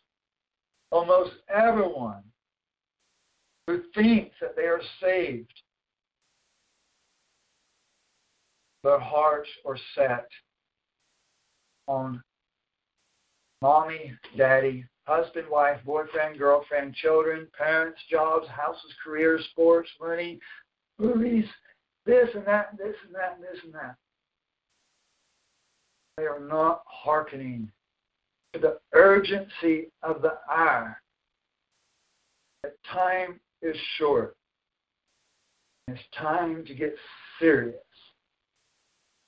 [0.90, 2.22] Almost everyone
[3.66, 5.52] who thinks that they are saved,
[8.82, 10.26] their hearts are set
[11.86, 12.22] on
[13.60, 20.38] mommy, daddy, husband, wife, boyfriend, girlfriend, children, parents, jobs, houses, careers, sports, money,
[20.98, 21.46] movies,
[22.10, 23.96] this and that, and this and that, and this and that.
[26.16, 27.70] They are not hearkening
[28.52, 31.00] to the urgency of the hour.
[32.62, 34.36] The time is short.
[35.88, 36.94] It's time to get
[37.38, 37.74] serious.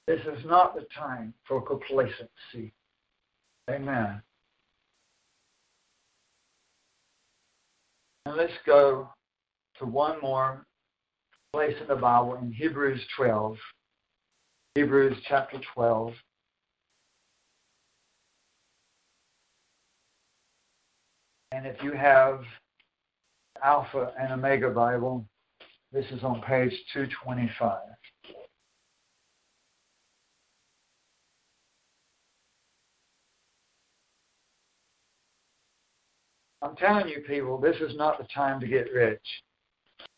[0.07, 2.73] This is not the time for complacency.
[3.71, 4.21] Amen.
[8.27, 9.09] And let's go
[9.79, 10.67] to one more
[11.55, 13.59] place in the Bible in Hebrews 12.
[14.75, 16.15] Hebrews chapter 12.
[21.51, 22.41] And if you have
[23.63, 25.27] Alpha and Omega Bible,
[25.93, 27.81] this is on page 225.
[36.63, 39.21] I'm telling you, people, this is not the time to get rich,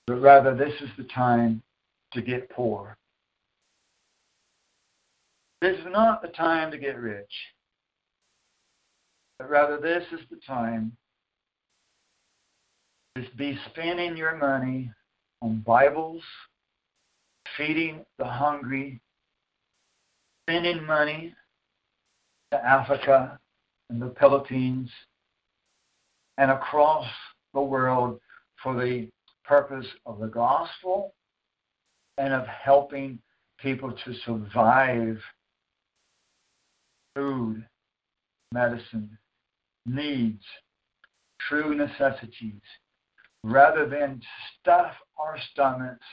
[0.07, 1.63] but rather this is the time
[2.13, 2.97] to get poor.
[5.61, 7.33] This is not the time to get rich,
[9.39, 10.93] but rather this is the time
[13.17, 14.91] to be spending your money
[15.41, 16.23] on Bibles,
[17.57, 19.01] feeding the hungry,
[20.43, 21.35] spending money
[22.51, 23.39] to Africa
[23.89, 24.91] and the Philippines
[26.37, 27.07] and across
[27.55, 28.21] the world
[28.63, 29.09] for the
[29.45, 31.15] purpose of the gospel
[32.19, 33.19] and of helping
[33.59, 35.19] people to survive
[37.15, 37.65] food,
[38.53, 39.17] medicine,
[39.87, 40.43] needs,
[41.41, 42.63] true necessities,
[43.43, 44.21] rather than
[44.61, 46.07] stuff our stomachs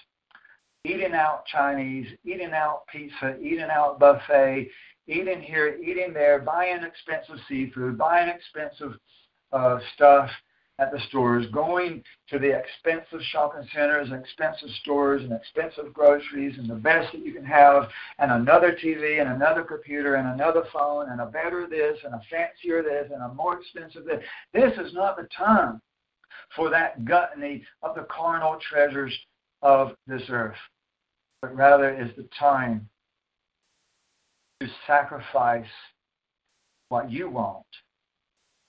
[0.84, 4.70] eating out Chinese, eating out pizza, eating out buffet,
[5.08, 8.94] eating here, eating there, buying expensive seafood, buying expensive
[9.52, 10.30] uh, stuff
[10.82, 16.58] at the stores, going to the expensive shopping centers and expensive stores and expensive groceries
[16.58, 17.88] and the best that you can have,
[18.18, 22.22] and another TV and another computer and another phone and a better this and a
[22.32, 24.24] fancier this and a more expensive this.
[24.54, 25.80] This is not the time
[26.56, 29.16] for that gluttony of the carnal treasures
[29.62, 30.58] of this earth,
[31.44, 32.90] but rather is the time
[34.60, 35.66] to sacrifice
[36.90, 37.66] what you want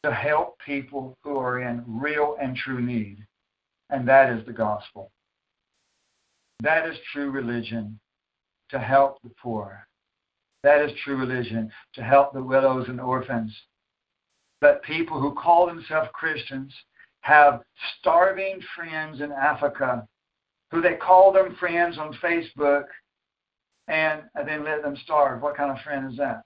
[0.05, 3.19] to help people who are in real and true need.
[3.91, 5.11] And that is the gospel.
[6.61, 7.99] That is true religion
[8.71, 9.87] to help the poor.
[10.63, 13.55] That is true religion to help the widows and orphans.
[14.61, 16.73] But people who call themselves Christians
[17.23, 17.63] have
[17.99, 20.07] starving friends in Africa
[20.73, 22.85] who they call them friends on Facebook
[23.89, 25.43] and then let them starve.
[25.43, 26.43] What kind of friend is that?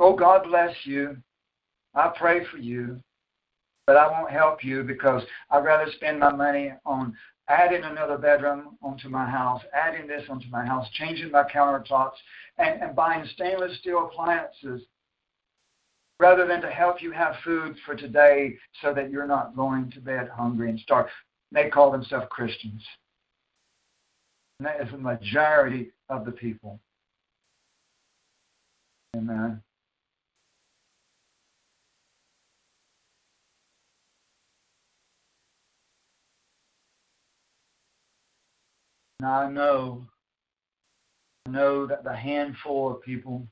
[0.00, 1.16] Oh, God bless you.
[1.96, 3.00] I pray for you,
[3.86, 7.16] but I won't help you because I'd rather spend my money on
[7.48, 12.16] adding another bedroom onto my house, adding this onto my house, changing my countertops,
[12.58, 14.82] and, and buying stainless steel appliances
[16.18, 20.00] rather than to help you have food for today so that you're not going to
[20.00, 21.06] bed hungry and starve.
[21.52, 22.82] They call themselves Christians.
[24.58, 26.80] And that is the majority of the people.
[29.16, 29.62] Amen.
[39.20, 40.06] Now I know,
[41.46, 43.46] I know that the handful of people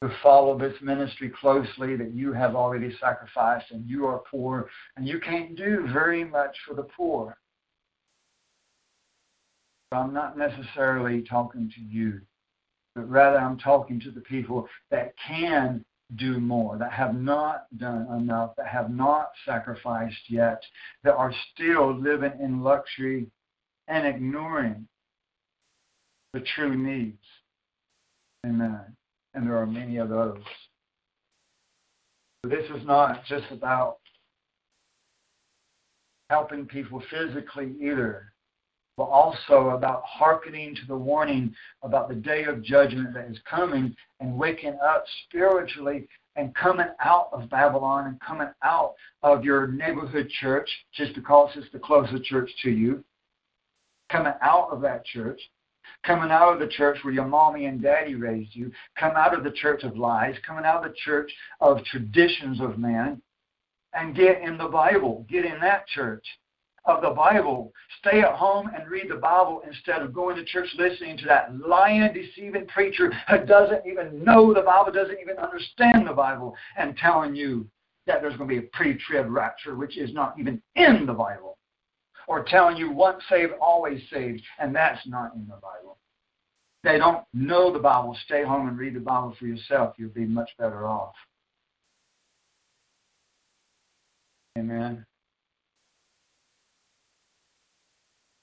[0.00, 5.06] who follow this ministry closely that you have already sacrificed and you are poor and
[5.06, 7.36] you can't do very much for the poor.
[9.92, 12.20] I'm not necessarily talking to you,
[12.96, 15.84] but rather I'm talking to the people that can
[16.16, 20.60] do more, that have not done enough, that have not sacrificed yet,
[21.04, 23.28] that are still living in luxury
[23.88, 24.86] and ignoring
[26.32, 27.22] the true needs.
[28.44, 28.96] Amen.
[29.34, 30.42] And there are many of those.
[32.44, 33.98] This is not just about
[36.30, 38.32] helping people physically either,
[38.96, 43.94] but also about hearkening to the warning about the day of judgment that is coming
[44.20, 46.06] and waking up spiritually
[46.36, 51.70] and coming out of Babylon and coming out of your neighborhood church just because it's
[51.72, 53.04] the closest church to you
[54.14, 55.40] coming out of that church,
[56.04, 59.42] coming out of the church where your mommy and daddy raised you, come out of
[59.42, 63.20] the church of lies, coming out of the church of traditions of man,
[63.92, 65.26] and get in the Bible.
[65.28, 66.24] Get in that church
[66.84, 67.72] of the Bible.
[68.00, 71.56] Stay at home and read the Bible instead of going to church listening to that
[71.58, 76.96] lying, deceiving preacher who doesn't even know the Bible, doesn't even understand the Bible, and
[76.96, 77.66] telling you
[78.06, 81.53] that there's going to be a pre-trib rapture, which is not even in the Bible
[82.26, 85.98] or telling you once saved, always saved, and that's not in the Bible.
[86.82, 88.16] They don't know the Bible.
[88.24, 89.94] Stay home and read the Bible for yourself.
[89.96, 91.14] You'll be much better off.
[94.58, 95.04] Amen.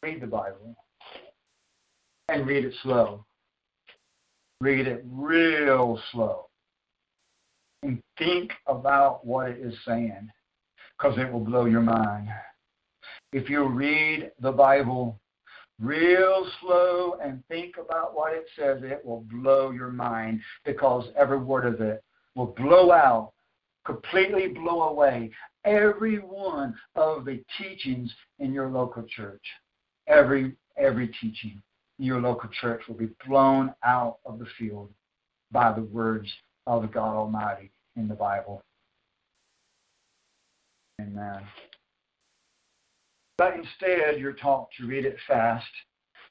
[0.03, 0.75] Read the Bible
[2.29, 3.25] and read it slow.
[4.59, 6.47] Read it real slow.
[7.83, 10.29] And think about what it is saying
[10.97, 12.27] because it will blow your mind
[13.33, 15.19] if you read the Bible
[15.79, 21.39] real slow and think about what it says, it will blow your mind because every
[21.39, 22.03] word of it
[22.35, 23.31] will blow out,
[23.85, 25.31] completely blow away
[25.65, 29.43] every one of the teachings in your local church.
[30.07, 31.61] Every every teaching
[31.99, 34.89] in your local church will be blown out of the field
[35.51, 36.31] by the words
[36.67, 38.63] of God Almighty in the Bible.
[40.99, 41.41] Amen.
[43.41, 45.65] But instead, you're taught to read it fast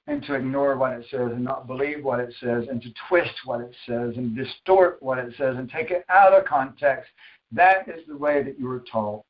[0.06, 3.32] and to ignore what it says and not believe what it says and to twist
[3.46, 7.10] what it says and distort what it says and take it out of context.
[7.50, 9.24] That is the way that you were taught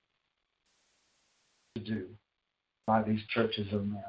[1.74, 2.08] to do
[2.86, 4.02] by these churches of men.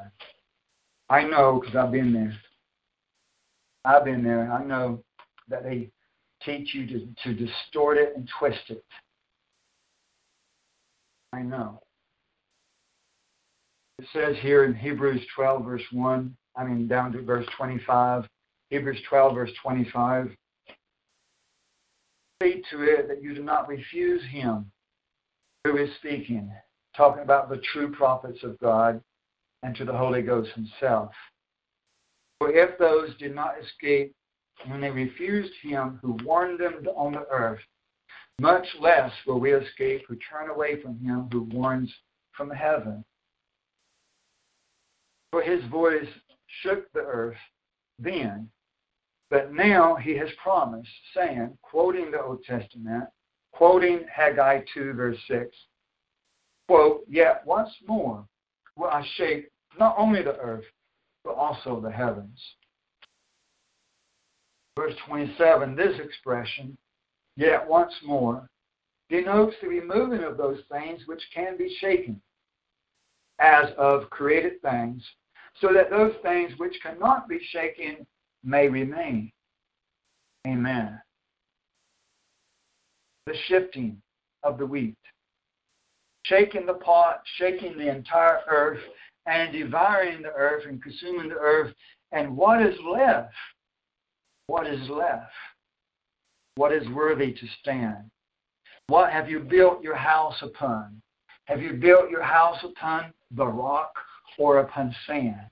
[1.09, 2.37] I know because I've been there.
[3.85, 4.51] I've been there.
[4.51, 5.01] I know
[5.47, 5.91] that they
[6.43, 8.83] teach you to, to distort it and twist it.
[11.31, 11.81] I know.
[14.01, 18.27] It says here in Hebrews 12, verse 1, I mean, down to verse 25,
[18.71, 20.31] Hebrews 12, verse 25.
[22.41, 24.71] See to it that you do not refuse him
[25.63, 26.51] who is speaking,
[26.97, 28.99] talking about the true prophets of God
[29.61, 31.11] and to the Holy Ghost himself.
[32.39, 34.15] For if those did not escape
[34.65, 37.61] when they refused him who warned them on the earth,
[38.39, 41.93] much less will we escape who turn away from him who warns
[42.35, 43.05] from heaven.
[45.31, 46.07] For his voice
[46.61, 47.37] shook the earth
[47.97, 48.49] then,
[49.29, 53.05] but now he has promised, saying, quoting the Old Testament,
[53.53, 55.55] quoting Haggai 2, verse 6,
[56.67, 58.25] quote, Yet once more
[58.75, 59.49] will I shake
[59.79, 60.65] not only the earth,
[61.23, 62.39] but also the heavens.
[64.77, 66.77] Verse 27, this expression,
[67.37, 68.49] yet once more,
[69.09, 72.21] denotes the removing of those things which can be shaken,
[73.39, 75.03] as of created things,
[75.59, 78.05] so that those things which cannot be shaken
[78.43, 79.31] may remain.
[80.47, 80.99] Amen.
[83.27, 84.01] The shifting
[84.43, 84.97] of the wheat,
[86.23, 88.79] shaking the pot, shaking the entire earth,
[89.27, 91.73] and devouring the earth and consuming the earth.
[92.11, 93.33] And what is left?
[94.47, 95.31] What is left?
[96.55, 98.09] What is worthy to stand?
[98.87, 101.01] What have you built your house upon?
[101.45, 103.93] Have you built your house upon the rock
[104.37, 105.49] or upon sand?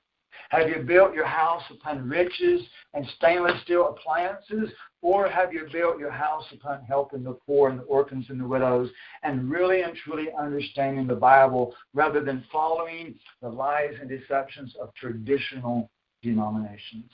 [0.50, 2.62] Have you built your house upon riches
[2.96, 4.70] and stainless steel appliances?
[5.02, 8.48] Or have you built your house upon helping the poor and the orphans and the
[8.48, 8.90] widows
[9.22, 14.94] and really and truly understanding the Bible rather than following the lies and deceptions of
[14.96, 15.90] traditional
[16.24, 17.12] denominations?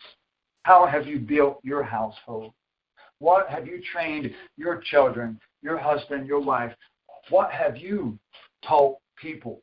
[0.63, 2.53] How have you built your household?
[3.19, 6.73] What have you trained your children, your husband, your wife?
[7.29, 8.17] What have you
[8.65, 9.61] taught people?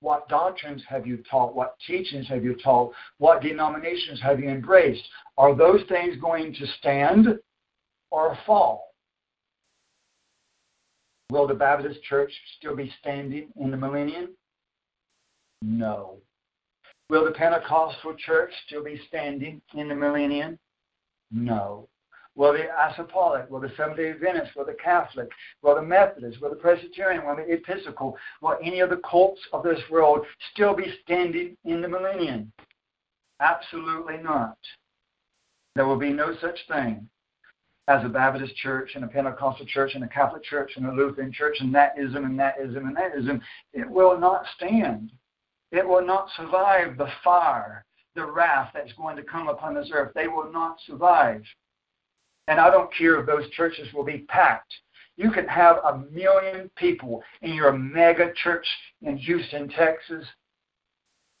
[0.00, 1.54] What doctrines have you taught?
[1.54, 2.92] What teachings have you taught?
[3.18, 5.02] What denominations have you embraced?
[5.36, 7.26] Are those things going to stand
[8.10, 8.94] or fall?
[11.30, 14.30] Will the Baptist church still be standing in the millennium?
[15.62, 16.16] No.
[17.08, 20.58] Will the Pentecostal church still be standing in the millennium?
[21.30, 21.88] No.
[22.40, 25.28] Will the Apostolic, will the Seventh day Adventist, will the Catholic,
[25.60, 29.62] will the Methodist, will the Presbyterian, will the Episcopal, will any of the cults of
[29.62, 32.50] this world still be standing in the millennium?
[33.40, 34.56] Absolutely not.
[35.76, 37.06] There will be no such thing
[37.88, 41.32] as a Baptist church and a Pentecostal church and a Catholic church and a Lutheran
[41.34, 43.42] church and that ism and that ism and that ism.
[43.74, 45.12] It will not stand.
[45.72, 47.84] It will not survive the fire,
[48.14, 50.12] the wrath that's going to come upon this earth.
[50.14, 51.42] They will not survive.
[52.50, 54.74] And I don't care if those churches will be packed.
[55.16, 58.66] You can have a million people in your mega church
[59.02, 60.26] in Houston, Texas,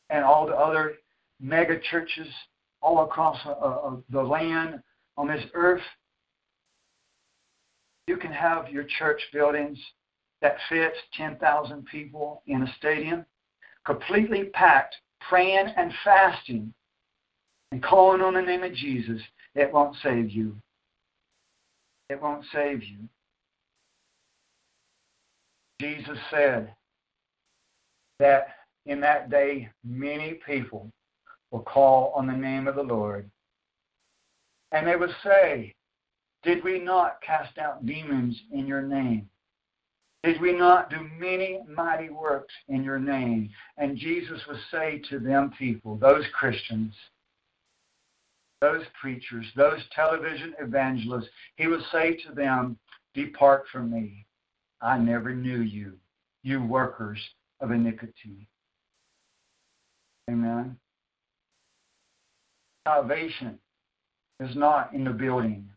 [0.08, 0.94] and all the other
[1.40, 2.28] mega churches
[2.80, 4.80] all across uh, uh, the land
[5.16, 5.82] on this earth.
[8.06, 9.78] You can have your church buildings
[10.42, 13.26] that fits 10,000 people in a stadium,
[13.84, 14.94] completely packed,
[15.28, 16.72] praying and fasting
[17.72, 19.20] and calling on the name of Jesus.
[19.56, 20.54] It won't save you
[22.10, 22.98] it won't save you.
[25.80, 26.74] Jesus said
[28.18, 28.48] that
[28.84, 30.90] in that day many people
[31.50, 33.30] will call on the name of the Lord.
[34.72, 35.74] And they will say,
[36.42, 39.28] Did we not cast out demons in your name?
[40.22, 43.50] Did we not do many mighty works in your name?
[43.78, 46.94] And Jesus would say to them people, those Christians,
[48.60, 52.78] those preachers, those television evangelists, he would say to them,
[53.14, 54.26] Depart from me.
[54.80, 55.94] I never knew you,
[56.42, 57.18] you workers
[57.60, 58.46] of iniquity.
[60.30, 60.76] Amen.
[62.86, 63.58] Salvation
[64.40, 65.68] is not in the building.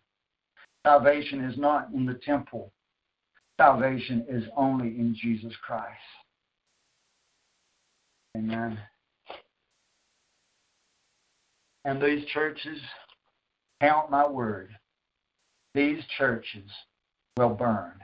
[0.85, 2.71] Salvation is not in the temple.
[3.59, 5.87] Salvation is only in Jesus Christ.
[8.37, 8.79] Amen.
[11.85, 12.79] And these churches,
[13.81, 14.69] count my word,
[15.73, 16.69] these churches
[17.37, 17.99] will burn.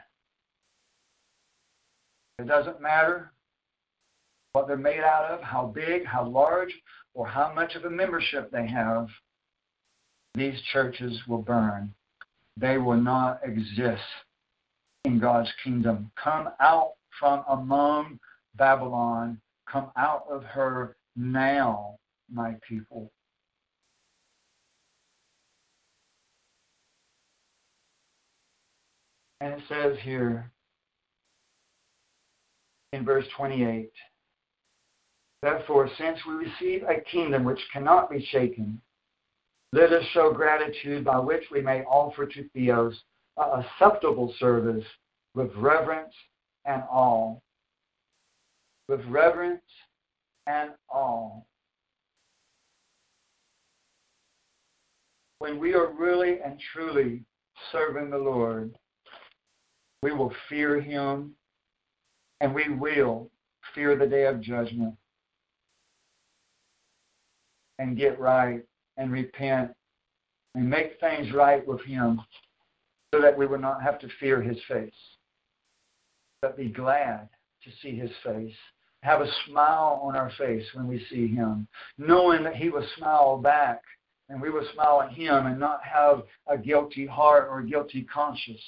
[2.39, 3.31] It doesn't matter
[4.53, 6.73] what they're made out of, how big, how large,
[7.13, 9.07] or how much of a membership they have.
[10.35, 11.93] These churches will burn.
[12.57, 14.01] They will not exist
[15.05, 16.11] in God's kingdom.
[16.21, 18.19] Come out from among
[18.55, 19.39] Babylon.
[19.69, 21.97] Come out of her now,
[22.31, 23.11] my people.
[29.41, 30.51] And it says here
[32.93, 33.91] in verse 28
[35.41, 38.81] Therefore, since we receive a kingdom which cannot be shaken,
[39.71, 42.99] let us show gratitude by which we may offer to Theos
[43.37, 44.83] a acceptable service
[45.35, 46.13] with reverence
[46.65, 47.37] and awe.
[48.89, 49.61] With reverence
[50.47, 51.39] and awe.
[55.37, 57.23] When we are really and truly
[57.71, 58.75] serving the Lord,
[60.01, 61.33] we will fear Him
[62.41, 63.29] and we will
[63.75, 64.95] fear the day of judgment
[67.77, 68.61] and get right
[68.97, 69.71] and repent
[70.55, 72.21] and make things right with Him
[73.13, 74.93] so that we will not have to fear His face,
[76.41, 77.27] but be glad
[77.63, 78.55] to see His face.
[79.01, 81.67] Have a smile on our face when we see Him,
[81.97, 83.81] knowing that He will smile back
[84.29, 88.03] and we will smile at Him and not have a guilty heart or a guilty
[88.03, 88.61] conscience.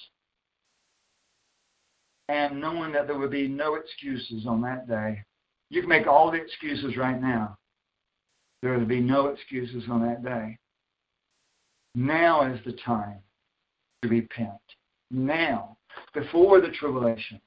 [2.29, 5.23] And knowing that there will be no excuses on that day.
[5.69, 7.57] You can make all the excuses right now.
[8.61, 10.57] There will be no excuses on that day.
[11.95, 13.19] Now is the time
[14.01, 14.51] to repent.
[15.09, 15.77] Now,
[16.13, 17.41] before the tribulation,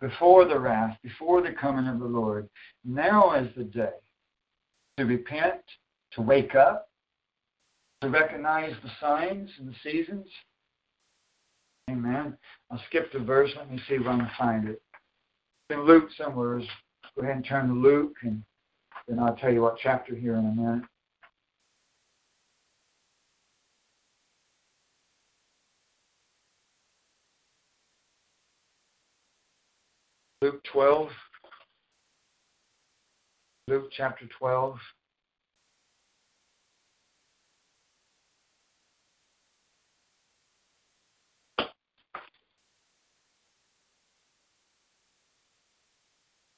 [0.00, 2.48] before the wrath, before the coming of the Lord,
[2.84, 3.90] now is the day
[4.98, 5.62] to repent,
[6.12, 6.88] to wake up,
[8.02, 10.26] to recognize the signs and the seasons.
[11.90, 12.36] Amen.
[12.70, 13.50] I'll skip the verse.
[13.56, 14.82] Let me see if I can find it.
[15.68, 16.60] It's in Luke somewhere.
[17.16, 18.42] Go ahead and turn to Luke, and
[19.06, 20.84] then I'll tell you what chapter here in a minute.
[30.40, 31.08] Luke 12.
[33.68, 34.76] Luke chapter 12.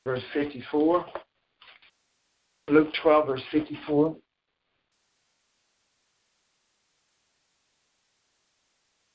[0.04, 1.06] Verse 54.
[2.68, 4.16] Luke 12, verse 54.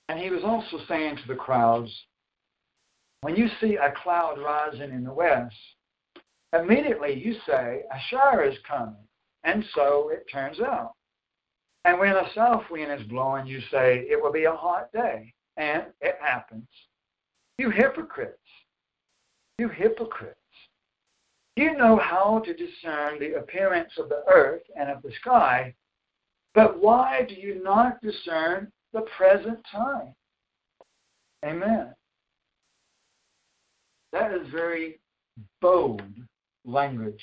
[0.10, 1.91] And he was also saying to the crowds,
[3.22, 5.56] when you see a cloud rising in the west,
[6.57, 8.95] immediately you say, a shower is coming.
[9.44, 10.94] And so it turns out.
[11.86, 15.34] And when a south wind is blowing, you say, it will be a hot day.
[15.57, 16.68] And it happens.
[17.57, 18.38] You hypocrites.
[19.57, 20.39] You hypocrites.
[21.60, 25.76] You know how to discern the appearance of the earth and of the sky,
[26.56, 30.15] but why do you not discern the present time?
[31.45, 31.94] Amen.
[34.14, 35.02] That is very
[35.60, 36.02] bold
[36.64, 37.22] language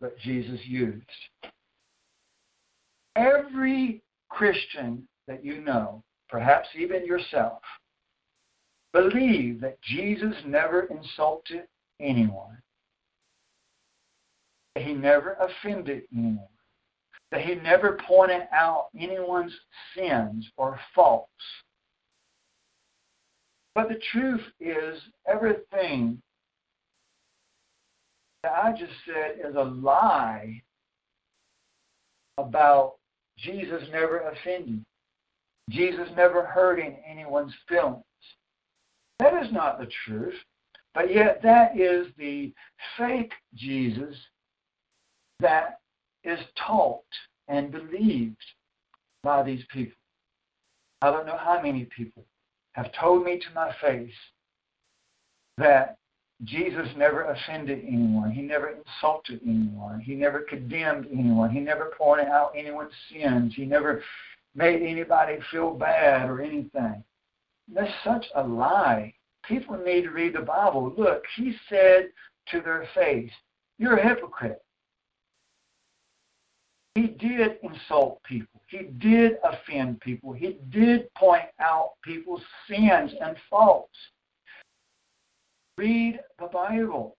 [0.00, 1.06] that Jesus used.
[3.14, 7.60] Every Christian that you know, perhaps even yourself,
[8.92, 11.68] believe that Jesus never insulted
[12.00, 12.58] anyone,
[14.80, 16.38] that he never offended anyone,
[17.30, 19.54] that he never pointed out anyone's
[19.94, 21.30] sins or faults
[23.74, 26.20] but the truth is, everything
[28.42, 30.60] that I just said is a lie
[32.36, 32.94] about
[33.38, 34.84] Jesus never offending,
[35.68, 38.02] Jesus never hurting anyone's feelings.
[39.20, 40.34] That is not the truth,
[40.94, 42.52] but yet that is the
[42.98, 44.16] fake Jesus
[45.40, 45.80] that
[46.24, 47.02] is taught
[47.48, 48.36] and believed
[49.22, 49.96] by these people.
[51.02, 52.24] I don't know how many people
[52.72, 54.12] have told me to my face
[55.58, 55.96] that
[56.44, 58.30] Jesus never offended anyone.
[58.30, 60.00] He never insulted anyone.
[60.00, 61.50] He never condemned anyone.
[61.50, 63.52] He never pointed out anyone's sins.
[63.54, 64.02] He never
[64.54, 67.04] made anybody feel bad or anything.
[67.72, 69.14] That's such a lie.
[69.46, 70.94] People need to read the Bible.
[70.96, 72.10] Look, he said
[72.50, 73.30] to their face,
[73.78, 74.62] You're a hypocrite.
[76.94, 78.60] He did insult people.
[78.66, 80.32] He did offend people.
[80.32, 83.96] He did point out people's sins and faults.
[85.78, 87.16] Read the Bible.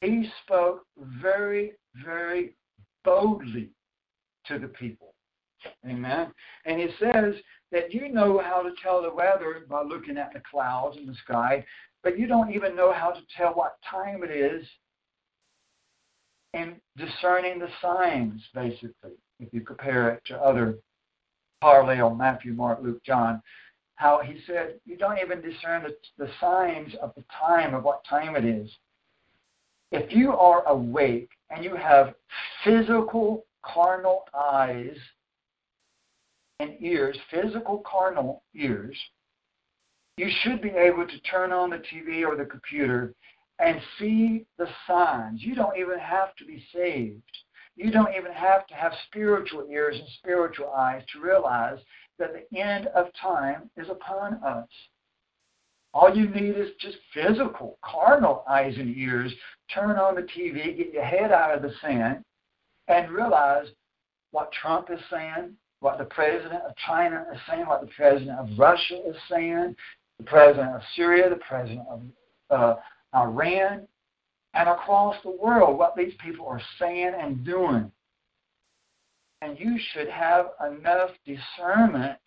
[0.00, 0.86] He spoke
[1.20, 1.72] very,
[2.04, 2.56] very
[3.04, 3.70] boldly
[4.46, 5.14] to the people.
[5.86, 6.32] Amen.
[6.64, 7.34] And he says
[7.70, 11.14] that you know how to tell the weather by looking at the clouds in the
[11.22, 11.64] sky,
[12.02, 14.66] but you don't even know how to tell what time it is
[16.54, 20.78] in discerning the signs, basically, if you compare it to other
[21.60, 23.42] parallel Matthew, Mark, Luke, John,
[23.96, 28.02] how he said you don't even discern the, the signs of the time of what
[28.08, 28.70] time it is.
[29.92, 32.14] If you are awake and you have
[32.64, 34.96] physical carnal eyes
[36.60, 38.96] and ears, physical carnal ears,
[40.16, 43.14] you should be able to turn on the TV or the computer
[43.60, 45.42] and see the signs.
[45.42, 47.22] You don't even have to be saved.
[47.76, 51.78] You don't even have to have spiritual ears and spiritual eyes to realize
[52.18, 54.68] that the end of time is upon us.
[55.92, 59.32] All you need is just physical, carnal eyes and ears.
[59.74, 62.24] Turn on the TV, get your head out of the sand,
[62.88, 63.66] and realize
[64.30, 68.58] what Trump is saying, what the president of China is saying, what the president of
[68.58, 69.74] Russia is saying,
[70.18, 72.02] the president of Syria, the president of
[72.50, 72.76] uh,
[73.14, 73.86] Iran,
[74.54, 77.90] and across the world, what these people are saying and doing.
[79.42, 82.18] And you should have enough discernment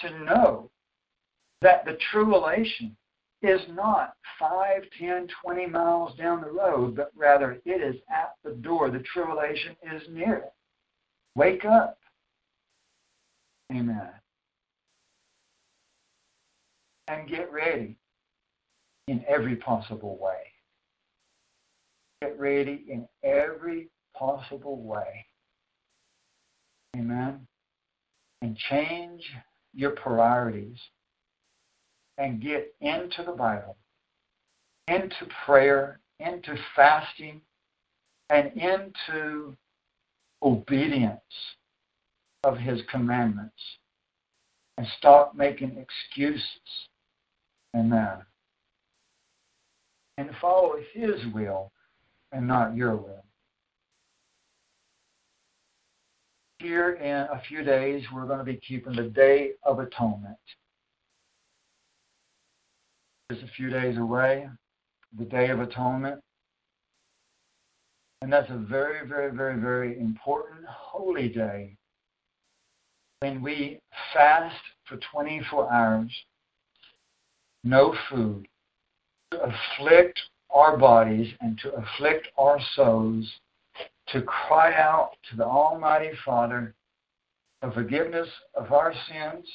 [0.00, 0.70] to know
[1.60, 2.96] that the tribulation
[3.42, 8.52] is not 5, 10, 20 miles down the road, but rather it is at the
[8.52, 8.90] door.
[8.90, 10.44] The tribulation is near.
[11.34, 11.98] Wake up.
[13.70, 14.08] Amen.
[17.08, 17.96] And get ready
[19.08, 20.52] in every possible way.
[22.22, 25.26] Get ready in every possible way.
[26.96, 27.46] Amen.
[28.42, 29.22] And change
[29.74, 30.78] your priorities
[32.18, 33.76] and get into the Bible,
[34.88, 37.40] into prayer, into fasting,
[38.30, 39.56] and into
[40.42, 41.20] obedience
[42.44, 43.60] of His commandments.
[44.78, 46.42] And stop making excuses.
[47.76, 48.18] Amen.
[50.18, 51.72] And follow His will
[52.32, 53.24] and not your will.
[56.60, 60.38] Here in a few days, we're going to be keeping the Day of Atonement.
[63.30, 64.48] It's a few days away,
[65.18, 66.20] the Day of Atonement.
[68.22, 71.76] And that's a very, very, very, very important holy day
[73.24, 73.80] when we
[74.12, 76.12] fast for 24 hours,
[77.64, 78.46] no food,
[79.42, 80.20] afflict
[80.50, 83.30] our bodies and to afflict our souls,
[84.08, 86.74] to cry out to the Almighty Father
[87.60, 89.46] for forgiveness of our sins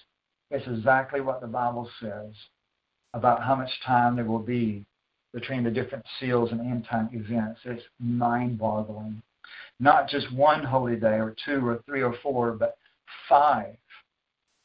[0.50, 2.32] it's exactly what the Bible says
[3.14, 4.84] about how much time there will be
[5.32, 7.60] between the different seals and end time events.
[7.64, 9.22] It's mind boggling.
[9.80, 12.76] Not just one holy day or two or three or four, but
[13.28, 13.76] five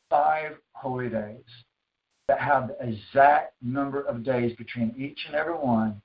[0.09, 1.43] five holy days
[2.27, 5.99] that have the exact number of days between each and every one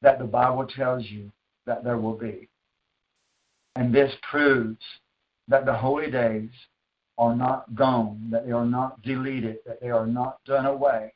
[0.00, 1.30] that the Bible tells you
[1.66, 2.48] that there will be.
[3.76, 4.80] And this proves
[5.48, 6.50] that the holy days
[7.18, 11.12] are not gone, that they are not deleted, that they are not done away,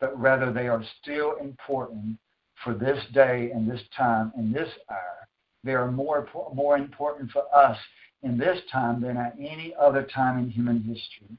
[0.00, 2.18] but rather they are still important
[2.64, 5.28] for this day and this time and this hour.
[5.64, 7.78] They are more, more important for us
[8.22, 11.36] in this time than at any other time in human history.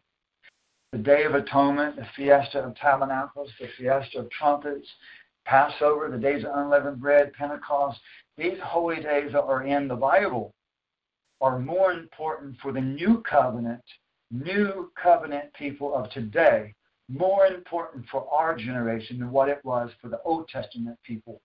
[0.91, 4.88] The Day of Atonement, the Feast of Tabernacles, the Feast of Trumpets,
[5.45, 7.99] Passover, the days of unleavened bread, Pentecost,
[8.38, 10.53] these holy days that are in the Bible
[11.41, 13.84] are more important for the new covenant,
[14.31, 16.73] new covenant people of today,
[17.10, 21.41] more important for our generation than what it was for the Old Testament people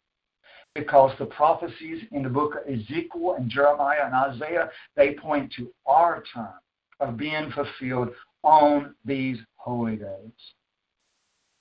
[0.74, 5.72] because the prophecies in the book of Ezekiel and Jeremiah and Isaiah, they point to
[5.86, 6.58] our time
[7.00, 8.08] of being fulfilled
[8.42, 10.32] on these holy days.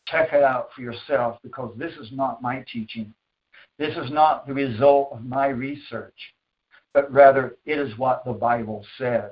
[0.07, 3.13] Check it out for yourself because this is not my teaching.
[3.77, 6.17] This is not the result of my research,
[6.93, 9.31] but rather it is what the Bible says.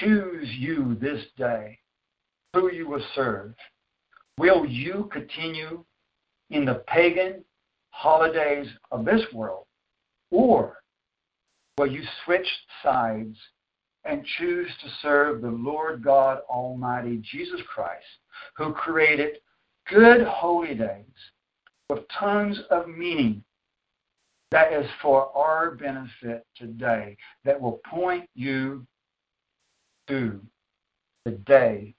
[0.00, 1.78] Choose you this day
[2.54, 3.52] who you will serve.
[4.38, 5.84] Will you continue
[6.50, 7.44] in the pagan
[7.90, 9.66] holidays of this world?
[10.30, 10.78] Or
[11.76, 12.46] will you switch
[12.82, 13.36] sides
[14.04, 18.04] and choose to serve the Lord God Almighty, Jesus Christ,
[18.56, 19.38] who created
[19.88, 21.04] good holy days
[21.90, 23.42] with tons of meaning
[24.50, 28.86] that is for our benefit today, that will point you
[30.08, 30.40] to
[31.24, 31.94] the day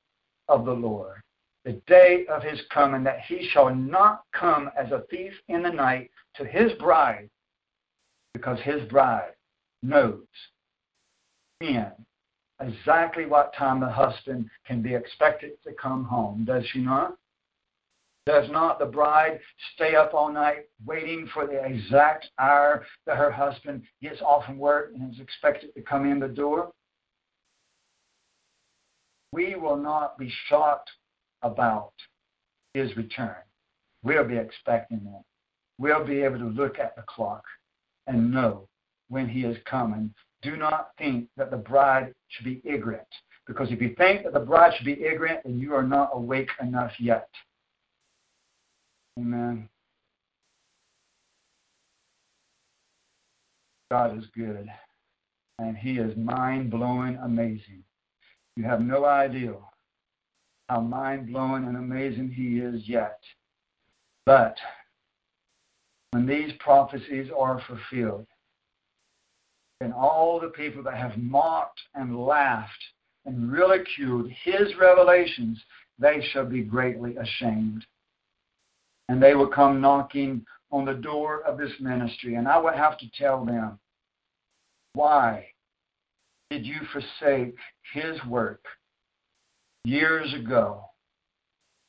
[0.47, 1.21] of the Lord
[1.65, 5.71] the day of his coming, that he shall not come as a thief in the
[5.71, 7.27] night to his bride,
[8.33, 9.33] because his bride
[9.81, 10.23] knows
[11.61, 11.91] in
[12.61, 16.45] exactly what time the husband can be expected to come home.
[16.45, 17.17] Does she not?
[18.27, 19.39] Does not the bride
[19.73, 24.57] stay up all night waiting for the exact hour that her husband gets off from
[24.57, 26.71] work and is expected to come in the door?
[29.31, 30.89] We will not be shocked
[31.41, 31.93] about
[32.73, 33.35] his return.
[34.03, 35.23] We'll be expecting that.
[35.77, 37.43] We'll be able to look at the clock
[38.07, 38.67] and know
[39.09, 40.13] when he is coming.
[40.41, 43.07] Do not think that the bride should be ignorant.
[43.47, 46.49] Because if you think that the bride should be ignorant, then you are not awake
[46.61, 47.29] enough yet.
[49.19, 49.69] Amen.
[53.91, 54.67] God is good.
[55.59, 57.84] And he is mind blowing amazing.
[58.55, 59.53] You have no idea
[60.69, 63.19] how mind blowing and amazing he is yet.
[64.25, 64.57] But
[66.11, 68.27] when these prophecies are fulfilled,
[69.79, 72.83] then all the people that have mocked and laughed
[73.25, 75.61] and ridiculed his revelations,
[75.99, 77.85] they shall be greatly ashamed.
[79.09, 82.97] And they will come knocking on the door of this ministry, and I would have
[82.99, 83.77] to tell them,
[84.93, 85.47] why
[86.49, 87.55] did you forsake
[87.93, 88.63] his work
[89.85, 90.81] years ago.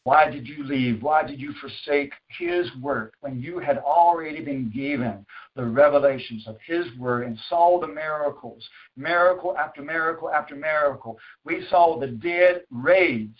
[0.04, 1.02] Why did you leave?
[1.02, 5.26] Why did you forsake His work when you had already been given
[5.56, 8.64] the revelations of His word and saw the miracles,
[8.96, 11.18] miracle after miracle after miracle?
[11.44, 13.32] We saw the dead raised.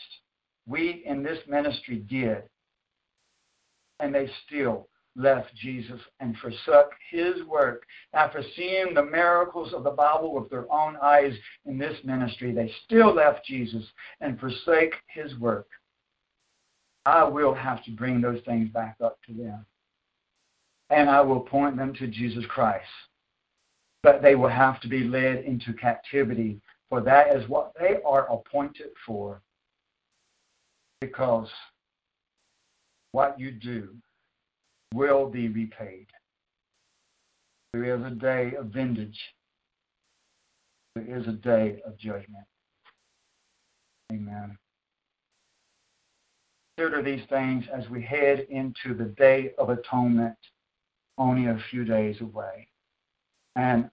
[0.66, 2.43] We in this ministry did.
[4.01, 7.84] And they still left Jesus and forsook his work.
[8.12, 11.32] After seeing the miracles of the Bible with their own eyes
[11.64, 13.84] in this ministry, they still left Jesus
[14.20, 15.66] and forsake his work.
[17.06, 19.64] I will have to bring those things back up to them.
[20.90, 22.84] And I will point them to Jesus Christ.
[24.02, 28.30] But they will have to be led into captivity, for that is what they are
[28.32, 29.40] appointed for.
[31.01, 31.48] Because
[33.12, 33.90] what you do
[34.97, 36.06] will be repaid.
[37.73, 39.20] There is a day of vintage.
[40.94, 42.47] There is a day of judgment.
[44.10, 44.56] Amen.
[46.78, 50.36] Consider these things as we head into the Day of Atonement,
[51.18, 52.68] only a few days away.
[53.56, 53.90] And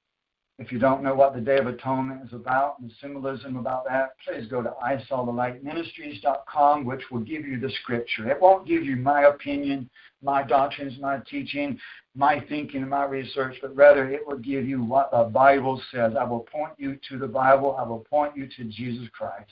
[0.59, 3.85] if you don't know what the Day of Atonement is about and the symbolism about
[3.85, 8.29] that, please go to isawthelightministries.com, which will give you the scripture.
[8.29, 9.89] It won't give you my opinion,
[10.21, 11.79] my doctrines, my teaching,
[12.15, 16.13] my thinking, my research, but rather it will give you what the Bible says.
[16.19, 17.75] I will point you to the Bible.
[17.79, 19.49] I will point you to Jesus Christ.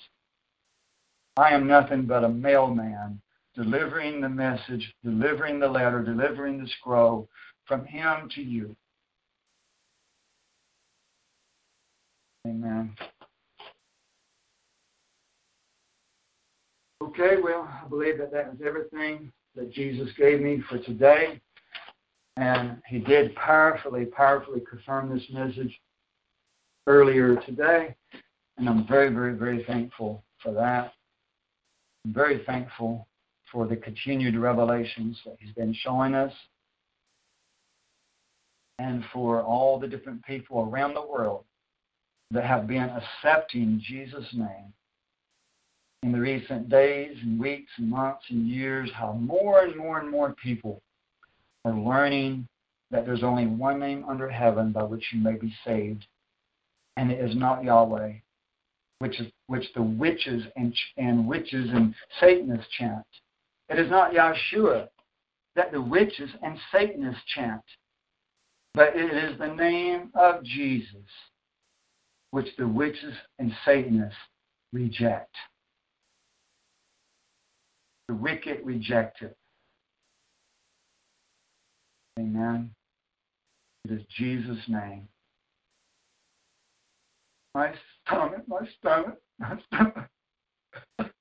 [1.36, 3.20] I am nothing but a mailman
[3.56, 7.28] delivering the message, delivering the letter, delivering the scroll
[7.66, 8.76] from him to you.
[12.48, 12.96] Amen.
[17.02, 21.42] Okay, well, I believe that that was everything that Jesus gave me for today.
[22.38, 25.80] And he did powerfully, powerfully confirm this message
[26.88, 27.96] earlier today.
[28.58, 30.94] And I'm very, very, very thankful for that.
[32.06, 33.08] I'm very thankful
[33.52, 36.34] for the continued revelations that he's been showing us
[38.80, 41.44] and for all the different people around the world
[42.32, 44.74] that have been accepting Jesus' name
[46.04, 50.10] in the recent days and weeks and months and years, how more and more and
[50.10, 50.82] more people
[51.66, 52.48] are learning
[52.90, 56.06] that there's only one name under heaven by which you may be saved,
[56.98, 58.14] and it is not Yahweh,
[59.00, 63.06] which is which the witches and and witches and Satanists chant.
[63.70, 64.90] It is not Yahshua
[65.56, 67.64] that the witches and Satanists chant,
[68.74, 71.06] but it is the name of Jesus,
[72.32, 74.18] which the witches and Satanists
[74.74, 75.36] reject.
[78.08, 79.38] The wicked reject it.
[82.20, 82.72] Amen.
[83.86, 85.08] It is Jesus' name.
[87.54, 87.74] My
[88.06, 90.10] stomach, my stomach, my stomach.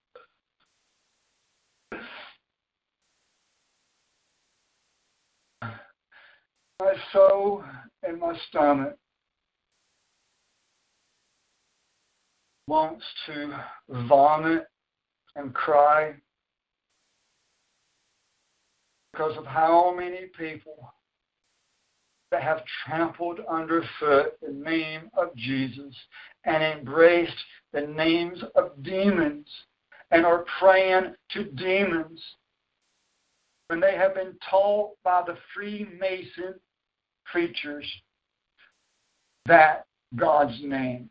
[6.81, 7.65] my soul
[8.03, 8.97] and my stomach
[12.71, 13.53] wants to
[14.07, 14.65] vomit
[15.35, 16.15] and cry
[19.13, 20.95] because of how many people
[22.31, 25.93] that have trampled underfoot the name of Jesus
[26.45, 27.35] and embraced
[27.73, 29.49] the names of demons
[30.13, 32.23] and are praying to demons.
[33.67, 36.55] When they have been taught by the Freemason
[37.25, 37.87] preachers
[39.47, 41.11] that God's name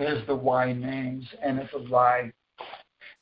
[0.00, 2.32] is the Y names and it's a lie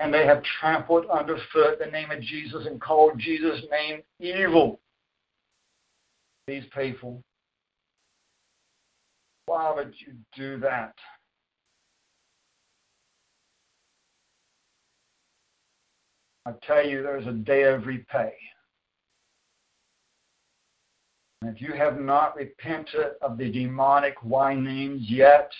[0.00, 4.78] and they have trampled underfoot the name of Jesus and called Jesus' name evil.
[6.46, 7.22] These people,
[9.46, 10.94] why would you do that?
[16.44, 18.32] I tell you, there's a day of repay.
[21.42, 25.50] And if you have not repented of the demonic Y names yet,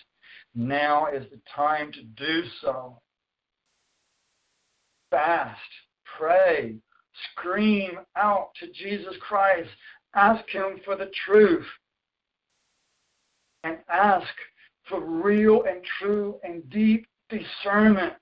[0.57, 2.99] now is the time to do so.
[5.11, 5.61] Fast,
[6.19, 6.77] pray,
[7.31, 9.69] scream out to Jesus Christ,
[10.15, 11.67] ask Him for the truth,
[13.63, 14.27] and ask
[14.89, 18.15] for real and true and deep discernment.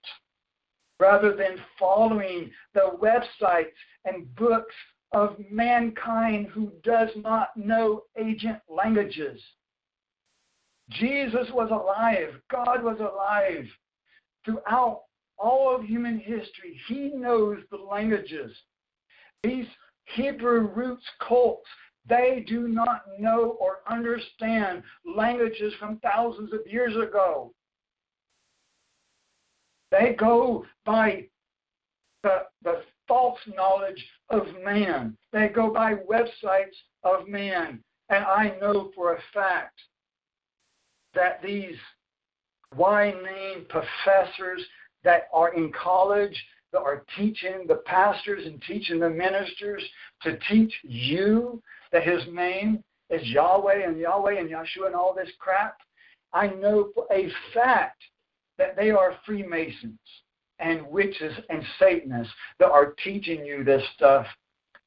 [1.00, 3.74] Rather than following the websites
[4.04, 4.74] and books
[5.12, 9.40] of mankind who does not know agent languages.
[10.90, 12.40] Jesus was alive.
[12.50, 13.66] God was alive
[14.44, 15.02] throughout
[15.38, 16.78] all of human history.
[16.88, 18.52] He knows the languages.
[19.42, 19.66] These
[20.14, 21.68] Hebrew roots cults,
[22.06, 27.52] they do not know or understand languages from thousands of years ago.
[29.90, 31.26] They go by
[32.22, 35.16] the, the false knowledge of man.
[35.32, 37.82] They go by websites of man.
[38.10, 39.80] And I know for a fact
[41.14, 41.76] that these
[42.76, 44.62] name professors
[45.04, 49.82] that are in college that are teaching the pastors and teaching the ministers
[50.22, 51.62] to teach you
[51.92, 55.76] that his name is Yahweh and Yahweh and Yahshua and all this crap.
[56.32, 58.02] I know for a fact
[58.58, 59.98] that they are Freemasons
[60.58, 64.26] and witches and Satanists that are teaching you this stuff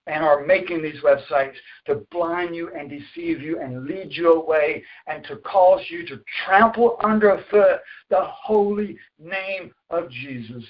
[0.07, 1.55] and are making these websites
[1.85, 6.21] to blind you and deceive you and lead you away and to cause you to
[6.45, 10.63] trample underfoot the holy name of Jesus.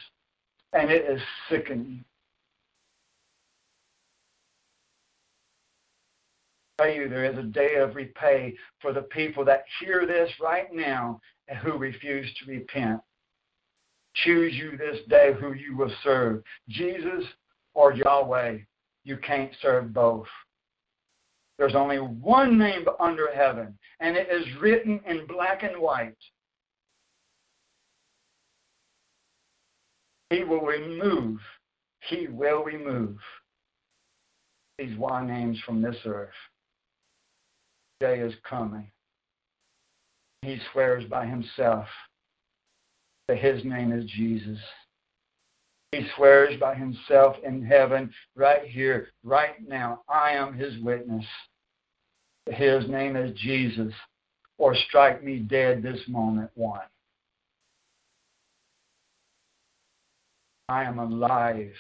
[0.73, 2.03] And it is sickening.
[6.79, 10.71] Tell you, there is a day of repay for the people that hear this right
[10.71, 12.99] now and who refuse to repent.
[14.13, 17.23] Choose you this day who you will serve, Jesus
[17.73, 18.57] or Yahweh.
[19.07, 20.27] You can't serve both.
[21.57, 26.17] There's only one name under heaven, and it is written in black and white.
[30.29, 31.39] He will remove,
[32.09, 33.17] he will remove
[34.77, 36.29] these Y names from this earth.
[38.01, 38.91] Day is coming.
[40.41, 41.87] He swears by himself
[43.29, 44.59] that his name is Jesus.
[45.91, 50.01] He swears by himself in heaven, right here, right now.
[50.09, 51.25] I am his witness.
[52.47, 53.93] His name is Jesus,
[54.57, 56.81] or strike me dead this moment, one.
[60.69, 61.71] I am alive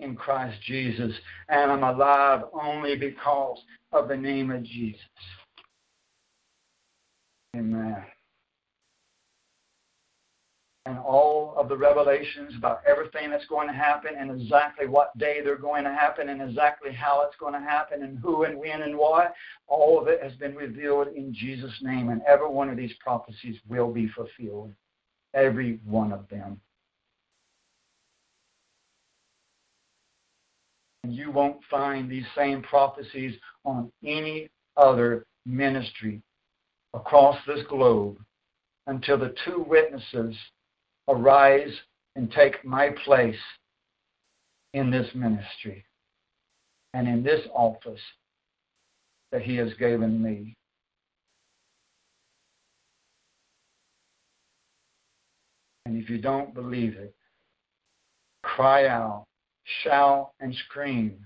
[0.00, 1.12] in Christ Jesus,
[1.48, 3.58] and I'm alive only because
[3.92, 5.00] of the name of Jesus.
[7.56, 8.04] Amen.
[10.86, 15.40] And all of the revelations about everything that's going to happen and exactly what day
[15.44, 18.82] they're going to happen and exactly how it's going to happen and who and when
[18.82, 19.28] and why,
[19.66, 22.08] all of it has been revealed in Jesus' name.
[22.08, 24.72] And every one of these prophecies will be fulfilled.
[25.34, 26.58] Every one of them.
[31.04, 33.34] And you won't find these same prophecies
[33.64, 34.48] on any
[34.78, 36.22] other ministry
[36.94, 38.18] across this globe
[38.86, 40.34] until the two witnesses
[41.10, 41.72] arise
[42.16, 43.36] and take my place
[44.74, 45.84] in this ministry
[46.94, 48.00] and in this office
[49.32, 50.56] that he has given me.
[55.86, 57.14] And if you don't believe it,
[58.42, 59.26] cry out,
[59.82, 61.18] shout, and scream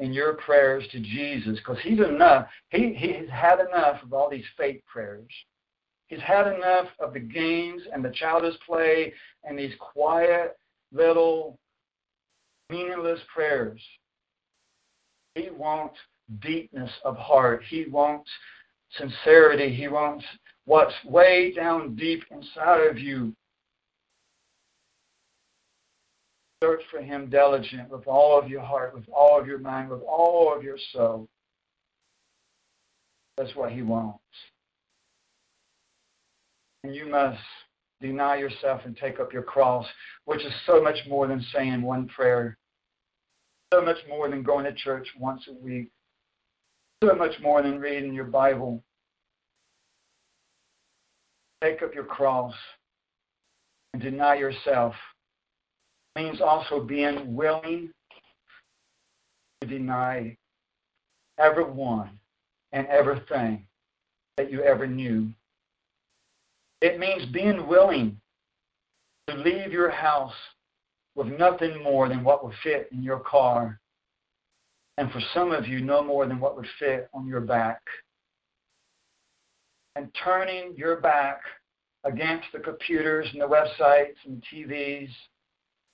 [0.00, 2.46] in your prayers to Jesus because he's enough.
[2.70, 5.30] He, he's had enough of all these fake prayers.
[6.06, 9.12] He's had enough of the games and the childish play
[9.44, 10.58] and these quiet
[10.92, 11.58] little
[12.68, 13.80] meaningless prayers.
[15.34, 15.96] He wants
[16.40, 17.62] deepness of heart.
[17.68, 18.30] He wants
[18.98, 19.74] sincerity.
[19.74, 20.24] He wants
[20.64, 23.34] what's way down deep inside of you.
[26.62, 30.02] Search for Him diligent with all of your heart, with all of your mind, with
[30.02, 31.28] all of your soul.
[33.36, 34.20] That's what He wants.
[36.84, 37.38] You must
[38.00, 39.86] deny yourself and take up your cross,
[40.24, 42.58] which is so much more than saying one prayer,
[43.72, 45.90] so much more than going to church once a week,
[47.04, 48.82] so much more than reading your Bible.
[51.62, 52.54] Take up your cross
[53.94, 54.94] and deny yourself.
[56.16, 57.90] It means also being willing
[59.60, 60.36] to deny
[61.38, 62.18] everyone
[62.72, 63.66] and everything
[64.36, 65.28] that you ever knew
[66.82, 68.20] it means being willing
[69.28, 70.34] to leave your house
[71.14, 73.78] with nothing more than what would fit in your car.
[74.98, 77.80] And for some of you, no more than what would fit on your back.
[79.94, 81.40] And turning your back
[82.04, 85.08] against the computers and the websites and TVs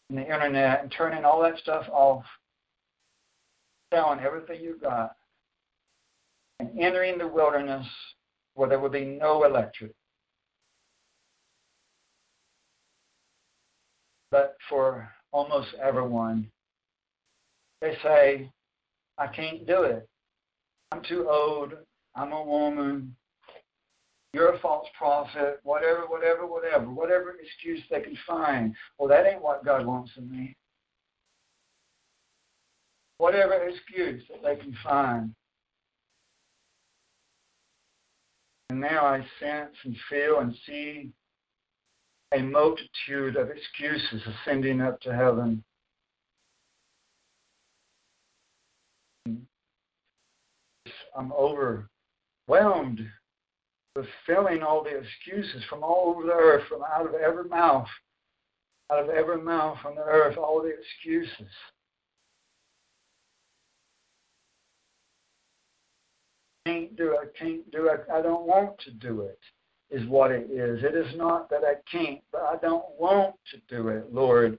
[0.09, 2.24] and the internet and turning all that stuff off,
[3.93, 5.16] selling everything you've got,
[6.60, 7.86] and entering the wilderness
[8.55, 9.93] where there would be no electric,
[14.31, 16.51] but for almost everyone,
[17.81, 18.51] they say,
[19.19, 20.09] I can't do it.
[20.93, 21.75] I'm too old.
[22.15, 23.15] I'm a woman.
[24.33, 25.61] You're a false prophet.
[25.63, 26.91] Whatever, whatever, whatever.
[26.91, 28.75] Whatever excuse they can find.
[28.99, 30.57] Well, that ain't what God wants of me.
[33.19, 35.35] Whatever excuse that they can find.
[38.71, 41.11] And now I sense and feel and see
[42.33, 45.65] a multitude of excuses ascending up to heaven.
[51.17, 51.89] I'm overwhelmed
[53.97, 57.89] with filling all the excuses from all over the earth, from out of every mouth,
[58.93, 61.53] out of every mouth on the earth, all the excuses.
[66.67, 69.39] Can't do it, can't do it, I don't want to do it
[69.90, 70.82] is what it is.
[70.82, 74.59] It is not that I can't, but I don't want to do it, Lord.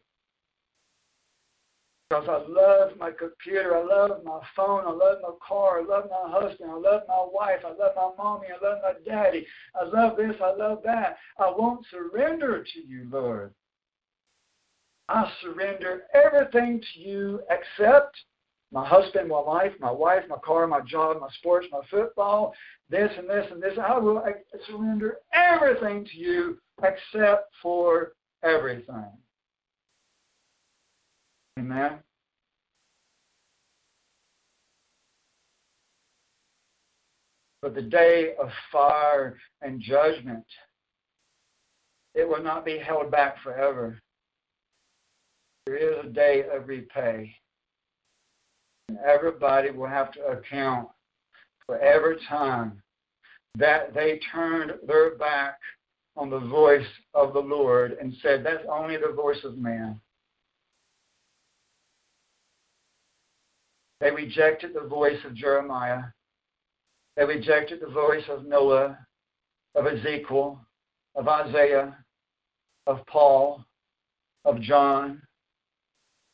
[2.10, 6.06] Because I love my computer, I love my phone, I love my car, I love
[6.10, 9.46] my husband, I love my wife, I love my mommy, I love my daddy,
[9.80, 11.18] I love this, I love that.
[11.38, 13.54] I won't surrender to you, Lord.
[15.08, 18.18] I surrender everything to you except
[18.72, 22.54] my husband, my wife, my wife, my car, my job, my sports, my football,
[22.90, 23.78] this and this and this.
[23.82, 24.24] I will
[24.68, 28.14] surrender everything to you except for
[28.44, 29.12] everything.
[31.58, 32.00] Amen.
[37.62, 40.46] But the day of fire and judgment,
[42.16, 44.00] it will not be held back forever.
[45.66, 47.36] There is a day of repay.
[49.06, 50.90] Everybody will have to account
[51.66, 52.82] for every time
[53.58, 55.60] that they turned their back
[56.16, 60.00] on the voice of the Lord and said, That's only the voice of man.
[64.00, 66.04] They rejected the voice of Jeremiah.
[67.18, 68.98] They rejected the voice of Noah,
[69.76, 70.60] of Ezekiel,
[71.16, 71.98] of Isaiah,
[72.88, 73.66] of Paul,
[74.46, 75.22] of John,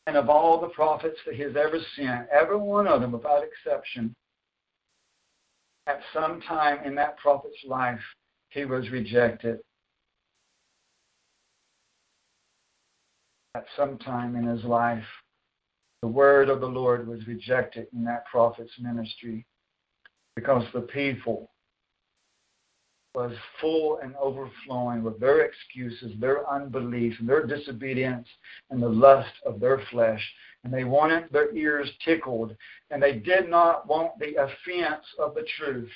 [0.07, 3.43] and of all the prophets that he has ever sent, every one of them without
[3.43, 4.13] exception,
[5.87, 7.99] at some time in that prophet's life,
[8.49, 9.59] he was rejected.
[13.55, 15.05] at some time in his life,
[16.01, 19.45] the word of the Lord was rejected in that prophet's ministry
[20.35, 21.49] because the people
[23.15, 28.27] was full and overflowing with their excuses, their unbelief, and their disobedience,
[28.69, 30.21] and the lust of their flesh.
[30.63, 32.55] And they wanted their ears tickled,
[32.91, 35.91] and they did not want the offense of the truth.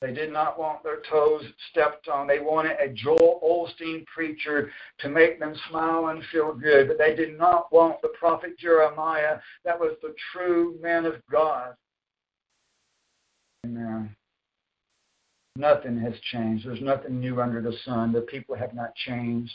[0.00, 2.26] They did not want their toes stepped on.
[2.26, 7.14] They wanted a Joel Osteen preacher to make them smile and feel good, but they
[7.14, 11.74] did not want the prophet Jeremiah that was the true man of God.
[13.64, 14.14] Amen.
[15.56, 16.66] Nothing has changed.
[16.66, 18.12] There's nothing new under the sun.
[18.12, 19.54] The people have not changed.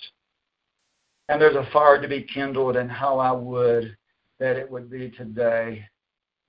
[1.27, 3.97] And there's a fire to be kindled, and how I would
[4.39, 5.85] that it would be today.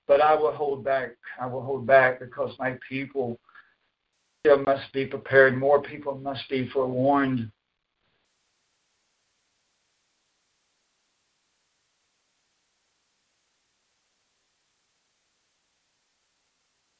[0.07, 1.17] But I will hold back.
[1.39, 3.37] I will hold back because my people
[4.39, 5.57] still must be prepared.
[5.57, 7.51] More people must be forewarned.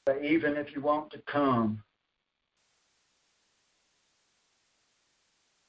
[0.06, 1.82] But even if you want to come,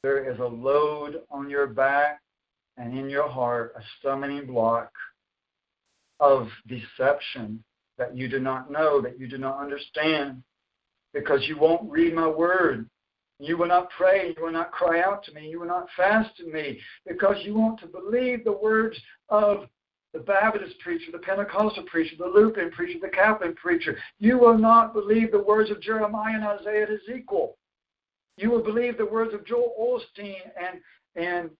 [0.02, 2.20] there is a load on your back
[2.76, 4.90] and in your heart, a stumbling block
[6.18, 7.62] of deception
[7.98, 10.42] that you do not know, that you do not understand,
[11.14, 12.88] because you won't read my word.
[13.38, 16.36] You will not pray, you will not cry out to me, you will not fast
[16.38, 19.68] to me, because you want to believe the words of
[20.14, 23.96] the Baptist preacher, the Pentecostal preacher, the Lutheran preacher, the Catholic preacher.
[24.18, 27.56] You will not believe the words of Jeremiah and Isaiah and Ezekiel.
[28.36, 30.80] You will believe the words of Joel Osteen and
[31.14, 31.50] and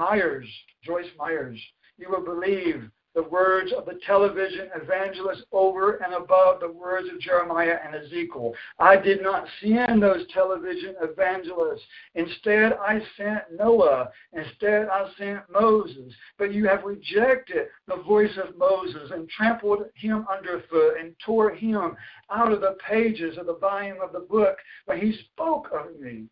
[0.00, 0.48] Myers,
[0.84, 1.60] Joyce Myers.
[1.96, 7.18] You will believe the words of the television evangelist over and above the words of
[7.18, 8.52] Jeremiah and Ezekiel.
[8.78, 11.82] I did not send those television evangelists.
[12.14, 14.10] Instead, I sent Noah.
[14.34, 16.12] Instead, I sent Moses.
[16.38, 21.96] But you have rejected the voice of Moses and trampled him underfoot and tore him
[22.30, 26.24] out of the pages of the volume of the book when he spoke of me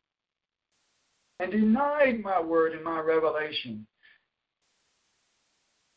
[1.40, 3.86] and denied my word and my revelation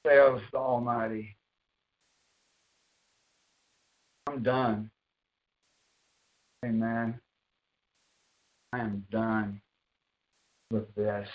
[0.07, 1.35] says the Almighty.
[4.27, 4.89] I'm done.
[6.65, 7.19] Amen.
[8.73, 9.61] I am done
[10.71, 11.27] with this.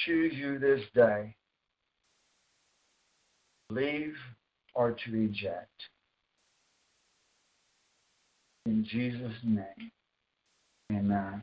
[0.00, 1.34] Choose you this day.
[3.70, 4.16] Leave
[4.74, 5.70] or to reject.
[8.66, 9.90] In Jesus' name.
[10.92, 11.42] Amen.